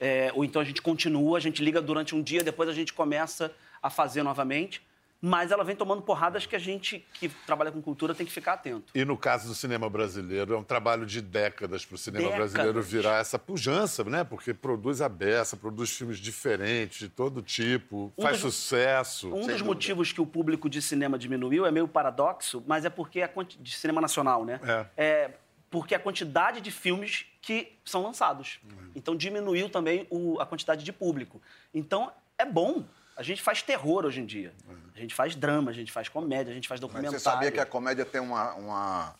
é, 0.00 0.30
ou 0.34 0.44
então 0.44 0.62
a 0.62 0.64
gente 0.64 0.80
continua, 0.80 1.38
a 1.38 1.40
gente 1.40 1.60
liga 1.64 1.80
durante 1.82 2.14
um 2.14 2.22
dia, 2.22 2.42
depois 2.44 2.68
a 2.68 2.72
gente 2.72 2.92
começa 2.92 3.50
a 3.82 3.90
fazer 3.90 4.22
novamente. 4.22 4.80
Mas 5.20 5.50
ela 5.50 5.64
vem 5.64 5.74
tomando 5.74 6.00
porradas 6.02 6.46
que 6.46 6.54
a 6.54 6.58
gente 6.60 7.04
que 7.14 7.28
trabalha 7.44 7.72
com 7.72 7.82
cultura 7.82 8.14
tem 8.14 8.24
que 8.24 8.30
ficar 8.30 8.52
atento. 8.52 8.92
E 8.94 9.04
no 9.04 9.16
caso 9.16 9.48
do 9.48 9.54
cinema 9.56 9.90
brasileiro, 9.90 10.54
é 10.54 10.56
um 10.56 10.62
trabalho 10.62 11.04
de 11.04 11.20
décadas 11.20 11.84
para 11.84 11.96
o 11.96 11.98
cinema 11.98 12.26
Décadas. 12.28 12.52
brasileiro 12.52 12.80
virar 12.80 13.18
essa 13.20 13.36
pujança, 13.36 14.04
né? 14.04 14.22
Porque 14.22 14.54
produz 14.54 15.00
a 15.00 15.08
beça, 15.08 15.56
produz 15.56 15.90
filmes 15.90 16.18
diferentes, 16.18 17.00
de 17.00 17.08
todo 17.08 17.42
tipo, 17.42 18.12
Um 18.16 18.22
faz 18.22 18.40
dos- 18.40 18.54
sucesso. 18.54 19.26
Um 19.26 19.38
dos 19.40 19.46
dúvida. 19.48 19.64
motivos 19.64 20.12
que 20.12 20.20
o 20.20 20.26
público 20.26 20.70
de 20.70 20.80
cinema 20.80 21.18
diminuiu 21.18 21.66
é 21.66 21.72
meio 21.72 21.88
paradoxo, 21.88 22.62
mas 22.64 22.84
é 22.84 22.90
porque 22.90 23.20
a 23.20 23.28
de 23.58 23.72
cinema 23.76 24.00
nacional, 24.00 24.44
né? 24.44 24.60
É. 24.96 25.30
porque 25.70 25.94
a 25.94 25.98
quantidade 25.98 26.60
de 26.60 26.70
filmes 26.70 27.26
que 27.42 27.72
são 27.84 28.02
lançados. 28.02 28.58
Então 28.94 29.14
diminuiu 29.16 29.68
também 29.68 30.06
o- 30.10 30.40
a 30.40 30.46
quantidade 30.46 30.84
de 30.84 30.92
público. 30.92 31.40
Então 31.72 32.10
é 32.36 32.44
bom. 32.44 32.84
A 33.16 33.22
gente 33.22 33.42
faz 33.42 33.62
terror 33.62 34.04
hoje 34.04 34.20
em 34.20 34.26
dia. 34.26 34.52
A 34.94 34.98
gente 34.98 35.14
faz 35.14 35.34
drama, 35.34 35.70
a 35.70 35.74
gente 35.74 35.90
faz 35.90 36.08
comédia, 36.08 36.50
a 36.50 36.54
gente 36.54 36.68
faz 36.68 36.80
Mas 36.80 36.88
documentário. 36.88 37.18
você 37.18 37.24
sabia 37.24 37.50
que 37.50 37.60
a 37.60 37.66
comédia 37.66 38.04
tem 38.04 38.20
uma, 38.20 38.54
uma- 38.54 39.14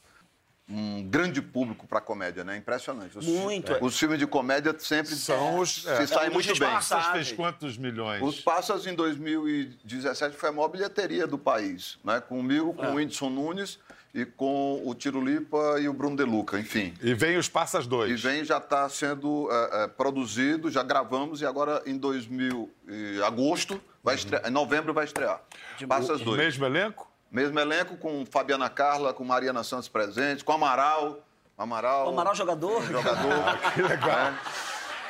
um 0.70 1.02
grande 1.02 1.40
público 1.40 1.86
para 1.86 2.00
comédia, 2.00 2.44
né? 2.44 2.56
Impressionante. 2.56 3.16
Os, 3.18 3.24
Muito, 3.26 3.72
é. 3.72 3.78
Os 3.82 3.98
filmes 3.98 4.18
de 4.18 4.26
comédia 4.26 4.74
sempre 4.78 5.14
São 5.16 5.58
os- 5.58 5.82
se 5.82 5.88
é. 5.88 6.06
saem 6.06 6.26
É 6.26 6.30
dos 6.30 6.46
muito 6.46 6.58
bem. 6.60 6.68
Passas 6.70 7.06
fez 7.06 7.32
quantos 7.32 7.76
milhões? 7.78 8.22
Os 8.22 8.40
Passas 8.40 8.86
em 8.86 8.94
2017 8.94 10.36
foi 10.36 10.50
a 10.50 10.52
maior 10.52 10.68
bilheteria 10.68 11.26
do 11.26 11.38
país, 11.38 11.98
né? 12.04 12.20
Comigo, 12.20 12.74
com 12.74 12.84
É. 12.84 12.90
o 12.90 12.94
Whindersson 12.96 13.30
Nunes 13.30 13.78
e 14.18 14.26
com 14.26 14.82
o 14.84 14.94
Tiro 14.94 15.20
Lipa 15.24 15.76
e 15.80 15.88
o 15.88 15.92
Bruno 15.92 16.16
De 16.16 16.24
Luca, 16.24 16.58
enfim. 16.58 16.92
E 17.00 17.14
vem 17.14 17.36
os 17.36 17.48
Passas 17.48 17.86
dois. 17.86 18.10
E 18.10 18.14
vem 18.16 18.44
já 18.44 18.58
está 18.58 18.88
sendo 18.88 19.48
é, 19.50 19.84
é, 19.84 19.86
produzido, 19.86 20.70
já 20.70 20.82
gravamos 20.82 21.40
e 21.40 21.46
agora 21.46 21.82
em 21.86 21.96
2000, 21.96 22.68
e 22.88 23.22
agosto, 23.22 23.80
vai 24.02 24.16
estrear, 24.16 24.46
em 24.46 24.50
novembro 24.50 24.92
vai 24.92 25.04
estrear. 25.04 25.40
Passas 25.88 26.20
O 26.20 26.24
dois. 26.24 26.38
mesmo 26.38 26.64
elenco? 26.64 27.08
Mesmo 27.30 27.58
elenco 27.60 27.96
com 27.96 28.24
Fabiana 28.26 28.68
Carla, 28.68 29.12
com 29.12 29.22
Mariana 29.24 29.62
Santos 29.62 29.88
presentes, 29.88 30.42
com 30.42 30.52
Amaral. 30.52 31.20
Amaral. 31.56 32.06
O 32.06 32.10
Amaral 32.10 32.34
jogador? 32.34 32.82
Jogador. 32.86 33.58
Que 33.74 33.82
legal. 33.82 34.32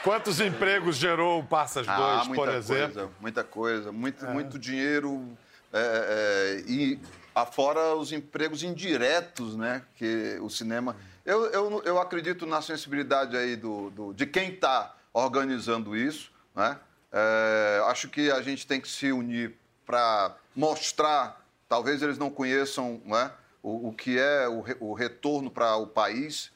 Quantos 0.03 0.41
empregos 0.41 0.97
gerou 0.97 1.41
o 1.41 1.45
Passas 1.45 1.87
Ah, 1.89 1.97
dois, 1.97 2.29
muita 2.29 2.45
por 2.45 2.55
exemplo? 2.55 2.95
Coisa, 2.95 3.11
muita 3.21 3.45
coisa, 3.45 3.93
muito, 3.93 4.27
muito 4.27 4.59
dinheiro. 4.59 5.25
é, 5.73 6.61
é, 6.67 6.71
e 6.71 6.99
afora 7.43 7.95
os 7.95 8.13
empregos 8.13 8.63
indiretos, 8.63 9.57
né? 9.57 9.83
Que 9.97 10.39
o 10.41 10.49
cinema. 10.51 10.97
Eu, 11.25 11.47
eu, 11.47 11.83
eu 11.85 12.01
acredito 12.01 12.47
na 12.47 12.63
sensibilidade 12.63 13.37
aí 13.37 13.55
do, 13.57 13.91
do- 13.91 14.13
de 14.15 14.27
quem 14.27 14.51
está 14.51 14.95
organizando 15.13 15.97
isso, 15.97 16.31
né? 16.55 16.79
É, 17.13 17.83
acho 17.87 18.09
que 18.09 18.31
a 18.31 18.43
gente 18.43 18.67
tem 18.67 18.81
que 18.81 18.89
se 18.89 19.11
unir 19.13 19.55
para 19.87 20.35
mostrar, 20.55 21.43
talvez 21.69 22.03
eles 22.03 22.19
não 22.19 22.29
conheçam 22.31 23.01
né, 23.05 23.31
o, 23.63 23.89
o 23.89 23.93
que 23.95 24.19
é 24.19 24.47
o, 24.47 24.61
re- 24.61 24.77
o 24.81 24.93
retorno 24.93 25.51
para 25.51 25.75
o 25.77 25.87
país, 25.87 26.51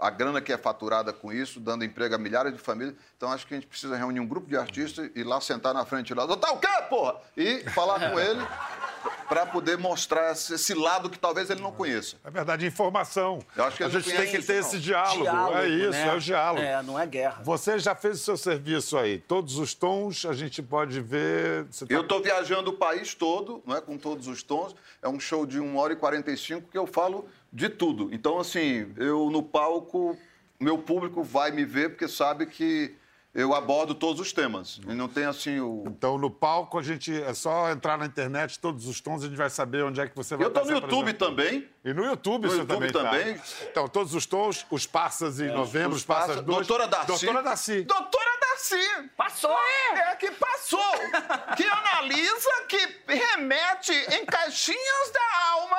a 0.00 0.10
grana 0.10 0.40
que 0.40 0.52
é 0.52 0.58
faturada 0.58 1.12
com 1.12 1.32
isso, 1.32 1.60
dando 1.60 1.84
emprego 1.84 2.14
a 2.14 2.18
milhares 2.18 2.52
de 2.52 2.58
famílias. 2.58 2.94
Então, 3.16 3.32
acho 3.32 3.46
que 3.46 3.54
a 3.54 3.56
gente 3.56 3.66
precisa 3.66 3.96
reunir 3.96 4.20
um 4.20 4.26
grupo 4.26 4.46
de 4.46 4.56
artistas 4.56 5.10
e 5.14 5.22
lá 5.22 5.40
sentar 5.40 5.74
na 5.74 5.84
frente 5.84 6.14
lá, 6.14 6.26
tá 6.36 6.52
o 6.52 6.58
quê, 6.58 6.68
porra? 6.88 7.16
E 7.36 7.60
falar 7.70 8.10
com 8.10 8.18
ele 8.18 8.40
para 9.28 9.44
poder 9.46 9.76
mostrar 9.76 10.32
esse 10.32 10.74
lado 10.74 11.10
que 11.10 11.18
talvez 11.18 11.50
ele 11.50 11.60
não 11.60 11.72
conheça. 11.72 12.16
É 12.24 12.30
verdade, 12.30 12.66
informação. 12.66 13.40
Eu 13.54 13.64
acho 13.64 13.76
que 13.76 13.84
a 13.84 13.88
gente 13.88 14.10
tem 14.10 14.30
que 14.30 14.42
ter 14.42 14.60
isso, 14.60 14.68
esse 14.68 14.76
não. 14.76 14.82
diálogo. 14.82 15.56
É 15.56 15.68
isso, 15.68 15.90
né? 15.90 16.08
é 16.08 16.14
o 16.14 16.20
diálogo. 16.20 16.62
É, 16.62 16.82
não 16.82 16.98
é 16.98 17.06
guerra. 17.06 17.42
Você 17.42 17.78
já 17.78 17.94
fez 17.94 18.20
o 18.20 18.24
seu 18.24 18.36
serviço 18.36 18.96
aí. 18.96 19.18
Todos 19.18 19.58
os 19.58 19.74
tons 19.74 20.24
a 20.24 20.32
gente 20.32 20.62
pode 20.62 21.00
ver. 21.00 21.64
Você 21.64 21.86
tá- 21.86 21.94
Eu 21.94 22.02
estou 22.02 22.22
viajando 22.22 22.70
o 22.70 22.74
país 22.74 23.14
todo, 23.14 23.62
não 23.66 23.76
é, 23.76 23.80
com 23.80 23.98
todos 23.98 24.28
os 24.28 24.42
tons. 24.42 24.74
É 25.02 25.08
um 25.08 25.20
show 25.20 25.44
de 25.44 25.60
1 25.60 25.76
hora 25.76 25.92
e 25.92 25.96
45 25.96 26.68
que 26.68 26.78
eu 26.78 26.86
falo 26.86 27.28
de 27.52 27.68
tudo. 27.68 28.08
Então, 28.12 28.38
assim, 28.38 28.92
eu 28.96 29.30
no 29.30 29.42
palco, 29.42 30.16
meu 30.60 30.78
público 30.78 31.22
vai 31.22 31.50
me 31.50 31.64
ver 31.64 31.90
porque 31.90 32.08
sabe 32.08 32.46
que 32.46 32.94
eu 33.34 33.54
abordo 33.54 33.94
todos 33.94 34.20
os 34.20 34.32
temas. 34.32 34.80
E 34.88 34.94
não 34.94 35.06
tem 35.06 35.24
assim 35.26 35.60
o. 35.60 35.84
Então, 35.86 36.18
no 36.18 36.30
palco, 36.30 36.78
a 36.78 36.82
gente 36.82 37.12
é 37.22 37.32
só 37.34 37.70
entrar 37.70 37.96
na 37.98 38.06
internet, 38.06 38.58
todos 38.58 38.86
os 38.88 39.00
tons, 39.00 39.22
a 39.22 39.26
gente 39.26 39.36
vai 39.36 39.50
saber 39.50 39.84
onde 39.84 40.00
é 40.00 40.08
que 40.08 40.16
você 40.16 40.34
vai 40.36 40.46
Eu 40.46 40.50
tô 40.50 40.60
estar 40.60 40.72
no 40.72 40.80
YouTube 40.80 41.12
também. 41.12 41.68
E 41.84 41.92
no 41.92 42.04
YouTube 42.04 42.44
No 42.46 42.50
você 42.50 42.58
YouTube 42.60 42.92
também, 42.92 43.12
também. 43.22 43.34
tá. 43.38 43.42
Então, 43.70 43.86
todos 43.88 44.14
os 44.14 44.26
tons, 44.26 44.66
os 44.70 44.86
passas 44.86 45.38
em 45.40 45.52
novembro, 45.52 45.90
os, 45.90 45.98
Os 45.98 46.04
passas 46.04 46.28
passa- 46.28 46.42
dois. 46.42 46.66
Doutora 46.66 46.88
Darcy. 46.88 47.06
Doutora 47.06 47.42
Darcy. 47.42 47.82
Doutora 47.82 48.30
Darcy. 48.40 49.08
Passou! 49.16 49.56
É 49.94 50.16
que 50.16 50.30
passou, 50.32 50.80
que 51.56 51.64
analisa, 51.64 52.50
que 52.66 52.88
remete 53.06 53.92
em 53.92 54.26
caixinhas 54.26 55.10
da 55.12 55.50
alma 55.52 55.78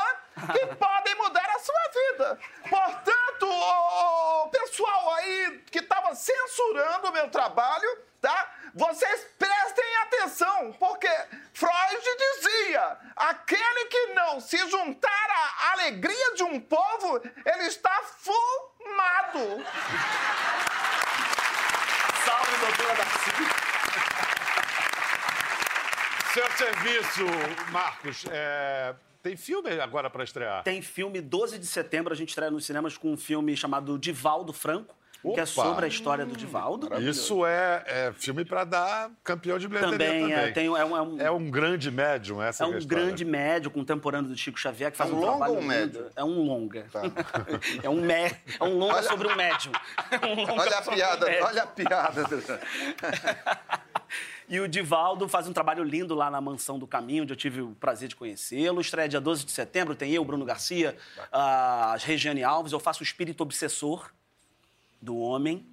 que 0.53 0.75
podem 0.75 1.15
mudar 1.15 1.49
a 1.55 1.59
sua 1.59 1.89
vida. 1.93 2.39
Portanto, 2.69 3.47
o 3.49 4.49
pessoal 4.49 5.13
aí 5.15 5.63
que 5.71 5.79
estava 5.79 6.13
censurando 6.15 7.09
o 7.09 7.11
meu 7.11 7.29
trabalho, 7.29 7.87
tá? 8.21 8.51
Vocês 8.73 9.27
prestem 9.37 9.95
atenção, 9.97 10.73
porque 10.73 11.09
Freud 11.53 12.03
dizia: 12.17 12.97
aquele 13.15 13.85
que 13.85 14.07
não 14.13 14.39
se 14.39 14.57
juntar 14.69 15.27
à 15.31 15.71
alegria 15.73 16.35
de 16.35 16.43
um 16.43 16.59
povo, 16.59 17.21
ele 17.45 17.63
está 17.63 18.01
fumado. 18.17 19.65
Salve, 22.25 22.57
doutora 22.57 22.95
Darcy. 22.95 23.69
Seu 26.33 26.51
serviço, 26.51 27.25
Marcos, 27.71 28.25
é, 28.29 28.93
tem 29.21 29.35
filme 29.35 29.69
agora 29.79 30.09
para 30.09 30.23
estrear? 30.23 30.63
Tem 30.63 30.81
filme 30.81 31.21
12 31.21 31.57
de 31.59 31.65
setembro, 31.67 32.13
a 32.13 32.15
gente 32.15 32.29
estreia 32.29 32.51
nos 32.51 32.65
cinemas 32.65 32.97
com 32.97 33.11
um 33.11 33.17
filme 33.17 33.55
chamado 33.57 33.97
Divaldo 33.99 34.53
Franco, 34.53 34.95
que 35.21 35.27
é 35.27 35.31
Opa! 35.43 35.45
sobre 35.47 35.83
a 35.85 35.87
história 35.89 36.25
do 36.25 36.33
Divaldo. 36.37 36.89
Isso 37.01 37.45
é, 37.45 37.83
é 37.85 38.13
filme 38.15 38.45
para 38.45 38.63
dar 38.63 39.11
campeão 39.21 39.59
de 39.59 39.67
bilheteria 39.67 39.91
também. 39.97 40.21
Também, 40.21 40.33
é, 40.33 40.51
tem, 40.51 40.67
é, 40.67 40.69
um, 40.85 40.95
é 40.95 41.01
um- 41.01 41.21
É 41.21 41.29
um 41.29 41.51
grande 41.51 41.91
médium, 41.91 42.41
essa 42.41 42.63
é 42.63 42.67
um 42.67 42.75
a 42.75 42.77
história. 42.77 43.03
grande 43.05 43.25
médio 43.25 43.69
contemporâneo 43.69 44.29
do 44.29 44.37
Chico 44.37 44.57
Xavier 44.57 44.91
que 44.91 44.97
faz 44.97 45.09
É 45.09 45.13
um 45.13 45.17
um, 45.17 45.19
longa 45.19 45.31
trabalho 45.31 45.53
ou 45.55 45.59
um 45.59 45.65
médio? 45.65 46.09
É 46.15 46.23
um 46.23 46.41
longa. 46.45 46.85
é 47.83 47.89
um 47.89 47.99
mé, 48.01 48.39
é 48.57 48.63
um 48.63 48.77
longa 48.77 48.93
Olha- 48.93 49.03
sobre 49.09 49.27
um 49.27 49.35
médium. 49.35 49.73
É 50.09 50.25
um 50.25 50.35
longa 50.35 50.53
Olha 50.53 50.77
a 50.77 50.79
um 50.79 50.83
piada, 50.95 51.25
médium. 51.25 51.45
olha 51.47 51.63
a 51.63 51.67
piada. 51.67 52.23
E 54.49 54.59
o 54.59 54.67
Divaldo 54.67 55.29
faz 55.29 55.47
um 55.47 55.53
trabalho 55.53 55.83
lindo 55.83 56.15
lá 56.15 56.31
na 56.31 56.41
Mansão 56.41 56.79
do 56.79 56.87
Caminho, 56.87 57.21
onde 57.21 57.31
eu 57.31 57.37
tive 57.37 57.61
o 57.61 57.75
prazer 57.75 58.09
de 58.09 58.15
conhecê-lo. 58.15 58.81
Estreia 58.81 59.07
dia 59.07 59.21
12 59.21 59.45
de 59.45 59.51
setembro, 59.51 59.95
tem 59.95 60.11
eu, 60.11 60.25
Bruno 60.25 60.43
Garcia, 60.43 60.97
a 61.31 61.95
Regiane 61.99 62.43
Alves. 62.43 62.71
Eu 62.73 62.79
faço 62.79 63.01
o 63.01 63.03
espírito 63.03 63.43
obsessor 63.43 64.11
do 64.99 65.15
homem. 65.17 65.63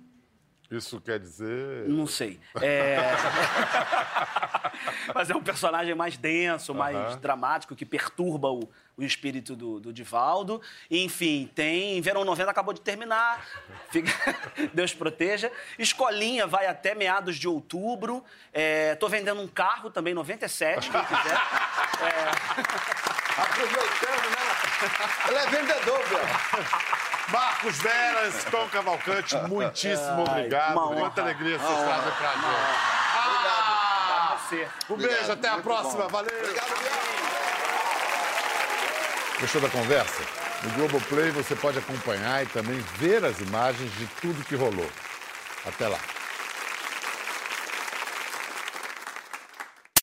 Isso 0.70 1.00
quer 1.00 1.18
dizer. 1.20 1.88
Não 1.88 2.06
sei. 2.06 2.40
É... 2.60 2.96
Mas 5.14 5.30
é 5.30 5.36
um 5.36 5.42
personagem 5.42 5.94
mais 5.94 6.16
denso, 6.16 6.74
mais 6.74 6.96
Aham. 6.96 7.18
dramático, 7.18 7.74
que 7.76 7.86
perturba 7.86 8.50
o, 8.50 8.68
o 8.96 9.02
espírito 9.02 9.54
do, 9.54 9.78
do 9.80 9.92
Divaldo. 9.92 10.60
Enfim, 10.90 11.48
tem. 11.54 12.00
Verão 12.00 12.24
90 12.24 12.50
acabou 12.50 12.74
de 12.74 12.80
terminar. 12.80 13.46
Fica- 13.90 14.12
Deus 14.74 14.92
proteja. 14.92 15.50
Escolinha 15.78 16.46
vai 16.46 16.66
até 16.66 16.94
meados 16.94 17.36
de 17.36 17.46
outubro. 17.48 18.24
É... 18.52 18.94
Tô 18.96 19.08
vendendo 19.08 19.40
um 19.40 19.48
carro 19.48 19.90
também, 19.90 20.14
97, 20.14 20.90
quem 20.90 21.04
quiser. 21.04 21.38
Aproveitando, 23.38 24.30
né? 24.30 24.45
Ele 25.28 25.38
é 25.38 25.46
vendedor, 25.46 26.02
velho. 26.04 26.66
Marcos 27.28 27.78
Veras, 27.78 28.44
Tom 28.50 28.68
Cavalcante, 28.68 29.36
muitíssimo 29.48 30.22
obrigado. 30.22 30.74
Quanta 30.74 31.22
alegria 31.22 31.58
vocês 31.58 31.78
trazem 31.84 32.12
pra 32.12 32.32
gente. 32.32 32.46
Ah, 33.18 34.38
Você. 34.48 34.68
um 34.90 34.96
beijo, 34.96 35.32
até 35.32 35.48
a 35.48 35.52
muito 35.52 35.64
próxima. 35.64 36.02
bom. 36.04 36.08
Valeu. 36.08 36.38
Obrigado. 36.38 36.66
Gostou 39.40 39.60
da 39.60 39.68
conversa? 39.68 40.22
No 40.62 40.70
Globoplay 40.70 41.30
você 41.30 41.54
pode 41.56 41.78
acompanhar 41.78 42.42
e 42.42 42.46
também 42.46 42.78
ver 42.96 43.24
as 43.24 43.38
imagens 43.40 43.92
de 43.96 44.06
tudo 44.20 44.44
que 44.44 44.54
rolou. 44.54 44.90
Até 45.66 45.88
lá. 45.88 45.98